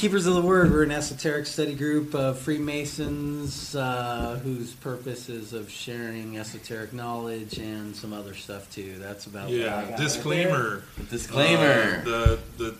Keepers 0.00 0.24
of 0.26 0.32
the 0.32 0.40
Word. 0.40 0.70
We're 0.70 0.84
an 0.84 0.92
esoteric 0.92 1.44
study 1.44 1.74
group 1.74 2.14
of 2.14 2.38
Freemasons 2.38 3.74
uh, 3.76 4.40
whose 4.42 4.72
purpose 4.72 5.28
is 5.28 5.52
of 5.52 5.70
sharing 5.70 6.38
esoteric 6.38 6.94
knowledge 6.94 7.58
and 7.58 7.94
some 7.94 8.14
other 8.14 8.32
stuff 8.32 8.72
too. 8.72 8.94
That's 8.98 9.26
about 9.26 9.50
Yeah, 9.50 9.66
got 9.66 9.88
right 9.90 9.96
disclaimer. 9.98 10.82
Disclaimer. 11.10 12.00
Uh, 12.00 12.04
the 12.04 12.38
the 12.56 12.74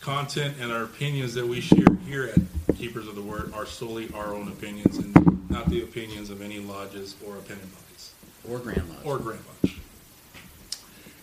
content 0.00 0.56
and 0.60 0.72
our 0.72 0.82
opinions 0.82 1.34
that 1.34 1.46
we 1.46 1.60
share 1.60 1.86
here 2.04 2.24
at 2.34 2.74
Keepers 2.76 3.06
of 3.06 3.14
the 3.14 3.22
Word 3.22 3.52
are 3.54 3.64
solely 3.66 4.10
our 4.12 4.34
own 4.34 4.48
opinions 4.48 4.98
and 4.98 5.48
not 5.48 5.70
the 5.70 5.82
opinions 5.84 6.30
of 6.30 6.42
any 6.42 6.58
lodges 6.58 7.14
or 7.24 7.36
opinion 7.36 7.68
bodies 7.68 8.12
or 8.50 8.58
Grand 8.58 8.88
Lodge. 8.88 8.98
or 9.04 9.18
Grand 9.20 9.40
Lodge. 9.62 9.76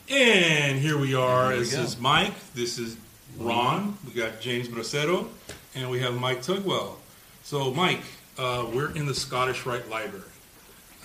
And 0.09 0.79
here 0.79 0.97
we 0.97 1.13
are. 1.15 1.49
There 1.49 1.57
we 1.57 1.63
This 1.65 1.75
go. 1.75 1.81
is 1.81 1.99
Mike. 1.99 2.33
This 2.55 2.79
is 2.79 2.95
Ron. 3.37 3.97
We 4.05 4.13
got 4.13 4.41
James 4.41 4.67
Bracero, 4.67 5.27
and 5.75 5.89
we 5.89 5.99
have 5.99 6.19
Mike 6.19 6.41
Tugwell. 6.41 6.95
So, 7.43 7.73
Mike, 7.73 8.01
uh, 8.37 8.65
we're 8.73 8.91
in 8.95 9.05
the 9.05 9.13
Scottish 9.13 9.65
Rite 9.65 9.89
Library. 9.89 10.25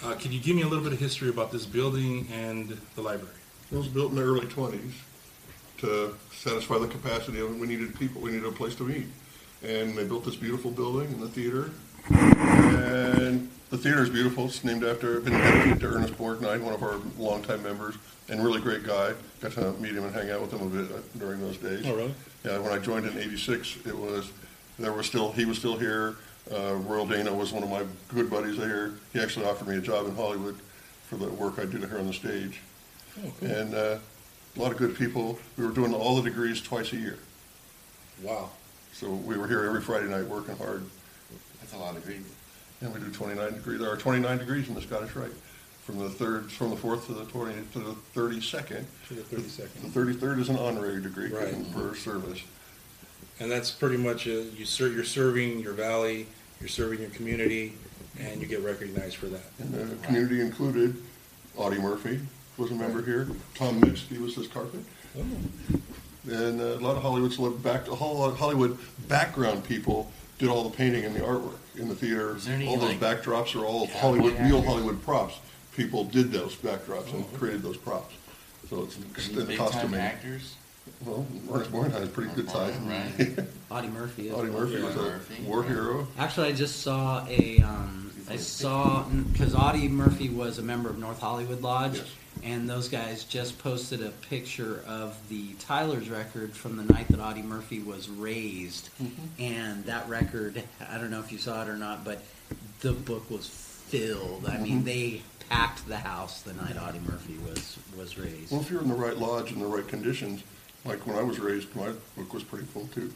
Uh, 0.03 0.15
can 0.15 0.31
you 0.31 0.41
give 0.41 0.55
me 0.55 0.63
a 0.63 0.69
little 0.69 0.85
bit 0.85 0.93
of 0.93 1.01
history 1.01 1.29
about 1.29 1.51
this 1.51 1.67
building 1.67 2.29
and 2.33 2.79
the 2.95 3.03
library? 3.03 3.35
It 3.73 3.77
was 3.77 3.89
built 3.89 4.11
in 4.11 4.17
the 4.17 4.23
early 4.23 4.47
20s 4.47 4.93
to 5.79 6.15
satisfy 6.33 6.79
the 6.79 6.87
capacity 6.87 7.41
of. 7.41 7.59
We 7.59 7.67
needed 7.67 7.99
people, 7.99 8.21
we 8.21 8.31
needed 8.31 8.47
a 8.47 8.53
place 8.53 8.75
to 8.77 8.85
meet. 8.85 9.07
And 9.63 9.97
they 9.97 10.05
built 10.05 10.25
this 10.25 10.37
beautiful 10.37 10.71
building 10.71 11.09
and 11.09 11.21
the 11.21 11.29
theater. 11.29 11.71
And 12.11 13.49
the 13.71 13.79
theater 13.79 14.03
is 14.03 14.11
beautiful. 14.11 14.47
It's 14.47 14.65
named 14.65 14.85
after, 14.85 15.21
been 15.21 15.35
dedicated 15.35 15.81
to 15.81 15.87
Ernest 15.89 16.15
Borgnine, 16.15 16.63
one 16.63 16.75
of 16.75 16.83
our 16.83 16.97
longtime 17.19 17.63
members, 17.63 17.95
and 18.29 18.43
really 18.43 18.61
great 18.61 18.85
guy. 18.85 19.13
Got 19.41 19.53
to 19.53 19.73
meet 19.75 19.95
him 19.95 20.05
and 20.05 20.15
hang 20.15 20.31
out 20.31 20.41
with 20.41 20.53
him 20.53 20.63
a 20.63 20.67
bit 20.71 20.91
uh, 20.97 21.01
during 21.19 21.41
those 21.41 21.57
days. 21.59 21.85
Oh, 21.87 21.95
really? 21.95 22.15
Yeah, 22.45 22.59
when 22.59 22.73
I 22.73 22.79
joined 22.79 23.07
in 23.07 23.17
'86, 23.19 23.79
it 23.87 23.97
was 23.97 24.31
there 24.79 24.93
was 24.93 25.07
still 25.07 25.33
he 25.33 25.45
was 25.45 25.59
still 25.59 25.77
here. 25.77 26.17
Uh, 26.53 26.75
Royal 26.77 27.05
Dano 27.07 27.35
was 27.35 27.53
one 27.53 27.63
of 27.63 27.69
my 27.69 27.85
good 28.09 28.31
buddies 28.31 28.57
there. 28.57 28.93
He 29.13 29.21
actually 29.21 29.45
offered 29.47 29.69
me 29.69 29.77
a 29.77 29.81
job 29.81 30.07
in 30.07 30.15
Hollywood 30.15 30.57
for 31.09 31.17
the 31.17 31.29
work 31.29 31.59
I 31.59 31.65
did 31.67 31.81
here 31.85 31.99
on 31.99 32.07
the 32.07 32.13
stage, 32.13 32.61
Oh, 33.19 33.33
cool. 33.41 33.49
and 33.51 33.75
uh, 33.75 33.99
a 34.57 34.61
lot 34.61 34.73
of 34.73 34.79
good 34.79 34.97
people. 34.97 35.39
We 35.57 35.67
were 35.67 35.73
doing 35.73 35.93
all 35.95 36.17
the 36.17 36.23
degrees 36.23 36.61
twice 36.63 36.93
a 36.93 36.97
year, 36.97 37.19
Wow. 38.23 38.51
so 38.93 39.11
we 39.11 39.37
were 39.37 39.47
here 39.49 39.65
every 39.65 39.81
Friday 39.83 40.07
night 40.09 40.27
working 40.27 40.57
hard. 40.57 40.85
That's 41.71 41.83
a 41.83 41.85
lot 41.85 41.97
of 41.97 42.05
green. 42.07 42.25
And 42.81 42.95
we 42.95 43.01
do 43.01 43.11
29 43.11 43.53
degrees. 43.55 43.79
There 43.81 43.91
are 43.93 43.97
29 43.97 44.39
degrees 44.39 44.69
in 44.69 44.75
the 44.75 44.81
Scottish 44.81 45.15
Rite, 45.15 45.31
from 45.85 45.99
the 45.99 46.09
third, 46.09 46.51
from 46.51 46.71
the 46.71 46.77
fourth 46.77 47.07
to 47.07 47.13
the 47.13 47.25
20 47.27 47.53
to 47.75 47.79
the 47.79 47.95
32nd. 48.15 48.85
To 49.09 49.15
the 49.15 49.23
32nd. 49.23 49.93
The 49.93 50.01
33rd 50.01 50.41
is 50.41 50.49
an 50.49 50.57
honorary 50.57 51.03
degree 51.03 51.31
Right. 51.31 51.55
for 51.75 51.95
service. 51.95 52.41
And 53.41 53.51
that's 53.51 53.71
pretty 53.71 53.99
much 53.99 54.27
a, 54.27 54.45
you 54.45 54.65
ser- 54.65 54.89
you're 54.89 55.05
serving 55.05 55.61
your 55.61 55.75
valley, 55.75 56.27
you're 56.61 56.69
serving 56.71 57.01
your 57.01 57.11
community, 57.11 57.75
and 58.19 58.41
you 58.41 58.47
get 58.47 58.63
recognized 58.63 59.17
for 59.17 59.27
that. 59.27 59.43
And 59.59 59.75
the 59.75 59.95
community 60.07 60.41
included 60.41 60.97
Audie 61.57 61.79
Murphy 61.81 62.21
was 62.57 62.71
a 62.71 62.75
member 62.75 63.03
here. 63.03 63.29
Tom 63.55 63.79
Mix, 63.81 64.01
he 64.03 64.17
was 64.19 64.35
his 64.35 64.49
carpet. 64.49 64.81
And 66.31 66.61
uh, 66.61 66.65
a 66.65 66.81
lot 66.81 66.97
of 66.97 67.03
Hollywood 67.03 67.31
celeb 67.33 67.63
back 67.63 67.87
a 67.89 67.95
whole 67.95 68.19
lot 68.19 68.31
of 68.31 68.39
Hollywood 68.39 68.79
background 69.09 69.65
people 69.65 70.11
did 70.39 70.49
all 70.49 70.65
the 70.69 70.77
painting 70.77 71.05
and 71.05 71.15
the 71.15 71.21
artwork 71.21 71.57
in 71.77 71.89
the 71.89 71.95
theater. 71.95 72.37
Is 72.37 72.47
there 72.47 72.55
any, 72.55 72.67
all 72.69 72.77
those 72.77 72.95
like, 72.97 73.01
backdrops 73.23 73.55
are 73.61 73.65
all 73.65 73.87
cowboy 73.89 73.99
Hollywood, 73.99 74.33
real 74.41 74.57
actors? 74.59 74.65
Hollywood 74.67 75.03
props. 75.03 75.39
People 75.77 76.05
did 76.05 76.33
those 76.33 76.55
backdrops 76.57 77.13
and 77.13 77.31
created 77.35 77.63
those 77.63 77.77
props. 77.77 78.15
So 78.71 78.83
it's 78.85 78.99
Any 79.27 79.35
the 79.37 79.45
big 79.45 79.59
time 79.59 79.71
costuming. 79.71 80.01
actors? 80.01 80.55
Well, 81.05 81.27
Ernest 81.53 81.71
Borgnine 81.71 81.93
has 81.93 82.09
pretty 82.09 82.33
good 82.35 82.51
size. 82.51 82.75
Right. 82.79 83.39
Audie 83.71 83.89
Murphy. 83.89 84.29
is 84.29 84.35
Audie 84.35 84.51
one. 84.51 84.63
Murphy 84.63 84.83
was 84.83 84.97
a 84.97 85.03
Murphy. 85.03 85.43
war 85.45 85.63
hero. 85.63 86.09
Actually, 86.19 86.49
I 86.49 86.53
just 86.53 86.81
saw 86.83 87.25
a. 87.29 87.59
Um, 87.61 88.11
I 88.31 88.37
saw 88.37 89.05
because 89.33 89.55
Audie 89.55 89.89
Murphy 89.89 90.29
was 90.29 90.59
a 90.59 90.63
member 90.63 90.89
of 90.91 90.99
North 90.99 91.21
Hollywood 91.21 91.63
Lodge, 91.63 91.97
Yes. 91.99 92.07
And 92.43 92.69
those 92.69 92.89
guys 92.89 93.25
just 93.25 93.59
posted 93.59 94.03
a 94.03 94.11
picture 94.11 94.83
of 94.87 95.17
the 95.29 95.55
Tyler's 95.55 96.09
record 96.09 96.53
from 96.55 96.77
the 96.77 96.85
night 96.93 97.09
that 97.09 97.21
Audie 97.21 97.43
Murphy 97.43 97.81
was 97.81 98.09
raised, 98.09 98.91
mm-hmm. 99.03 99.43
and 99.43 99.85
that 99.87 100.09
record. 100.09 100.63
I 100.89 100.99
don't 100.99 101.11
know 101.11 101.21
if 101.21 101.33
you 101.33 101.39
saw 101.39 101.63
it 101.63 101.69
or 101.69 101.77
not, 101.77 102.05
but 102.05 102.23
the 102.81 102.93
book 102.93 103.31
was 103.31 103.49
filled. 103.49 104.47
I 104.47 104.59
mean, 104.59 104.79
mm-hmm. 104.79 104.85
they 104.85 105.23
packed 105.49 105.87
the 105.89 105.97
house 105.97 106.43
the 106.43 106.53
night 106.55 106.77
Audie 106.77 107.01
Murphy 107.01 107.37
was 107.39 107.79
was 107.97 108.19
raised. 108.19 108.53
Well, 108.53 108.61
if 108.61 108.71
you're 108.71 108.83
in 108.83 108.89
the 108.89 108.95
right 108.95 109.17
lodge 109.17 109.53
and 109.53 109.61
the 109.61 109.67
right 109.67 109.87
conditions, 109.87 110.43
like 110.85 111.07
when 111.07 111.17
I 111.17 111.23
was 111.23 111.39
raised, 111.39 111.75
my 111.75 111.93
book 112.17 112.33
was 112.33 112.43
pretty 112.43 112.67
full 112.67 112.87
too. 112.89 113.13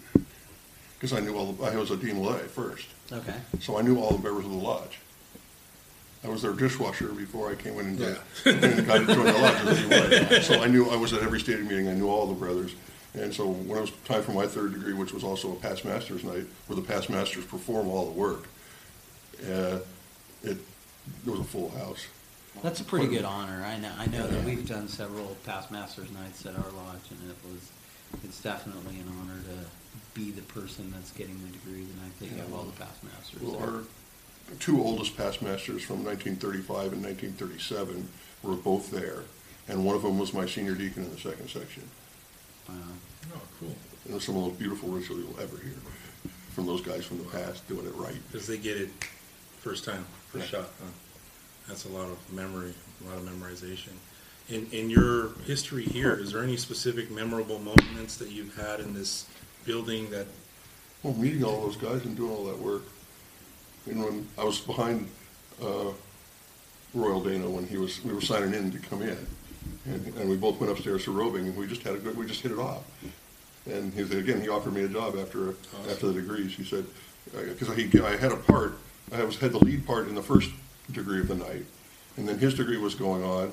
Because 0.95 1.13
I 1.13 1.21
knew 1.21 1.37
all 1.37 1.53
the, 1.53 1.65
I 1.65 1.77
was 1.77 1.91
a 1.91 1.97
DeMolay 1.97 2.43
first, 2.43 2.87
Okay. 3.11 3.35
so 3.61 3.77
I 3.77 3.83
knew 3.83 3.99
all 3.99 4.17
the 4.17 4.23
members 4.23 4.45
of 4.45 4.53
the 4.53 4.57
lodge. 4.57 5.01
I 6.25 6.29
was 6.29 6.43
their 6.43 6.53
dishwasher 6.53 7.09
before 7.09 7.51
I 7.51 7.55
came 7.57 7.79
in 7.81 7.87
and, 7.87 7.99
got- 7.99 8.19
Yeah. 8.47 8.53
and 8.53 8.87
got 8.87 8.99
to 8.99 9.07
join 9.07 9.27
the 9.27 9.33
lodge 9.33 9.67
as 9.67 9.79
a 9.81 9.83
DeMolay. 9.83 10.43
So 10.43 10.63
I 10.63 10.67
knew, 10.69 10.89
I 10.89 10.97
was 10.97 11.13
at 11.13 11.23
every 11.23 11.41
stated 11.41 11.65
meeting, 11.67 11.89
I 11.89 11.95
knew 11.95 12.09
all 12.09 12.27
the 12.27 12.35
brothers. 12.35 12.75
And 13.15 13.35
so 13.35 13.49
when 13.49 13.77
it 13.79 13.81
was 13.81 13.91
time 14.05 14.23
for 14.23 14.33
my 14.33 14.47
third 14.47 14.73
degree, 14.73 14.93
which 14.95 15.13
was 15.13 15.25
also 15.25 15.53
a 15.53 15.57
past 15.57 15.85
master's 15.85 16.23
night, 16.25 16.45
where 16.67 16.77
the 16.77 16.83
past 16.87 17.11
masters 17.11 17.45
perform 17.45 17.89
all 17.89 18.07
the 18.07 18.13
work, 18.13 18.47
uh, 19.45 19.79
it, 20.45 20.57
it 20.57 21.27
was 21.27 21.41
a 21.41 21.45
full 21.45 21.71
house. 21.71 22.07
That's 22.63 22.81
a 22.81 22.85
pretty 22.85 23.09
good 23.09 23.25
honor. 23.25 23.65
I 23.65 23.79
know. 23.79 23.91
I 23.99 24.07
know 24.07 24.27
that 24.27 24.45
we've 24.45 24.67
done 24.69 24.87
several 24.87 25.37
past 25.45 25.71
masters 25.71 26.11
nights 26.13 26.45
at 26.47 26.55
our 26.55 26.71
lodge, 26.77 27.01
and 27.11 27.31
it 27.31 27.37
was. 27.51 27.71
It's 28.25 28.43
definitely 28.43 28.97
an 29.01 29.07
honor 29.21 29.41
to 29.41 30.21
be 30.21 30.31
the 30.31 30.43
person 30.43 30.91
that's 30.95 31.11
getting 31.13 31.35
the 31.43 31.49
degree 31.49 31.83
the 31.85 32.01
night 32.03 32.19
that 32.21 32.27
you 32.27 32.37
have 32.37 32.53
all 32.53 32.65
the 32.65 32.73
past 32.79 33.03
masters. 33.03 33.41
Well, 33.41 33.57
our 33.59 33.83
two 34.61 34.83
oldest 34.83 35.17
past 35.17 35.43
masters 35.43 35.83
from 35.83 36.05
1935 36.05 36.93
and 36.93 37.03
1937 37.05 38.09
were 38.43 38.55
both 38.57 38.91
there, 38.91 39.23
and 39.69 39.85
one 39.85 39.95
of 39.97 40.03
them 40.03 40.19
was 40.19 40.33
my 40.35 40.47
senior 40.47 40.75
deacon 40.75 41.05
in 41.05 41.11
the 41.11 41.19
second 41.19 41.49
section. 41.49 41.83
Wow. 42.69 42.75
Oh, 43.35 43.41
cool. 43.61 43.75
And 44.09 44.21
some 44.23 44.37
of 44.37 44.43
the 44.43 44.49
most 44.49 44.59
beautiful 44.59 44.89
ritual 44.91 45.19
you'll 45.19 45.41
ever 45.41 45.57
hear 45.59 45.75
from 46.51 46.67
those 46.67 46.81
guys 46.83 47.05
from 47.05 47.19
the 47.19 47.25
past 47.25 47.67
doing 47.69 47.87
it 47.87 47.95
right. 47.95 48.17
Because 48.31 48.47
they 48.47 48.59
get 48.59 48.77
it 48.77 48.91
first 49.61 49.85
time, 49.85 50.05
first 50.29 50.53
Yeah. 50.53 50.61
shot. 50.61 50.71
Huh? 50.81 50.89
That's 51.69 51.85
a 51.85 51.89
lot 51.89 52.09
of 52.09 52.19
memory, 52.33 52.75
a 53.05 53.09
lot 53.09 53.19
of 53.19 53.25
memorization. 53.25 53.93
In, 54.49 54.67
in 54.73 54.91
your 54.91 55.31
history 55.47 55.85
here, 55.85 56.15
is 56.15 56.33
there 56.33 56.43
any 56.43 56.57
specific 56.57 57.11
memorable 57.11 57.59
moments 57.61 58.17
that 58.17 58.31
you've 58.33 58.57
had 58.57 58.81
in 58.81 58.93
this 58.93 59.27
building 59.65 60.11
that, 60.11 60.27
Well, 61.05 61.15
meeting 61.15 61.45
all 61.45 61.61
those 61.63 61.77
guys 61.77 62.05
and 62.05 62.17
doing 62.17 62.33
all 62.33 62.45
that 62.45 62.59
work. 62.59 62.83
And 63.87 64.05
when 64.05 64.29
I 64.39 64.45
was 64.45 64.61
behind 64.61 65.09
uh, 65.61 65.91
Royal 66.95 67.21
Dano 67.21 67.51
when 67.51 67.67
he 67.67 67.77
was, 67.77 68.03
we 68.05 68.13
were 68.13 68.21
signing 68.21 68.55
in 68.55 68.71
to 68.71 68.79
come 68.79 69.03
in, 69.03 69.27
and, 69.87 70.07
and 70.19 70.31
we 70.31 70.37
both 70.37 70.61
went 70.61 70.73
upstairs 70.73 71.05
to 71.05 71.13
roving, 71.13 71.47
and 71.47 71.57
we 71.57 71.67
just 71.67 71.83
had 71.83 71.95
a 71.95 71.99
good, 71.99 72.17
we 72.17 72.27
just 72.27 72.43
hit 72.43 72.53
it 72.53 72.59
off. 72.59 72.83
And 73.67 73.93
he 73.95 74.05
said, 74.05 74.19
again, 74.19 74.41
he 74.41 74.49
offered 74.49 74.73
me 74.73 74.83
a 74.83 74.89
job 74.89 75.17
after 75.17 75.51
after 75.89 76.09
the 76.09 76.15
degrees. 76.15 76.55
He 76.55 76.65
said, 76.65 76.85
because 77.33 77.75
he 77.75 78.01
I 78.01 78.17
had 78.17 78.33
a 78.33 78.37
part, 78.37 78.79
I 79.13 79.23
was 79.25 79.39
had 79.39 79.53
the 79.53 79.59
lead 79.59 79.87
part 79.87 80.09
in 80.09 80.15
the 80.15 80.23
first 80.23 80.51
degree 80.91 81.21
of 81.21 81.29
the 81.29 81.37
night, 81.37 81.65
and 82.17 82.29
then 82.29 82.39
his 82.39 82.55
degree 82.55 82.77
was 82.77 82.95
going 82.95 83.23
on, 83.23 83.53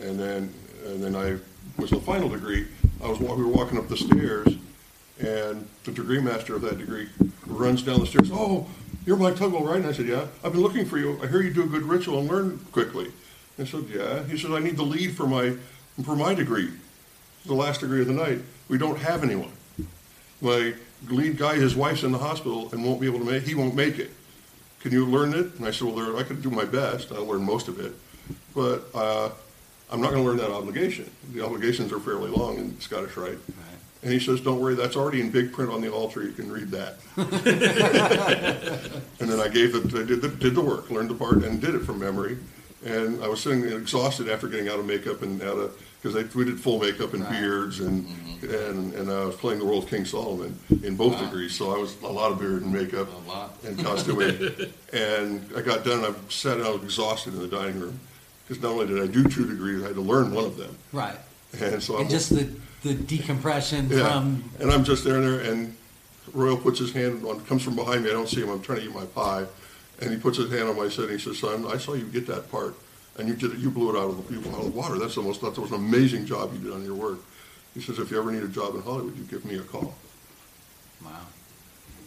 and 0.00 0.18
then 0.18 0.52
and 0.86 1.02
then 1.02 1.14
I 1.14 1.38
was 1.80 1.90
the 1.90 2.00
final 2.00 2.28
degree. 2.28 2.66
I 3.02 3.08
was 3.08 3.18
we 3.20 3.26
were 3.26 3.46
walking 3.46 3.78
up 3.78 3.88
the 3.88 3.96
stairs, 3.96 4.48
and 5.20 5.68
the 5.84 5.92
degree 5.92 6.20
master 6.20 6.56
of 6.56 6.62
that 6.62 6.78
degree 6.78 7.08
runs 7.46 7.82
down 7.82 8.00
the 8.00 8.06
stairs. 8.06 8.30
Oh, 8.32 8.66
you're 9.04 9.16
Mike 9.16 9.34
Tugwell, 9.34 9.66
right? 9.66 9.76
And 9.76 9.86
I 9.86 9.92
said, 9.92 10.06
Yeah. 10.06 10.26
I've 10.44 10.52
been 10.52 10.62
looking 10.62 10.84
for 10.86 10.98
you. 10.98 11.18
I 11.22 11.26
hear 11.26 11.42
you 11.42 11.52
do 11.52 11.62
a 11.62 11.66
good 11.66 11.82
ritual 11.82 12.20
and 12.20 12.28
learn 12.28 12.58
quickly. 12.72 13.12
I 13.58 13.64
said, 13.64 13.84
Yeah. 13.88 14.24
He 14.24 14.38
said, 14.38 14.52
I 14.52 14.58
need 14.58 14.76
the 14.76 14.82
lead 14.84 15.16
for 15.16 15.26
my 15.26 15.54
for 16.04 16.16
my 16.16 16.34
degree, 16.34 16.70
the 17.44 17.54
last 17.54 17.80
degree 17.80 18.00
of 18.00 18.06
the 18.06 18.14
night. 18.14 18.40
We 18.68 18.78
don't 18.78 18.98
have 18.98 19.22
anyone. 19.22 19.52
My 20.40 20.74
lead 21.08 21.36
guy, 21.36 21.54
his 21.56 21.76
wife's 21.76 22.02
in 22.02 22.12
the 22.12 22.18
hospital 22.18 22.70
and 22.72 22.84
won't 22.84 23.00
be 23.00 23.06
able 23.06 23.18
to 23.18 23.24
make. 23.24 23.42
He 23.44 23.54
won't 23.54 23.74
make 23.74 23.98
it. 23.98 24.10
Can 24.80 24.90
you 24.92 25.06
learn 25.06 25.34
it? 25.34 25.54
And 25.58 25.66
I 25.66 25.70
said, 25.70 25.86
Well, 25.88 25.96
there, 25.96 26.16
I 26.16 26.22
could 26.22 26.42
do 26.42 26.50
my 26.50 26.64
best. 26.64 27.12
I'll 27.12 27.26
learn 27.26 27.44
most 27.44 27.68
of 27.68 27.78
it, 27.80 27.92
but 28.54 28.84
uh, 28.94 29.30
I'm 29.90 30.00
not 30.00 30.10
going 30.10 30.22
to 30.22 30.28
learn 30.28 30.38
that 30.38 30.50
obligation. 30.50 31.10
The 31.32 31.44
obligations 31.44 31.92
are 31.92 32.00
fairly 32.00 32.30
long 32.30 32.58
in 32.58 32.80
Scottish 32.80 33.16
Rite. 33.16 33.32
Right. 33.32 33.81
And 34.02 34.12
he 34.12 34.18
says, 34.18 34.40
"Don't 34.40 34.60
worry, 34.60 34.74
that's 34.74 34.96
already 34.96 35.20
in 35.20 35.30
big 35.30 35.52
print 35.52 35.70
on 35.70 35.80
the 35.80 35.92
altar. 35.92 36.22
You 36.24 36.32
can 36.32 36.50
read 36.50 36.70
that." 36.72 36.96
and 39.20 39.28
then 39.30 39.40
I 39.40 39.48
gave 39.48 39.74
it, 39.74 39.86
I 39.94 40.02
did 40.04 40.22
the, 40.22 40.28
did 40.28 40.54
the 40.54 40.60
work, 40.60 40.90
learned 40.90 41.10
the 41.10 41.14
part, 41.14 41.36
and 41.44 41.60
did 41.60 41.74
it 41.74 41.80
from 41.80 41.98
memory. 42.00 42.38
And 42.84 43.22
I 43.22 43.28
was 43.28 43.40
sitting 43.40 43.62
exhausted 43.64 44.28
after 44.28 44.48
getting 44.48 44.68
out 44.68 44.80
of 44.80 44.86
makeup 44.86 45.22
and 45.22 45.40
out 45.42 45.56
of 45.56 45.80
because 46.02 46.34
we 46.34 46.44
did 46.44 46.58
full 46.58 46.80
makeup 46.80 47.14
and 47.14 47.22
Right. 47.22 47.30
beards 47.30 47.78
and 47.78 48.04
mm-hmm. 48.04 48.52
and 48.52 48.92
and 48.94 49.08
I 49.10 49.24
was 49.24 49.36
playing 49.36 49.60
the 49.60 49.64
role 49.64 49.78
of 49.78 49.88
King 49.88 50.04
Solomon 50.04 50.58
in 50.82 50.96
both 50.96 51.12
Wow. 51.14 51.20
degrees, 51.26 51.54
so 51.54 51.72
I 51.72 51.78
was 51.78 51.94
a 52.02 52.08
lot 52.08 52.32
of 52.32 52.40
beard 52.40 52.62
and 52.62 52.72
makeup 52.72 53.06
A 53.24 53.28
lot. 53.28 53.56
and 53.64 53.78
costuming. 53.84 54.34
and 54.92 55.48
I 55.56 55.60
got 55.62 55.84
done. 55.84 56.04
and 56.04 56.12
I 56.16 56.18
sat 56.28 56.58
down 56.58 56.80
exhausted 56.82 57.34
in 57.34 57.40
the 57.40 57.46
dining 57.46 57.78
room, 57.78 58.00
Because 58.48 58.60
not 58.60 58.72
only 58.72 58.86
did 58.88 59.00
I 59.00 59.06
do 59.06 59.22
two 59.28 59.46
degrees, 59.46 59.84
I 59.84 59.86
had 59.88 59.94
to 59.94 60.00
learn 60.02 60.34
one 60.34 60.44
of 60.44 60.56
them. 60.56 60.76
Right. 60.90 61.14
And 61.60 61.80
so 61.80 61.98
I'm 61.98 62.08
just 62.08 62.30
the, 62.34 62.48
the 62.82 62.94
decompression 62.94 63.88
yeah. 63.88 64.10
from, 64.10 64.44
And 64.60 64.70
I'm 64.70 64.84
just 64.84 65.04
there 65.04 65.16
and 65.16 65.24
there, 65.24 65.52
and 65.52 65.76
Royal 66.32 66.56
puts 66.56 66.78
his 66.78 66.92
hand 66.92 67.24
on, 67.24 67.40
comes 67.46 67.62
from 67.62 67.76
behind 67.76 68.04
me. 68.04 68.10
I 68.10 68.12
don't 68.12 68.28
see 68.28 68.42
him. 68.42 68.50
I'm 68.50 68.62
trying 68.62 68.80
to 68.80 68.84
eat 68.86 68.94
my 68.94 69.04
pie, 69.06 69.46
and 70.00 70.10
he 70.10 70.16
puts 70.16 70.38
his 70.38 70.50
hand 70.50 70.68
on 70.68 70.76
my 70.76 70.84
head. 70.84 70.98
and 70.98 71.10
He 71.10 71.18
says, 71.18 71.38
"Son, 71.38 71.66
I 71.66 71.78
saw 71.78 71.94
you 71.94 72.04
get 72.06 72.26
that 72.26 72.50
part, 72.50 72.74
and 73.18 73.28
you 73.28 73.34
did 73.34 73.52
it. 73.52 73.58
You 73.58 73.70
blew 73.70 73.94
it 73.94 73.98
out 73.98 74.10
of 74.10 74.28
the, 74.28 74.34
you 74.34 74.40
blew 74.40 74.52
it 74.52 74.54
out 74.54 74.64
of 74.66 74.72
the 74.72 74.78
water. 74.78 74.98
That's 74.98 75.14
the 75.14 75.22
most. 75.22 75.40
That 75.40 75.58
was 75.58 75.70
an 75.70 75.76
amazing 75.76 76.26
job 76.26 76.52
you 76.52 76.58
did 76.58 76.72
on 76.72 76.84
your 76.84 76.94
work." 76.94 77.18
He 77.74 77.80
says, 77.80 77.98
"If 77.98 78.10
you 78.10 78.18
ever 78.18 78.30
need 78.30 78.42
a 78.42 78.48
job 78.48 78.74
in 78.74 78.82
Hollywood, 78.82 79.16
you 79.16 79.24
give 79.24 79.44
me 79.44 79.56
a 79.56 79.62
call." 79.62 79.94
wow. 81.04 81.10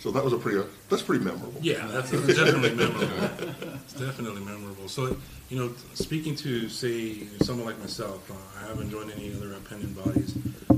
So 0.05 0.11
that 0.11 0.23
was 0.23 0.33
a 0.33 0.37
pretty. 0.37 0.61
That's 0.87 1.01
pretty 1.01 1.25
memorable. 1.25 1.59
Yeah, 1.63 1.87
that's 1.87 2.11
that's 2.11 2.27
definitely 2.37 2.75
memorable. 2.75 3.09
It's 3.85 3.93
definitely 3.93 4.43
memorable. 4.43 4.87
So, 4.87 5.17
you 5.49 5.57
know, 5.57 5.73
speaking 5.95 6.35
to 6.35 6.69
say 6.69 7.25
someone 7.41 7.65
like 7.65 7.79
myself, 7.79 8.29
uh, 8.29 8.35
I 8.63 8.67
haven't 8.67 8.91
joined 8.91 9.11
any 9.13 9.33
other 9.33 9.53
appendant 9.53 9.95
bodies. 9.97 10.35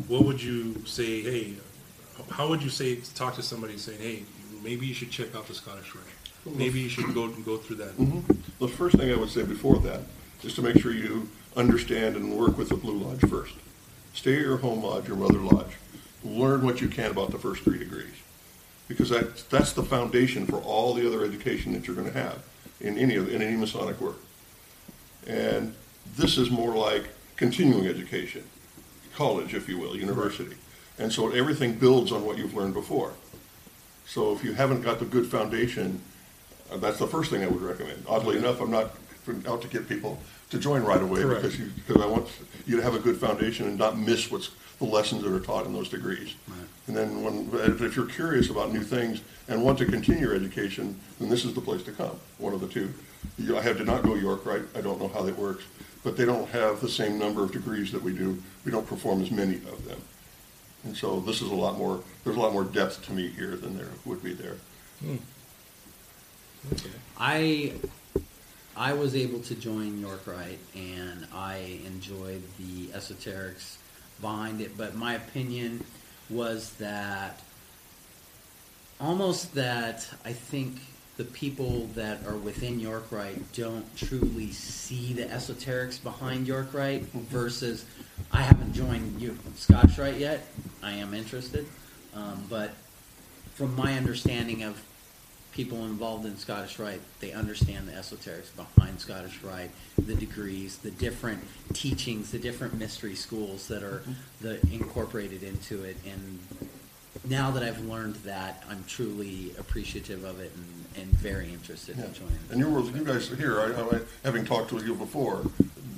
What 0.07 0.23
would 0.23 0.41
you 0.41 0.81
say? 0.85 1.23
Hey, 1.23 1.55
how 2.29 2.47
would 2.47 2.63
you 2.63 2.69
say 2.69 2.99
talk 3.15 3.35
to 3.35 3.43
somebody 3.43 3.77
saying, 3.77 3.99
hey, 3.99 4.23
maybe 4.63 4.87
you 4.87 4.93
should 4.93 5.11
check 5.11 5.35
out 5.35 5.45
the 5.45 5.53
Scottish 5.53 5.93
Rite. 5.93 6.55
Maybe 6.57 6.79
you 6.79 6.87
should 6.87 7.13
go 7.13 7.27
go 7.27 7.57
through 7.57 7.75
that. 7.83 7.97
Mhm. 7.97 8.23
The 8.59 8.69
first 8.69 8.95
thing 8.95 9.11
I 9.11 9.17
would 9.17 9.29
say 9.29 9.43
before 9.43 9.79
that 9.79 10.03
is 10.41 10.55
to 10.55 10.61
make 10.61 10.79
sure 10.79 10.93
you 10.93 11.27
understand 11.57 12.15
and 12.15 12.31
work 12.37 12.57
with 12.57 12.69
the 12.69 12.77
Blue 12.77 12.97
Lodge 12.97 13.29
first. 13.29 13.55
Stay 14.13 14.35
at 14.35 14.39
your 14.43 14.55
home 14.55 14.81
lodge, 14.81 15.09
your 15.09 15.17
mother 15.17 15.39
lodge. 15.39 15.75
Learn 16.23 16.63
what 16.63 16.79
you 16.79 16.87
can 16.87 17.11
about 17.11 17.31
the 17.31 17.37
first 17.39 17.63
three 17.63 17.77
degrees. 17.77 18.13
Because 18.87 19.09
that, 19.09 19.49
that's 19.49 19.73
the 19.73 19.83
foundation 19.83 20.45
for 20.45 20.57
all 20.57 20.93
the 20.93 21.05
other 21.05 21.25
education 21.25 21.73
that 21.73 21.87
you're 21.87 21.95
going 21.95 22.11
to 22.11 22.17
have 22.17 22.41
in 22.79 22.97
any, 22.97 23.15
of 23.15 23.33
in 23.33 23.41
any 23.41 23.57
Masonic 23.57 23.99
work. 23.99 24.17
And 25.25 25.73
this 26.15 26.37
is 26.37 26.49
more 26.49 26.75
like 26.75 27.09
continuing 27.35 27.87
education, 27.87 28.43
college, 29.15 29.53
if 29.53 29.67
you 29.67 29.77
will, 29.77 29.95
university. 29.95 30.55
And 30.99 31.11
so 31.11 31.31
everything 31.31 31.73
builds 31.73 32.11
on 32.11 32.25
what 32.25 32.37
you've 32.37 32.55
learned 32.55 32.73
before. 32.73 33.13
So 34.05 34.33
if 34.33 34.43
you 34.43 34.53
haven't 34.53 34.81
got 34.81 34.99
the 34.99 35.05
good 35.05 35.27
foundation, 35.27 36.01
uh, 36.71 36.77
that's 36.77 36.97
the 36.97 37.07
first 37.07 37.29
thing 37.29 37.43
I 37.43 37.47
would 37.47 37.61
recommend. 37.61 38.05
Oddly 38.07 38.37
enough, 38.37 38.61
I'm 38.61 38.71
not 38.71 38.91
out 39.45 39.61
to 39.61 39.67
get 39.67 39.89
people 39.89 40.19
to 40.49 40.57
join 40.57 40.83
right 40.83 41.01
away 41.01 41.21
Correct. 41.21 41.41
because 41.41 41.59
you, 41.59 41.69
because 41.75 42.01
I 42.01 42.05
want 42.05 42.29
you 42.65 42.77
to 42.77 42.83
have 42.83 42.95
a 42.95 42.99
good 42.99 43.17
foundation 43.17 43.67
and 43.67 43.77
not 43.77 43.97
miss 43.97 44.31
what's 44.31 44.51
the 44.79 44.85
lessons 44.85 45.23
that 45.23 45.33
are 45.33 45.39
taught 45.41 45.65
in 45.65 45.73
those 45.73 45.89
degrees. 45.89 46.35
And 46.87 46.95
then 46.95 47.21
when, 47.21 47.49
if 47.81 47.95
you're 47.95 48.05
curious 48.05 48.49
about 48.49 48.71
new 48.71 48.83
things 48.83 49.21
and 49.49 49.61
want 49.61 49.77
to 49.79 49.85
continue 49.85 50.21
your 50.21 50.35
education, 50.35 50.97
then 51.19 51.29
this 51.29 51.43
is 51.43 51.53
the 51.53 51.61
place 51.61 51.83
to 51.83 51.91
come, 51.91 52.17
one 52.37 52.53
of 52.53 52.61
the 52.61 52.67
two. 52.67 52.93
I 53.53 53.61
have, 53.61 53.77
did 53.77 53.87
not 53.87 54.03
go 54.03 54.15
York, 54.15 54.45
right? 54.45 54.61
I 54.73 54.81
don't 54.81 54.99
know 54.99 55.09
how 55.09 55.21
that 55.23 55.37
works, 55.37 55.65
but 56.03 56.15
they 56.15 56.25
don't 56.25 56.47
have 56.49 56.79
the 56.79 56.89
same 56.89 57.19
number 57.19 57.43
of 57.43 57.51
degrees 57.51 57.91
that 57.91 58.01
we 58.01 58.13
do. 58.13 58.41
We 58.63 58.71
don't 58.71 58.87
perform 58.87 59.21
as 59.21 59.31
many 59.31 59.55
of 59.55 59.85
them. 59.85 60.01
And 60.85 60.95
so 60.95 61.19
this 61.19 61.41
is 61.41 61.51
a 61.51 61.55
lot 61.55 61.77
more, 61.77 62.01
there's 62.23 62.37
a 62.37 62.39
lot 62.39 62.53
more 62.53 62.63
depth 62.63 63.05
to 63.07 63.11
me 63.11 63.27
here 63.27 63.57
than 63.57 63.77
there 63.77 63.89
would 64.05 64.23
be 64.23 64.33
there. 64.33 64.55
Hmm. 65.01 65.15
Okay. 66.71 66.89
I 67.17 67.73
I 68.75 68.93
was 68.93 69.15
able 69.15 69.39
to 69.39 69.55
join 69.55 69.99
York 69.99 70.27
Rite, 70.27 70.59
and 70.75 71.27
I 71.33 71.79
enjoyed 71.85 72.43
the 72.59 72.87
esoterics 72.87 73.77
behind 74.21 74.61
it. 74.61 74.77
But 74.77 74.95
my 74.95 75.15
opinion 75.15 75.83
was 76.29 76.71
that 76.73 77.41
almost 78.99 79.53
that 79.55 80.07
I 80.25 80.33
think 80.33 80.79
the 81.17 81.23
people 81.23 81.87
that 81.95 82.25
are 82.27 82.35
within 82.35 82.79
York 82.79 83.11
Rite 83.11 83.51
don't 83.53 83.95
truly 83.97 84.51
see 84.51 85.13
the 85.13 85.25
esoterics 85.25 86.01
behind 86.01 86.47
York 86.47 86.73
Rite 86.73 87.03
versus 87.13 87.85
I 88.31 88.43
haven't 88.43 88.73
joined 88.73 89.19
you 89.19 89.37
Scotch 89.55 89.97
Rite 89.97 90.17
yet. 90.17 90.45
I 90.83 90.93
am 90.93 91.13
interested, 91.13 91.65
um, 92.13 92.45
but 92.49 92.71
from 93.55 93.75
my 93.75 93.93
understanding 93.95 94.63
of 94.63 94.79
people 95.57 95.85
involved 95.85 96.23
in 96.27 96.37
Scottish 96.37 96.77
Rite, 96.77 97.01
they 97.19 97.31
understand 97.31 97.87
the 97.87 97.91
esoterics 97.93 98.55
behind 98.55 99.01
Scottish 99.01 99.41
Rite, 99.41 99.71
the 99.97 100.13
degrees, 100.13 100.77
the 100.77 100.91
different 100.91 101.43
teachings, 101.73 102.29
the 102.29 102.37
different 102.37 102.75
mystery 102.75 103.15
schools 103.15 103.67
that 103.67 103.81
are 103.81 104.03
mm-hmm. 104.07 104.11
the, 104.41 104.59
incorporated 104.71 105.41
into 105.41 105.83
it. 105.83 105.97
And 106.05 106.39
now 107.27 107.49
that 107.49 107.63
I've 107.63 107.83
learned 107.85 108.17
that, 108.17 108.63
I'm 108.69 108.83
truly 108.87 109.51
appreciative 109.57 110.23
of 110.25 110.39
it 110.39 110.51
and, 110.55 111.03
and 111.03 111.11
very 111.17 111.51
interested 111.51 111.97
Yeah. 111.97 112.05
in 112.05 112.13
joining. 112.13 112.39
And 112.51 112.59
you 112.59 112.69
were, 112.69 112.81
you 112.81 113.03
guys 113.03 113.27
here, 113.29 113.59
I, 113.59 113.95
I, 113.95 114.01
having 114.23 114.45
talked 114.45 114.69
to 114.69 114.77
you 114.85 114.93
before, 114.93 115.41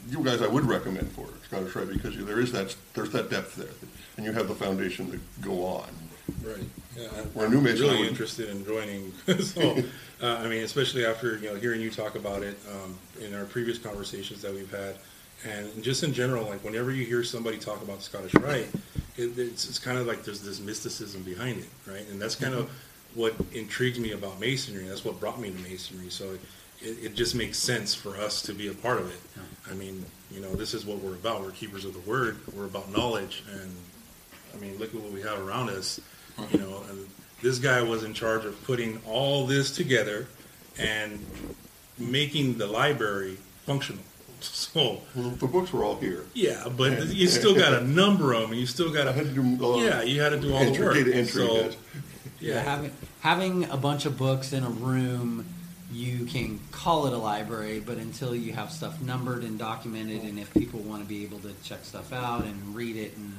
you 0.09 0.23
guys 0.23 0.41
I 0.41 0.47
would 0.47 0.63
recommend 0.63 1.11
for 1.11 1.27
Scottish 1.49 1.75
Rite, 1.75 1.89
because 1.89 2.15
you- 2.15 2.23
there 2.23 2.39
is 2.39 2.53
that, 2.53 2.73
there's 2.93 3.11
that 3.11 3.29
depth 3.29 3.57
there, 3.57 3.67
and 4.15 4.25
you 4.25 4.31
have 4.31 4.47
the 4.47 4.55
foundation 4.55 5.11
to 5.11 5.19
go 5.41 5.65
on. 5.65 5.89
Right. 6.43 6.57
Yeah, 6.95 7.07
I'm 7.17 7.25
Where 7.33 7.47
a 7.47 7.49
new 7.49 7.61
Mason, 7.61 7.85
I 7.85 7.93
really 7.93 8.07
interested 8.07 8.49
in 8.49 8.65
joining. 8.65 9.11
so, 9.41 9.77
uh, 10.21 10.37
I 10.39 10.47
mean, 10.47 10.63
especially 10.63 11.05
after 11.05 11.37
you 11.37 11.49
know 11.49 11.55
hearing 11.55 11.81
you 11.81 11.91
talk 11.91 12.15
about 12.15 12.43
it 12.43 12.57
um, 12.71 12.97
in 13.21 13.33
our 13.33 13.45
previous 13.45 13.77
conversations 13.77 14.41
that 14.41 14.53
we've 14.53 14.71
had, 14.71 14.95
and 15.45 15.83
just 15.83 16.03
in 16.03 16.13
general, 16.13 16.45
like 16.45 16.63
whenever 16.63 16.91
you 16.91 17.05
hear 17.05 17.23
somebody 17.23 17.57
talk 17.57 17.81
about 17.81 18.01
Scottish 18.01 18.33
Rite, 18.35 18.69
it, 19.17 19.37
it's, 19.37 19.67
it's 19.67 19.79
kind 19.79 19.97
of 19.97 20.07
like 20.07 20.23
there's 20.23 20.41
this 20.41 20.59
mysticism 20.59 21.23
behind 21.23 21.59
it, 21.59 21.69
right? 21.89 22.07
And 22.09 22.21
that's 22.21 22.35
kind 22.35 22.53
of 22.53 22.69
what 23.15 23.33
intrigues 23.53 23.99
me 23.99 24.11
about 24.11 24.39
Masonry. 24.39 24.85
That's 24.85 25.03
what 25.03 25.19
brought 25.19 25.39
me 25.39 25.51
to 25.51 25.69
Masonry. 25.69 26.09
So. 26.09 26.37
It, 26.81 26.97
it 27.03 27.13
just 27.13 27.35
makes 27.35 27.57
sense 27.57 27.93
for 27.93 28.15
us 28.15 28.41
to 28.43 28.53
be 28.53 28.69
a 28.69 28.73
part 28.73 29.01
of 29.01 29.11
it. 29.11 29.19
I 29.69 29.73
mean, 29.73 30.05
you 30.31 30.39
know, 30.39 30.55
this 30.55 30.73
is 30.73 30.85
what 30.85 30.99
we're 30.99 31.15
about. 31.15 31.41
We're 31.41 31.51
keepers 31.51 31.83
of 31.83 31.91
the 31.91 32.09
word. 32.09 32.37
We're 32.55 32.67
about 32.67 32.89
knowledge, 32.89 33.43
and 33.51 33.75
I 34.55 34.57
mean, 34.59 34.77
look 34.77 34.95
at 34.95 35.01
what 35.01 35.11
we 35.11 35.21
have 35.21 35.39
around 35.45 35.71
us. 35.71 35.99
You 36.51 36.59
know, 36.59 36.83
and 36.89 37.07
this 37.41 37.59
guy 37.59 37.81
was 37.81 38.03
in 38.03 38.13
charge 38.13 38.45
of 38.45 38.61
putting 38.65 39.01
all 39.07 39.45
this 39.47 39.71
together 39.71 40.27
and 40.77 41.25
making 41.97 42.57
the 42.57 42.67
library 42.67 43.37
functional. 43.65 44.03
So, 44.41 45.01
Well, 45.15 45.31
The 45.31 45.47
books 45.47 45.73
were 45.73 45.83
all 45.83 45.97
here. 45.97 46.23
yeah, 46.33 46.69
but 46.69 47.07
you 47.07 47.27
still 47.27 47.53
got 47.53 47.77
to 47.77 47.85
number 47.85 48.33
them, 48.39 48.51
and 48.51 48.59
you 48.59 48.65
still 48.65 48.89
got 48.89 49.07
I 49.09 49.11
had 49.11 49.25
to. 49.25 49.33
to 49.35 49.41
do. 49.57 49.65
uh, 49.73 49.77
Yeah, 49.83 50.01
you 50.01 50.21
had 50.21 50.29
to 50.29 50.39
do 50.39 50.53
all 50.53 50.63
the 50.63 50.79
work. 50.81 50.93
Data 50.93 51.13
entry, 51.13 51.25
So, 51.45 51.55
yes. 51.55 51.75
yeah, 52.39 52.59
having 52.61 52.91
having 53.19 53.63
a 53.65 53.75
bunch 53.75 54.05
of 54.05 54.17
books 54.17 54.53
in 54.53 54.63
a 54.63 54.69
room, 54.69 55.45
you 55.91 56.23
can 56.25 56.57
call 56.71 57.05
it 57.07 57.13
a 57.13 57.17
library, 57.17 57.81
but 57.85 57.97
until 57.97 58.33
you 58.33 58.53
have 58.53 58.71
stuff 58.71 59.01
numbered 59.01 59.43
and 59.43 59.59
documented, 59.59 60.21
and 60.23 60.39
if 60.39 60.53
people 60.53 60.79
want 60.79 61.01
to 61.03 61.07
be 61.09 61.23
able 61.25 61.39
to 61.39 61.51
check 61.65 61.83
stuff 61.83 62.13
out 62.13 62.45
and 62.45 62.73
read 62.73 62.95
it 62.95 63.17
and 63.17 63.33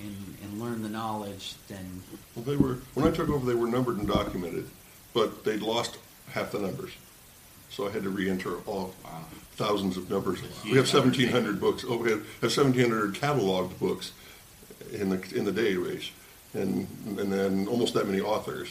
and, 0.00 0.36
and 0.42 0.60
learn 0.60 0.82
the 0.82 0.88
knowledge, 0.88 1.54
then 1.68 2.02
Well, 2.34 2.44
they 2.44 2.56
were, 2.56 2.78
when 2.94 3.06
I 3.06 3.10
took 3.10 3.28
over, 3.28 3.46
they 3.46 3.54
were 3.54 3.68
numbered 3.68 3.98
and 3.98 4.06
documented, 4.06 4.68
but 5.14 5.44
they'd 5.44 5.62
lost 5.62 5.98
half 6.32 6.52
the 6.52 6.58
numbers. 6.58 6.92
So 7.70 7.86
I 7.86 7.90
had 7.90 8.02
to 8.04 8.10
re-enter 8.10 8.56
all 8.66 8.94
thousands 9.56 9.96
of 9.96 10.10
numbers. 10.10 10.40
We 10.64 10.76
have 10.76 10.88
seventeen 10.88 11.28
hundred 11.28 11.60
books, 11.60 11.84
oh, 11.86 11.98
we 11.98 12.10
have, 12.10 12.26
have 12.40 12.52
seventeen 12.52 12.90
hundred 12.90 13.14
cataloged 13.14 13.78
books 13.78 14.12
in 14.92 15.10
the, 15.10 15.20
in 15.34 15.44
the 15.44 15.52
database. 15.52 16.10
And, 16.54 16.86
and 17.18 17.30
then 17.30 17.68
almost 17.68 17.92
that 17.94 18.06
many 18.06 18.20
authors. 18.22 18.70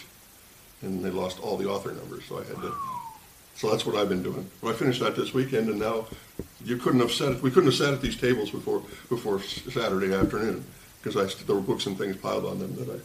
And 0.82 1.04
they 1.04 1.10
lost 1.12 1.40
all 1.40 1.58
the 1.58 1.68
author 1.68 1.92
numbers, 1.92 2.26
so 2.26 2.40
I 2.40 2.44
had 2.44 2.56
to, 2.58 2.74
so 3.56 3.72
that's 3.72 3.84
what 3.86 3.96
I've 3.96 4.10
been 4.10 4.22
doing. 4.22 4.48
Well, 4.62 4.72
I 4.72 4.76
finished 4.76 5.00
that 5.00 5.16
this 5.16 5.34
weekend, 5.34 5.70
and 5.70 5.80
now, 5.80 6.06
you 6.64 6.78
couldn't 6.78 7.00
have 7.00 7.12
sat, 7.12 7.42
we 7.42 7.50
couldn't 7.50 7.72
have 7.72 7.80
sat 7.80 7.94
at 7.94 8.02
these 8.02 8.16
tables 8.16 8.52
before, 8.52 8.84
before 9.10 9.42
Saturday 9.42 10.14
afternoon, 10.14 10.64
because 11.02 11.16
I, 11.18 11.44
there 11.46 11.56
were 11.56 11.62
books 11.62 11.86
and 11.86 11.98
things 11.98 12.18
piled 12.18 12.46
on 12.46 12.60
them 12.60 12.76
that 12.76 12.90
I 12.90 13.00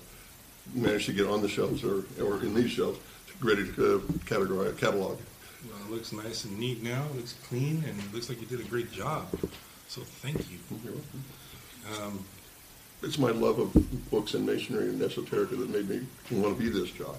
managed 0.75 1.07
to 1.07 1.13
get 1.13 1.27
on 1.27 1.43
the 1.43 1.49
shelves 1.49 1.85
or, 1.85 2.05
or 2.23 2.41
in 2.43 2.55
these 2.55 2.71
shelves, 2.71 2.99
ready 3.41 3.65
to 3.73 3.97
uh, 3.97 3.99
categorize, 4.25 4.77
catalog. 4.79 5.19
Well, 5.69 5.79
it 5.87 5.91
looks 5.93 6.13
nice 6.13 6.45
and 6.45 6.59
neat 6.59 6.83
now. 6.83 7.05
It 7.11 7.17
looks 7.17 7.35
clean, 7.49 7.85
and 7.87 7.99
it 7.99 8.13
looks 8.15 8.29
like 8.29 8.41
you 8.41 8.47
did 8.47 8.61
a 8.61 8.65
great 8.69 8.91
job. 8.91 9.29
So 9.89 10.01
thank 10.03 10.39
you. 10.51 10.59
You're 10.85 10.95
Um, 12.07 12.25
It's 13.03 13.19
my 13.19 13.31
love 13.31 13.59
of 13.59 14.11
books 14.11 14.35
and 14.35 14.47
masonry 14.47 14.89
and 14.89 15.01
esoterica 15.01 15.51
that 15.59 15.69
made 15.71 15.89
me 15.89 16.07
want 16.31 16.57
to 16.57 16.63
be 16.63 16.69
this 16.71 16.91
job. 16.91 17.17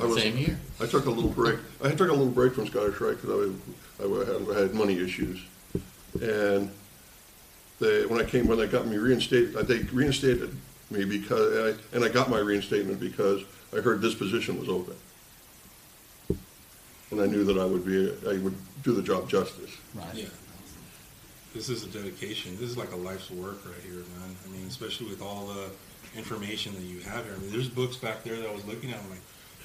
I 0.00 0.04
was- 0.04 0.20
Same 0.22 0.36
here. 0.36 0.58
I 0.80 0.86
took 0.86 1.06
a 1.06 1.10
little 1.10 1.30
break. 1.30 1.58
I 1.82 1.90
took 1.90 2.08
a 2.08 2.12
little 2.12 2.26
break 2.30 2.54
from 2.54 2.66
Scottish 2.66 3.00
Rite 3.00 3.20
because 3.20 3.52
I, 4.00 4.04
I 4.04 4.08
had, 4.32 4.56
I 4.56 4.60
had 4.62 4.74
money 4.74 4.98
issues, 4.98 5.40
and 6.20 6.70
they 7.80 8.06
when 8.06 8.20
I 8.20 8.24
came 8.24 8.46
when 8.46 8.58
they 8.58 8.66
got 8.66 8.86
me 8.86 8.96
reinstated, 8.96 9.56
uh, 9.56 9.62
they 9.62 9.78
reinstated 9.78 10.54
me 10.90 11.04
because 11.04 11.76
I, 11.76 11.96
and 11.96 12.04
I 12.04 12.08
got 12.08 12.30
my 12.30 12.38
reinstatement 12.38 13.00
because 13.00 13.42
I 13.76 13.80
heard 13.80 14.00
this 14.00 14.14
position 14.14 14.58
was 14.58 14.68
open, 14.68 14.94
and 17.10 17.20
I 17.20 17.26
knew 17.26 17.44
that 17.44 17.58
I 17.58 17.64
would 17.64 17.84
be 17.84 18.12
I 18.28 18.38
would 18.38 18.56
do 18.82 18.92
the 18.92 19.02
job 19.02 19.28
justice. 19.28 19.70
right. 19.94 20.14
Yeah. 20.14 20.26
This 21.54 21.70
is 21.70 21.82
a 21.82 21.88
dedication. 21.88 22.56
This 22.60 22.70
is 22.70 22.76
like 22.76 22.92
a 22.92 22.96
life's 22.96 23.30
work 23.30 23.64
right 23.64 23.82
here, 23.82 24.04
man. 24.18 24.36
I 24.46 24.48
mean, 24.50 24.66
especially 24.68 25.08
with 25.08 25.22
all 25.22 25.46
the 25.46 25.70
information 26.16 26.74
that 26.74 26.82
you 26.82 27.00
have 27.00 27.24
here. 27.24 27.34
I 27.34 27.38
mean, 27.38 27.50
there's 27.50 27.68
books 27.68 27.96
back 27.96 28.22
there 28.22 28.36
that 28.36 28.48
I 28.48 28.52
was 28.52 28.64
looking 28.66 28.90
at. 28.90 28.98
I'm 28.98 29.10
like, 29.10 29.20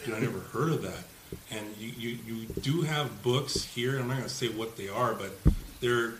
dude, 0.05 0.15
I 0.15 0.19
never 0.19 0.39
heard 0.39 0.71
of 0.71 0.81
that. 0.83 1.03
And 1.51 1.65
you, 1.77 1.89
you, 1.89 2.17
you 2.25 2.45
do 2.61 2.81
have 2.83 3.21
books 3.21 3.63
here. 3.63 3.99
I'm 3.99 4.07
not 4.07 4.15
going 4.17 4.23
to 4.23 4.29
say 4.29 4.47
what 4.47 4.77
they 4.77 4.87
are, 4.87 5.13
but 5.13 5.31
they're 5.81 6.13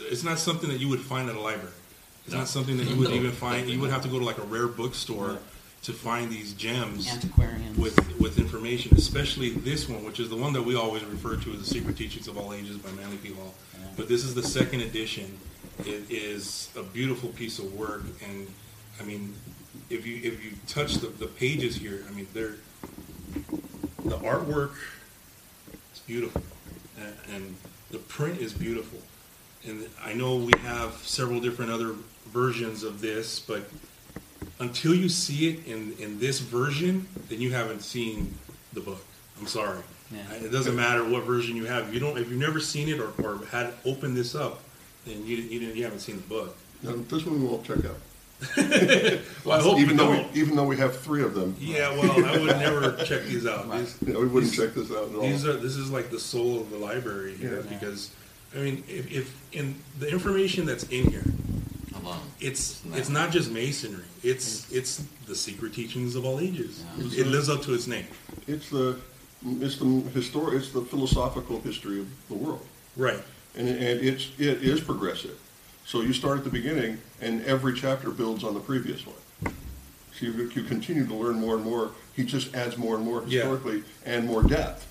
it's 0.00 0.24
not 0.24 0.38
something 0.38 0.68
that 0.70 0.80
you 0.80 0.88
would 0.88 1.00
find 1.00 1.28
at 1.28 1.36
a 1.36 1.40
library. 1.40 1.72
It's 2.24 2.34
not 2.34 2.48
something 2.48 2.76
that 2.78 2.88
you 2.88 2.96
would 2.96 3.10
even 3.10 3.32
find. 3.32 3.68
You 3.68 3.80
would 3.80 3.90
have 3.90 4.02
to 4.02 4.08
go 4.08 4.18
to 4.18 4.24
like 4.24 4.38
a 4.38 4.44
rare 4.44 4.66
bookstore 4.66 5.38
to 5.82 5.92
find 5.92 6.30
these 6.30 6.54
gems 6.54 7.06
with 7.76 8.18
with 8.18 8.38
information, 8.38 8.96
especially 8.96 9.50
this 9.50 9.88
one, 9.88 10.04
which 10.04 10.18
is 10.18 10.30
the 10.30 10.36
one 10.36 10.54
that 10.54 10.62
we 10.62 10.74
always 10.74 11.04
refer 11.04 11.36
to 11.36 11.52
as 11.52 11.58
the 11.58 11.66
Secret 11.66 11.96
Teachings 11.96 12.26
of 12.26 12.38
All 12.38 12.54
Ages 12.54 12.78
by 12.78 12.90
Manly 12.92 13.18
P. 13.18 13.32
Hall. 13.32 13.54
But 13.96 14.08
this 14.08 14.24
is 14.24 14.34
the 14.34 14.42
second 14.42 14.80
edition. 14.80 15.38
It 15.80 16.10
is 16.10 16.70
a 16.76 16.82
beautiful 16.82 17.28
piece 17.30 17.58
of 17.58 17.74
work, 17.74 18.04
and 18.26 18.46
I 18.98 19.02
mean, 19.02 19.34
if 19.90 20.06
you 20.06 20.16
if 20.22 20.42
you 20.42 20.52
touch 20.66 20.94
the, 20.94 21.08
the 21.08 21.26
pages 21.26 21.76
here, 21.76 22.04
I 22.08 22.14
mean, 22.14 22.26
they're 22.32 22.54
the 24.04 24.16
artwork 24.18 24.72
is 25.92 26.00
beautiful, 26.06 26.42
and, 26.98 27.14
and 27.32 27.56
the 27.90 27.98
print 27.98 28.40
is 28.40 28.52
beautiful. 28.54 29.00
And 29.66 29.88
I 30.04 30.12
know 30.12 30.36
we 30.36 30.52
have 30.62 30.92
several 30.98 31.40
different 31.40 31.70
other 31.70 31.94
versions 32.26 32.82
of 32.82 33.00
this, 33.00 33.40
but 33.40 33.62
until 34.60 34.94
you 34.94 35.08
see 35.08 35.48
it 35.50 35.66
in, 35.66 35.94
in 35.98 36.18
this 36.18 36.40
version, 36.40 37.06
then 37.28 37.40
you 37.40 37.52
haven't 37.52 37.82
seen 37.82 38.34
the 38.72 38.80
book. 38.80 39.02
I'm 39.40 39.46
sorry. 39.46 39.80
Yeah. 40.12 40.20
It 40.34 40.52
doesn't 40.52 40.76
matter 40.76 41.02
what 41.04 41.24
version 41.24 41.56
you 41.56 41.64
have. 41.64 41.88
If 41.88 41.94
you 41.94 42.00
don't, 42.00 42.18
if 42.18 42.28
you've 42.30 42.38
never 42.38 42.60
seen 42.60 42.88
it 42.88 43.00
or, 43.00 43.10
or 43.22 43.44
had 43.46 43.72
opened 43.86 44.16
this 44.16 44.34
up, 44.34 44.60
then 45.06 45.24
you, 45.26 45.36
you, 45.36 45.60
didn't, 45.60 45.76
you 45.76 45.84
haven't 45.84 46.00
seen 46.00 46.16
the 46.16 46.22
book. 46.22 46.56
Now, 46.82 46.92
this 47.08 47.24
one 47.24 47.40
we 47.40 47.46
won't 47.46 47.64
check 47.64 47.78
out. 47.84 47.96
Well, 49.44 49.58
I 49.58 49.62
hope 49.62 49.78
Even 49.78 49.96
though, 49.96 50.12
don't. 50.14 50.32
we, 50.34 50.40
even 50.40 50.56
though 50.56 50.66
we 50.66 50.76
have 50.78 50.98
three 50.98 51.22
of 51.22 51.34
them, 51.34 51.54
Yeah, 51.58 51.90
well, 51.98 52.24
I 52.24 52.38
would 52.38 52.56
never 52.58 52.92
check 53.04 53.22
these 53.24 53.46
out. 53.46 53.70
These, 53.70 53.96
you 54.06 54.12
know, 54.12 54.20
we 54.20 54.26
wouldn't 54.26 54.52
These- 54.52 54.60
check 54.60 54.74
this 54.74 54.90
out 54.90 55.08
at 55.10 55.14
all. 55.14 55.22
These 55.22 55.46
are 55.46 55.54
this 55.54 55.76
is 55.76 55.90
like 55.90 56.10
the 56.10 56.18
soul 56.18 56.60
of 56.60 56.70
the 56.70 56.76
library 56.78 57.36
here 57.36 57.56
Yeah. 57.62 57.74
because 57.78 58.10
I 58.54 58.58
mean 58.58 58.84
if, 58.88 59.10
if 59.12 59.36
in 59.52 59.74
the 59.98 60.08
information 60.08 60.66
that's 60.66 60.84
in 60.84 61.10
here 61.10 61.24
Alone. 62.00 62.18
it's 62.40 62.84
No. 62.84 62.96
it's 62.96 63.08
not 63.08 63.30
just 63.32 63.50
masonry 63.50 64.04
it's 64.22 64.70
it's 64.72 65.02
the 65.26 65.34
secret 65.34 65.72
teachings 65.74 66.14
of 66.16 66.24
all 66.24 66.38
ages 66.40 66.82
Yeah. 66.98 67.20
it 67.22 67.26
lives 67.26 67.48
up 67.48 67.62
to 67.62 67.74
its 67.74 67.86
name 67.86 68.06
It's 68.46 68.68
the, 68.70 68.98
it's 69.60 69.76
the 69.78 69.84
histor, 69.84 70.52
it's 70.54 70.70
the 70.70 70.82
philosophical 70.82 71.60
history 71.60 72.00
of 72.00 72.06
the 72.28 72.34
world. 72.34 72.64
right 72.96 73.22
And, 73.56 73.68
and 73.68 74.00
it's, 74.00 74.30
it 74.38 74.62
is 74.62 74.80
progressive. 74.80 75.38
So 75.86 76.00
you 76.00 76.12
start 76.12 76.38
at 76.38 76.44
the 76.44 76.50
beginning 76.50 76.98
and 77.20 77.44
every 77.44 77.74
chapter 77.74 78.10
builds 78.10 78.42
on 78.44 78.54
the 78.54 78.60
previous 78.60 79.06
one. 79.06 79.54
So 80.16 80.26
you, 80.26 80.32
you 80.54 80.62
continue 80.64 81.06
to 81.06 81.14
learn 81.14 81.36
more 81.36 81.54
and 81.56 81.64
more. 81.64 81.90
He 82.16 82.24
just 82.24 82.54
adds 82.54 82.76
more 82.76 82.96
and 82.96 83.04
more 83.04 83.22
Yeah. 83.26 83.42
historically 83.42 83.82
and 84.06 84.26
more 84.26 84.42
depth. 84.42 84.86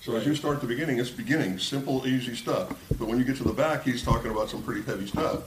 So 0.00 0.16
as 0.16 0.24
you 0.26 0.34
start 0.34 0.56
at 0.56 0.60
the 0.60 0.66
beginning, 0.66 0.98
it's 0.98 1.10
beginning, 1.10 1.58
simple, 1.58 2.06
easy 2.06 2.34
stuff. 2.34 2.68
But 2.98 3.08
when 3.08 3.18
you 3.18 3.24
get 3.24 3.36
to 3.38 3.44
the 3.44 3.52
back, 3.52 3.82
he's 3.84 4.02
talking 4.02 4.30
about 4.30 4.48
some 4.48 4.62
pretty 4.62 4.82
heavy 4.82 5.06
stuff. 5.06 5.42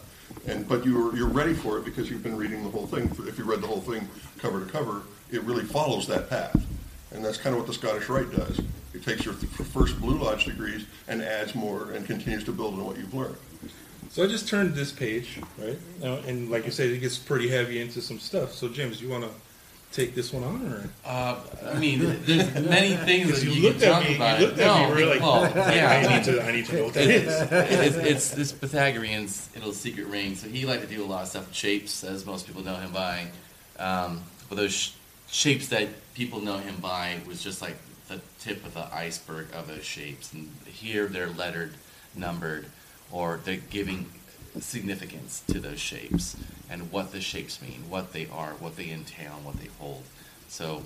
And, 0.48 0.68
but 0.68 0.86
you're, 0.86 1.16
you're 1.16 1.28
ready 1.28 1.54
for 1.54 1.78
it 1.78 1.86
because 1.86 2.10
you've 2.10 2.24
been 2.24 2.38
reading 2.38 2.64
the 2.64 2.70
whole 2.70 2.88
thing. 2.88 3.10
If 3.28 3.38
you 3.38 3.44
read 3.46 3.62
the 3.62 3.68
whole 3.68 3.82
thing 3.82 4.08
cover 4.38 4.64
to 4.64 4.70
cover, 4.72 5.04
it 5.32 5.42
really 5.44 5.64
follows 5.64 6.08
that 6.08 6.30
path. 6.30 6.56
And 7.12 7.24
that's 7.24 7.38
kind 7.38 7.56
of 7.56 7.62
what 7.62 7.68
the 7.68 7.74
Scottish 7.74 8.08
Rite 8.10 8.32
does. 8.32 8.60
It 8.94 9.04
takes 9.04 9.26
your 9.26 9.34
first 9.34 10.00
Blue 10.00 10.18
Lodge 10.18 10.46
degrees 10.46 10.86
and 11.08 11.22
adds 11.22 11.56
more 11.56 11.92
and 11.92 12.06
continues 12.06 12.44
to 12.46 12.52
build 12.52 12.74
on 12.76 12.86
what 12.86 12.98
you've 12.98 13.14
learned. 13.14 13.36
so 14.10 14.24
I 14.24 14.28
just 14.28 14.48
turned 14.50 14.74
this 14.76 14.92
page 14.92 15.40
right 15.58 15.78
and 16.04 16.50
like 16.50 16.66
you 16.66 16.72
said 16.72 16.90
it 16.90 17.00
gets 17.00 17.18
pretty 17.18 17.48
heavy 17.48 17.80
into 17.80 18.02
some 18.02 18.20
stuff 18.20 18.52
so 18.54 18.68
James 18.68 19.02
you 19.02 19.08
want 19.10 19.24
to 19.24 19.30
take 19.92 20.16
this 20.16 20.32
one 20.32 20.44
on 20.44 20.74
or 20.74 20.90
Uh, 21.06 21.40
I 21.66 21.78
mean, 21.80 22.00
there's 22.26 22.54
many 22.56 22.96
things 23.06 23.42
that 23.42 23.54
you, 23.54 23.72
can 23.72 23.82
at 23.84 23.92
talk 23.92 24.04
me 24.10 24.16
about. 24.16 24.40
you 24.40 24.46
looked 24.48 24.60
at 24.60 24.66
no, 24.68 24.90
me 24.90 25.02
really 25.02 25.20
well, 25.20 25.44
I 25.56 25.76
yeah. 25.76 26.16
need 26.18 26.24
to 26.26 26.44
I 26.44 26.52
need 26.52 26.66
to 26.68 26.76
know 26.76 26.84
what 26.86 26.94
that 26.94 27.10
is 27.10 27.52
it's, 27.52 27.98
it's 27.98 28.32
this 28.32 28.52
Pythagorean's 28.52 29.50
little 29.56 29.74
secret 29.74 30.08
ring. 30.08 30.36
So 30.36 30.48
he 30.48 30.66
liked 30.66 30.82
to 30.84 30.88
do 30.88 31.04
a 31.04 31.06
lot 31.06 31.24
of 31.24 31.28
stuff 31.28 31.48
with 31.48 31.56
shapes, 31.56 32.04
as 32.04 32.26
most 32.26 32.48
people 32.48 32.64
know 32.64 32.76
him 32.76 32.92
by. 32.92 33.28
Um, 33.80 34.22
but 34.50 34.56
those 34.56 34.74
sh- 34.74 34.92
shapes 35.30 35.68
that 35.70 35.90
people 36.14 36.40
know 36.42 36.58
him 36.58 36.76
by 36.78 37.20
was 37.28 37.44
just 37.44 37.62
like 37.62 37.78
the 38.08 38.20
tip 38.40 38.66
of 38.66 38.74
the 38.74 38.94
iceberg 38.94 39.48
of 39.54 39.68
those 39.68 39.84
shapes. 39.86 40.34
And 40.34 40.50
here 40.66 41.08
they're 41.08 41.30
lettered, 41.30 41.74
numbered, 42.16 42.66
or 43.12 43.40
they're 43.44 43.58
giving 43.70 44.08
significance 44.60 45.44
to 45.48 45.60
those 45.60 45.80
shapes 45.80 46.36
and 46.70 46.92
what 46.92 47.12
the 47.12 47.22
shapes 47.22 47.62
mean, 47.62 47.84
what 47.90 48.14
they 48.14 48.28
are, 48.32 48.52
what 48.60 48.76
they 48.78 48.90
entail, 48.90 49.34
and 49.38 49.46
what 49.46 49.58
they 49.58 49.70
hold. 49.80 50.04
So 50.48 50.84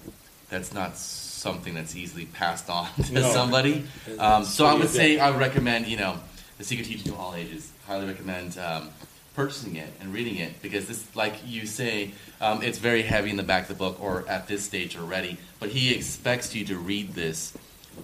that's 0.49 0.73
not 0.73 0.97
something 0.97 1.73
that's 1.73 1.95
easily 1.95 2.25
passed 2.25 2.69
on 2.69 2.87
to 3.05 3.13
No. 3.13 3.31
somebody. 3.33 3.85
Um, 4.19 4.43
so 4.45 4.65
I 4.65 4.73
would 4.73 4.89
say 4.89 5.19
I 5.19 5.29
would 5.29 5.39
recommend, 5.39 5.87
you 5.87 5.97
know, 5.97 6.19
The 6.57 6.63
Secret 6.63 6.85
Teaching 6.87 7.11
to 7.13 7.15
All 7.17 7.33
Ages. 7.35 7.71
Highly 7.87 8.07
recommend 8.07 8.57
um, 8.57 8.89
purchasing 9.35 9.75
it 9.75 9.91
and 9.99 10.13
reading 10.13 10.37
it 10.37 10.61
because 10.61 10.87
this, 10.87 11.15
like 11.15 11.35
you 11.45 11.65
say, 11.65 12.11
um, 12.41 12.61
it's 12.63 12.79
very 12.79 13.01
heavy 13.03 13.29
in 13.29 13.37
the 13.37 13.43
back 13.43 13.63
of 13.63 13.67
the 13.69 13.75
book 13.75 14.01
or 14.01 14.23
at 14.27 14.47
this 14.47 14.63
stage 14.63 14.97
already. 14.97 15.37
But 15.59 15.69
he 15.69 15.93
expects 15.93 16.55
you 16.55 16.65
to 16.65 16.77
read 16.77 17.13
this, 17.13 17.55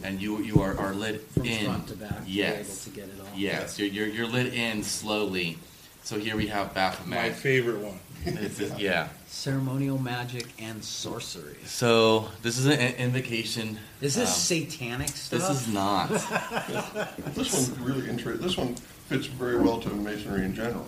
and 0.03 0.21
you 0.21 0.39
you 0.41 0.61
are, 0.61 0.77
are 0.77 0.93
lit 0.93 1.21
From 1.31 1.45
in. 1.45 1.65
front 1.65 1.87
to 1.89 1.95
back, 1.95 2.11
you're 2.25 2.47
Yes. 2.47 2.87
able 2.87 2.93
to 2.95 2.99
get 3.01 3.09
it 3.09 3.21
all. 3.21 3.37
Yes, 3.37 3.79
you're, 3.79 3.87
you're 3.89 4.07
you're 4.07 4.27
lit 4.27 4.53
in 4.53 4.83
slowly. 4.83 5.57
So 6.03 6.17
here 6.17 6.35
we 6.35 6.47
have 6.47 6.73
Bath 6.73 7.05
Magic. 7.05 7.09
my 7.09 7.15
Baphomet. 7.29 7.35
favorite 7.37 7.77
one 7.79 7.99
It's 8.25 8.57
just- 8.57 8.79
yeah. 8.79 9.09
Ceremonial 9.27 9.97
magic 9.97 10.47
and 10.59 10.83
sorcery. 10.83 11.55
So 11.65 12.27
this 12.41 12.57
is 12.57 12.65
an 12.65 12.73
in- 12.79 12.95
invocation. 12.95 13.77
Is 14.01 14.15
this 14.15 14.29
um, 14.29 14.35
satanic 14.35 15.09
stuff? 15.09 15.39
This 15.47 15.49
is 15.61 15.67
not. 15.67 16.09
This 17.35 17.69
one 17.69 17.83
really 17.83 18.09
interesting. 18.09 18.45
This 18.45 18.57
one 18.57 18.75
fits 19.09 19.27
very 19.27 19.59
well 19.59 19.79
to 19.81 19.89
Masonry 19.89 20.43
in 20.45 20.53
general. 20.55 20.85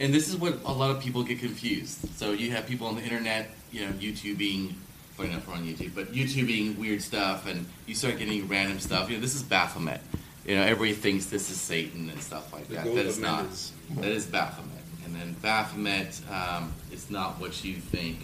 And 0.00 0.12
this 0.12 0.28
is 0.28 0.36
what 0.36 0.58
a 0.64 0.72
lot 0.72 0.90
of 0.90 1.00
people 1.00 1.22
get 1.22 1.38
confused. 1.38 1.98
So 2.16 2.32
you 2.32 2.50
have 2.50 2.66
people 2.66 2.86
on 2.88 2.96
the 2.96 3.02
internet, 3.02 3.50
you 3.72 3.86
know, 3.86 3.92
YouTubing, 3.92 4.74
funny 5.16 5.30
enough, 5.30 5.46
we're 5.46 5.54
on 5.54 5.64
YouTube, 5.64 5.94
but 5.94 6.12
YouTubing 6.12 6.76
weird 6.78 7.02
stuff, 7.02 7.46
and 7.46 7.66
you 7.86 7.94
start 7.94 8.18
getting 8.18 8.46
random 8.48 8.78
stuff. 8.80 9.08
You 9.10 9.16
know, 9.16 9.20
this 9.22 9.34
is 9.34 9.42
Baphomet. 9.42 10.00
You 10.46 10.56
know, 10.56 10.62
everybody 10.62 10.92
thinks 10.92 11.26
this 11.26 11.50
is 11.50 11.60
Satan 11.60 12.10
and 12.10 12.20
stuff 12.20 12.52
like 12.52 12.68
The 12.68 12.74
that. 12.76 12.84
goat 12.84 12.94
That 12.96 13.00
of 13.02 13.06
is 13.06 13.18
not. 13.18 13.42
Mendes. 13.44 13.72
That 13.96 14.10
is 14.10 14.26
Baphomet. 14.26 14.70
And 15.04 15.14
then 15.14 15.34
Baphomet 15.40 16.20
um, 16.30 16.72
is 16.92 17.10
not 17.10 17.40
what 17.40 17.64
you 17.64 17.74
think. 17.74 18.18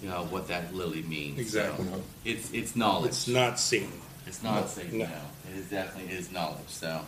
You 0.00 0.08
know 0.10 0.24
what 0.30 0.46
that 0.48 0.72
lily 0.74 1.02
means. 1.02 1.40
Exactly. 1.40 1.86
So 1.86 2.02
it's 2.24 2.52
it's 2.52 2.76
knowledge. 2.76 3.10
it's 3.10 3.26
not 3.26 3.58
Satan 3.58 3.90
It's 4.24 4.40
not 4.42 4.60
No, 4.60 4.66
Satan. 4.68 4.98
no. 4.98 5.04
No. 5.06 5.10
It 5.52 5.58
is 5.58 5.70
definitely 5.70 6.12
it 6.14 6.20
is 6.20 6.30
knowledge. 6.30 6.68
So 6.68 7.00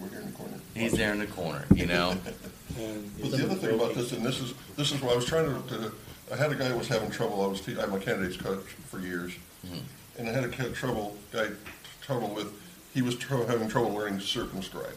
We're 0.00 0.08
here 0.08 0.20
in 0.20 0.26
the 0.26 0.32
corner. 0.32 0.54
he's 0.74 0.92
there 0.92 1.12
in 1.12 1.18
the 1.18 1.26
corner. 1.26 1.66
You 1.74 1.84
know. 1.86 2.10
and 2.78 3.20
But 3.20 3.30
the 3.32 3.44
other 3.44 3.54
thing 3.56 3.74
about 3.74 3.94
this, 3.94 4.12
and 4.12 4.24
this 4.24 4.40
is, 4.40 4.54
this 4.76 4.92
is 4.92 5.02
what 5.02 5.12
I 5.12 5.16
was 5.16 5.26
trying 5.26 5.44
to, 5.62 5.68
to, 5.76 5.92
I 6.32 6.36
had 6.36 6.50
a 6.50 6.54
guy 6.54 6.68
who 6.68 6.78
was 6.78 6.88
having 6.88 7.10
trouble, 7.10 7.42
I 7.42 7.46
was, 7.46 7.60
te- 7.60 7.78
I'm 7.80 7.92
a 7.92 8.00
candidates 8.00 8.36
coach 8.36 8.64
for 8.88 8.98
years. 9.00 9.32
And 10.18 10.28
I 10.28 10.32
had 10.32 10.44
a 10.44 10.48
kid 10.48 10.74
trouble, 10.74 11.16
guy, 11.32 11.48
trouble 12.00 12.34
with, 12.34 12.52
he 12.94 13.02
was 13.02 13.16
tr- 13.16 13.44
having 13.44 13.68
trouble 13.68 13.92
learning 13.92 14.20
circumscribe, 14.20 14.96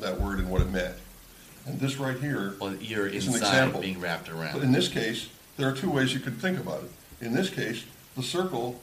that 0.00 0.20
word 0.20 0.38
and 0.38 0.50
what 0.50 0.60
it 0.62 0.70
meant. 0.70 0.94
And 1.66 1.78
this 1.78 1.98
right 1.98 2.18
here, 2.18 2.54
Well, 2.60 2.74
you're 2.76 3.06
It's 3.06 3.26
an 3.26 3.34
inside 3.34 3.48
example. 3.48 3.80
being 3.82 4.00
wrapped 4.00 4.28
around. 4.30 4.54
but 4.54 4.62
in 4.62 4.72
this 4.72 4.88
case, 4.88 5.28
there 5.56 5.68
are 5.68 5.74
two 5.74 5.90
ways 5.90 6.14
you 6.14 6.20
could 6.20 6.38
think 6.38 6.58
about 6.58 6.82
it. 6.84 7.24
In 7.24 7.34
this 7.34 7.50
case, 7.50 7.84
the 8.16 8.22
circle 8.22 8.80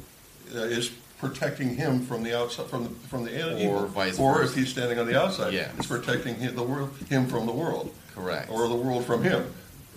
uh, 0.53 0.59
is 0.59 0.89
protecting 1.17 1.75
him 1.75 2.01
from 2.05 2.21
the 2.21 2.37
outside, 2.37 2.67
from 2.67 2.83
the, 2.83 2.89
from 3.07 3.23
the 3.25 3.31
Or 3.43 3.57
evil. 3.59 3.87
vice 3.87 4.19
Or 4.19 4.35
versa. 4.35 4.51
if 4.51 4.55
he's 4.57 4.69
standing 4.69 4.99
on 4.99 5.07
the 5.07 5.19
outside, 5.19 5.53
Yeah. 5.53 5.71
it's 5.77 5.87
protecting 5.87 6.35
him, 6.35 6.55
the 6.55 6.61
world, 6.63 6.91
him 7.09 7.25
from 7.27 7.47
the 7.47 7.51
world. 7.51 7.91
Correct. 8.13 8.49
Or 8.51 8.67
the 8.67 8.75
world 8.75 9.05
from 9.05 9.23
him. 9.23 9.51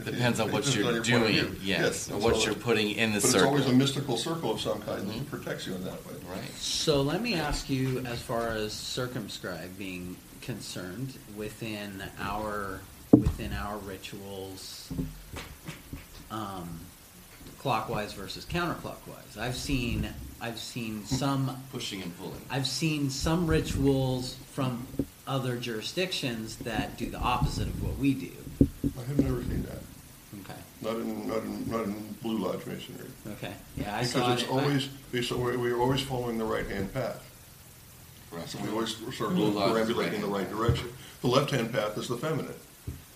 Depends 0.05 0.41
on 0.41 0.51
what 0.53 0.75
you're 0.75 0.87
on 0.87 0.95
your 0.95 1.03
point 1.03 1.15
of 1.15 1.35
doing, 1.35 1.47
view. 1.53 1.61
yes, 1.63 2.11
or 2.11 2.15
and 2.15 2.23
what 2.23 2.37
so- 2.37 2.47
you're 2.47 2.55
putting 2.55 2.91
in 2.91 3.13
the 3.13 3.21
But 3.21 3.35
it's 3.35 3.43
always 3.43 3.67
a 3.67 3.73
mystical 3.73 4.17
circle 4.17 4.53
of 4.53 4.61
some 4.61 4.81
kind 4.83 5.09
that 5.09 5.31
protects 5.31 5.67
you 5.67 5.75
in 5.75 5.85
that 5.85 6.05
way. 6.07 6.15
Right. 6.29 6.51
So 6.59 7.03
let 7.03 7.23
me 7.23 7.35
ask 7.35 7.69
you, 7.69 8.01
as 8.07 8.21
far 8.21 8.49
as 8.49 8.73
circumscribe 8.73 9.77
being 9.79 10.17
concerned, 10.43 11.15
within 11.37 12.03
our 12.21 12.81
within 13.13 13.53
our 13.53 13.77
rituals, 13.79 14.93
um, 16.31 16.81
clockwise 17.59 18.13
versus 18.13 18.45
counterclockwise. 18.45 19.37
I've 19.39 19.57
seen 19.57 20.09
I've 20.41 20.59
seen 20.59 21.05
some 21.05 21.63
Pushing 21.73 22.03
and 22.03 22.17
pulling. 22.19 22.41
I've 22.51 22.67
seen 22.67 23.11
some 23.11 23.47
rituals 23.47 24.37
from 24.53 24.87
other 25.27 25.57
jurisdictions 25.57 26.57
that 26.57 26.97
do 26.97 27.11
the 27.11 27.19
opposite 27.19 27.69
of 27.69 27.83
what 27.85 27.99
we 27.99 28.15
do. 28.15 28.33
I 28.99 29.03
have 29.05 29.19
never 29.19 29.43
seen 29.43 29.63
that. 29.65 29.79
Okay. 30.83 30.91
Not 30.93 31.01
in, 31.01 31.29
not 31.29 31.39
in, 31.39 31.71
not 31.71 31.85
in 31.85 32.15
Blue 32.23 32.39
Lodge 32.39 32.65
Masonry. 32.67 33.09
Okay. 33.33 33.53
Yeah, 33.77 33.97
I 33.97 34.03
saw 34.03 34.21
Because 34.21 34.43
it's 34.43 34.51
it. 34.51 34.53
always, 34.53 34.89
it's- 35.13 35.31
we're 35.31 35.59
we're 35.59 35.79
always 35.81 36.01
following 36.03 36.39
the 36.39 36.45
right-hand 36.45 36.93
path. 36.93 37.23
Correct. 38.31 38.49
So 38.51 38.59
we 38.61 38.69
always 38.71 38.97
sort 38.97 39.31
of 39.31 39.37
Blue 39.37 39.51
Lodge 39.51 39.89
is 39.89 39.97
perambulate 39.97 40.13
in 40.15 40.21
the 40.21 40.27
right 40.27 40.49
direction. 40.49 40.89
The 41.23 41.29
left-hand 41.29 41.73
path 41.73 41.99
is 41.99 42.09
the 42.09 42.17
feminine. 42.17 42.55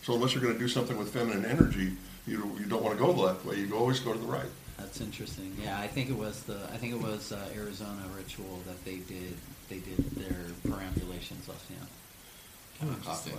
So 0.03 0.15
unless 0.15 0.35
you're 0.35 0.43
gonna 0.43 0.59
do 0.59 0.69
something 0.69 0.97
with 0.99 1.13
feminine 1.13 1.45
energy, 1.47 1.97
you, 2.27 2.55
you 2.59 2.67
don't 2.67 2.83
wanna 2.83 2.97
go 2.97 3.13
the 3.13 3.21
left 3.23 3.45
way, 3.47 3.57
you 3.61 3.75
always 3.77 4.01
go 4.01 4.13
to 4.13 4.19
the 4.19 4.27
right. 4.27 4.51
That's 4.77 5.01
interesting. 5.01 5.57
Yeah, 5.63 5.79
I 5.79 5.87
think 5.87 6.11
it 6.11 6.17
was 6.17 6.43
the 6.43 6.59
I 6.73 6.77
think 6.77 6.93
it 6.95 7.01
was 7.01 7.33
uh, 7.33 7.49
Arizona 7.57 8.03
ritual 8.17 8.61
that 8.67 8.85
they 8.85 8.97
did 8.97 9.37
they 9.71 9.79
did 9.79 9.97
their 10.11 10.37
perambulations 10.71 11.49
off. 11.49 11.65
Yeah. 11.71 12.89
Coffee. 13.05 13.31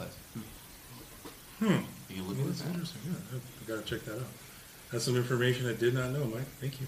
Hmm. 1.60 1.84
You 2.10 2.24
look 2.24 2.38
Well, 2.38 2.42
at 2.42 2.48
that's 2.48 2.62
that. 2.62 2.70
interesting. 2.74 3.02
Yeah, 3.08 3.40
I 3.40 3.68
gotta 3.68 3.82
check 3.88 4.06
that 4.06 4.16
out. 4.16 4.28
That's 4.92 5.04
some 5.06 5.18
information 5.18 5.68
I 5.68 5.74
did 5.74 5.94
not 5.94 6.12
know, 6.12 6.26
Mike. 6.26 6.46
Thank 6.62 6.80
you. 6.80 6.88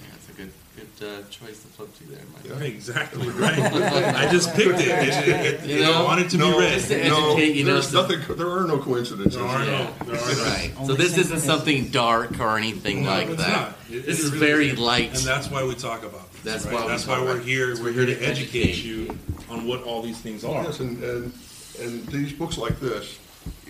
Yeah, 0.00 0.06
it's 0.14 0.28
a 0.30 0.32
good 0.32 0.50
good 0.76 1.06
uh, 1.06 1.28
choice 1.28 1.60
to 1.60 1.68
flip 1.68 1.94
to 1.98 2.04
there, 2.08 2.20
Mike. 2.32 2.58
Right, 2.60 2.70
exactly 2.70 3.28
right. 3.28 3.58
I 4.16 4.30
just 4.30 4.52
picked 4.54 4.80
it. 4.80 4.88
It, 4.88 5.28
it, 5.28 5.28
it, 5.64 5.66
You 5.68 5.76
it 5.78 5.82
know? 5.82 6.04
wanted 6.04 6.30
to 6.30 6.38
no, 6.38 6.52
be 6.52 6.58
read. 6.64 6.72
Just 6.72 6.88
to 6.88 7.08
no, 7.08 7.32
educate 7.32 7.54
you, 7.54 7.64
know, 7.64 7.72
there's 7.74 7.88
so- 7.90 8.02
nothing, 8.02 8.36
there 8.36 8.48
are 8.50 8.66
no 8.66 8.78
coincidences. 8.78 9.34
There 9.38 9.44
are 9.46 9.64
Yeah. 9.64 9.90
no. 10.00 10.06
There 10.06 10.16
are 10.20 10.34
no. 10.36 10.42
Right. 10.44 10.72
So 10.74 10.80
Only 10.82 10.96
this 10.96 11.18
isn't 11.18 11.36
synchronicity. 11.38 11.40
something 11.46 11.88
dark 11.88 12.40
or 12.40 12.56
anything 12.56 13.02
No, 13.04 13.10
like 13.10 13.28
it's 13.28 13.42
that. 13.42 13.48
not. 13.52 13.68
It- 13.90 14.06
this 14.06 14.20
it 14.20 14.24
is 14.24 14.32
really 14.32 14.38
very 14.46 14.66
isn't. 14.70 14.78
light. 14.84 15.08
And 15.16 15.24
that's 15.26 15.50
why 15.50 15.64
we 15.64 15.74
talk 15.74 16.02
about 16.02 16.32
this. 16.32 16.42
That's 16.44 16.64
right? 16.64 16.74
why 16.74 16.82
we 16.82 16.88
That's 16.88 17.04
talk 17.04 17.18
why 17.18 17.24
we're 17.24 17.32
about 17.34 17.44
here. 17.44 17.66
this. 17.68 17.80
We're 17.80 17.92
here 17.92 18.06
to 18.06 18.18
educate 18.22 18.82
you 18.82 19.16
on 19.50 19.66
what 19.66 19.82
all 19.82 20.00
these 20.02 20.18
things 20.18 20.44
are. 20.44 20.62
Yes, 20.64 20.80
and, 20.80 21.02
and, 21.04 21.32
and 21.78 22.06
these 22.08 22.32
books 22.32 22.56
like 22.56 22.80
this 22.80 23.18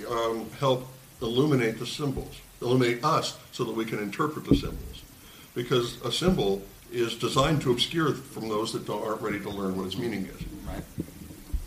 um, 0.09 0.49
help 0.59 0.87
illuminate 1.23 1.79
the 1.79 1.87
symbols, 1.87 2.41
illuminate 2.61 3.05
us 3.05 3.39
so 3.53 3.65
that 3.65 3.73
we 3.75 3.85
can 3.85 3.99
interpret 3.99 4.47
the 4.47 4.55
symbols. 4.57 5.03
Because 5.55 6.01
a 6.03 6.13
symbol 6.13 6.63
is 6.93 7.15
designed 7.15 7.63
to 7.63 7.71
obscure 7.73 8.15
from 8.15 8.49
those 8.49 8.73
that 8.73 8.87
don't, 8.87 9.03
aren't 9.07 9.21
ready 9.21 9.41
to 9.41 9.51
learn 9.51 9.77
what 9.77 9.87
its 9.87 9.97
meaning 9.97 10.27
is. 10.27 10.43
Right. 10.67 10.83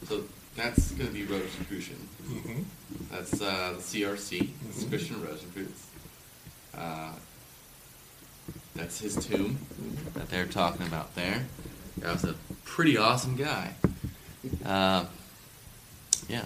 So 0.08 0.24
that's 0.56 0.92
going 0.92 1.08
to 1.08 1.14
be 1.14 1.24
Rosicrucian. 1.26 2.08
Mhm. 2.26 2.64
That's 3.12 3.34
uh, 3.42 3.74
the 3.78 3.82
CRC, 3.82 4.50
it's 4.70 4.84
Christian 4.86 5.22
Rosicrucians. 5.24 5.88
Uh, 6.76 7.12
that's 8.76 9.00
his 9.00 9.16
tomb 9.26 9.60
that 10.16 10.30
they're 10.30 10.46
talking 10.48 10.88
about 10.88 11.14
there. 11.16 11.46
That 12.00 12.14
was 12.14 12.24
a 12.24 12.36
pretty 12.66 12.98
awesome 12.98 13.36
guy. 13.36 13.74
Uh, 14.66 15.06
yeah. 16.28 16.46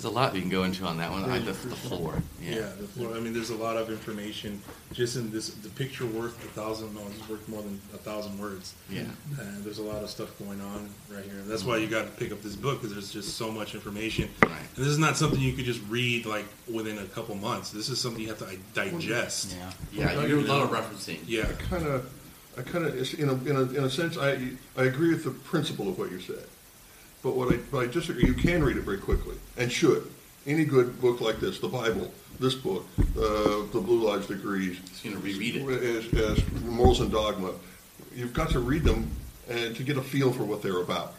There's 0.00 0.14
a 0.14 0.16
lot 0.16 0.32
we 0.32 0.40
can 0.40 0.48
go 0.48 0.64
into 0.64 0.86
on 0.86 0.96
that 0.96 1.10
one. 1.10 1.28
I, 1.28 1.40
the, 1.40 1.52
the 1.52 1.76
floor. 1.76 2.22
Yeah. 2.40 2.54
Yeah, 2.54 2.72
the 2.80 2.86
floor, 2.86 3.14
I 3.14 3.20
mean, 3.20 3.34
there's 3.34 3.50
a 3.50 3.56
lot 3.56 3.76
of 3.76 3.90
information 3.90 4.62
just 4.94 5.16
in 5.16 5.30
this. 5.30 5.50
The 5.50 5.68
picture 5.68 6.06
worth 6.06 6.42
a 6.42 6.48
thousand. 6.48 6.94
No, 6.94 7.02
it's 7.06 7.28
worth 7.28 7.46
more 7.50 7.60
than 7.60 7.78
a 7.92 7.98
thousand 7.98 8.38
words. 8.38 8.74
Yeah. 8.88 9.02
And 9.38 9.62
there's 9.62 9.76
a 9.76 9.82
lot 9.82 10.02
of 10.02 10.08
stuff 10.08 10.30
going 10.38 10.62
on 10.62 10.88
right 11.10 11.22
here. 11.22 11.42
That's 11.44 11.64
why 11.64 11.76
you 11.76 11.86
got 11.86 12.06
to 12.06 12.10
pick 12.12 12.32
up 12.32 12.40
this 12.40 12.56
book 12.56 12.80
because 12.80 12.94
there's 12.94 13.12
just 13.12 13.36
so 13.36 13.50
much 13.50 13.74
information. 13.74 14.30
Right. 14.42 14.52
And 14.52 14.84
this 14.84 14.86
is 14.86 14.98
not 14.98 15.18
something 15.18 15.38
you 15.38 15.52
could 15.52 15.66
just 15.66 15.82
read 15.90 16.24
like 16.24 16.46
within 16.72 16.96
a 16.96 17.04
couple 17.04 17.34
months. 17.34 17.70
This 17.70 17.90
is 17.90 18.00
something 18.00 18.22
you 18.22 18.28
have 18.28 18.38
to 18.38 18.46
like, 18.46 18.72
digest. 18.72 19.54
Yeah. 19.92 20.14
Yeah, 20.14 20.22
you 20.22 20.28
do 20.28 20.40
a 20.40 20.48
lot 20.48 20.62
of 20.62 20.70
referencing. 20.70 21.18
Yeah. 21.26 21.46
I 21.46 21.62
kind 21.64 21.86
of, 21.86 22.10
I 22.56 22.62
kind 22.62 22.86
of, 22.86 23.20
in 23.20 23.28
a, 23.28 23.34
in 23.34 23.56
a, 23.56 23.62
in 23.78 23.84
a 23.84 23.90
sense, 23.90 24.16
I, 24.16 24.48
I 24.78 24.84
agree 24.84 25.10
with 25.10 25.24
the 25.24 25.30
principle 25.30 25.90
of 25.90 25.98
what 25.98 26.10
you 26.10 26.20
said. 26.20 26.46
But 27.22 27.36
what 27.36 27.52
I, 27.52 27.56
what 27.70 27.84
I 27.84 27.86
disagree, 27.92 28.24
you 28.26 28.34
can 28.34 28.64
read 28.64 28.76
it 28.76 28.82
very 28.82 28.98
quickly, 28.98 29.36
and 29.58 29.70
should. 29.70 30.10
Any 30.46 30.64
good 30.64 31.00
book 31.02 31.20
like 31.20 31.38
this, 31.38 31.58
the 31.58 31.68
Bible, 31.68 32.10
this 32.38 32.54
book, 32.54 32.86
uh, 32.98 33.66
The 33.72 33.80
Blue 33.84 34.02
Lives 34.08 34.26
Degrees, 34.26 34.78
Just 34.88 35.04
going 35.04 35.14
to 35.16 35.20
reread 35.22 35.56
it. 35.56 36.12
as, 36.14 36.38
as 36.38 36.62
Morals 36.62 37.00
and 37.00 37.12
Dogma, 37.12 37.52
you've 38.14 38.32
got 38.32 38.48
to 38.50 38.60
read 38.60 38.82
them 38.84 39.10
and 39.50 39.76
to 39.76 39.82
get 39.82 39.98
a 39.98 40.02
feel 40.02 40.32
for 40.32 40.44
what 40.44 40.62
they're 40.62 40.80
about. 40.80 41.12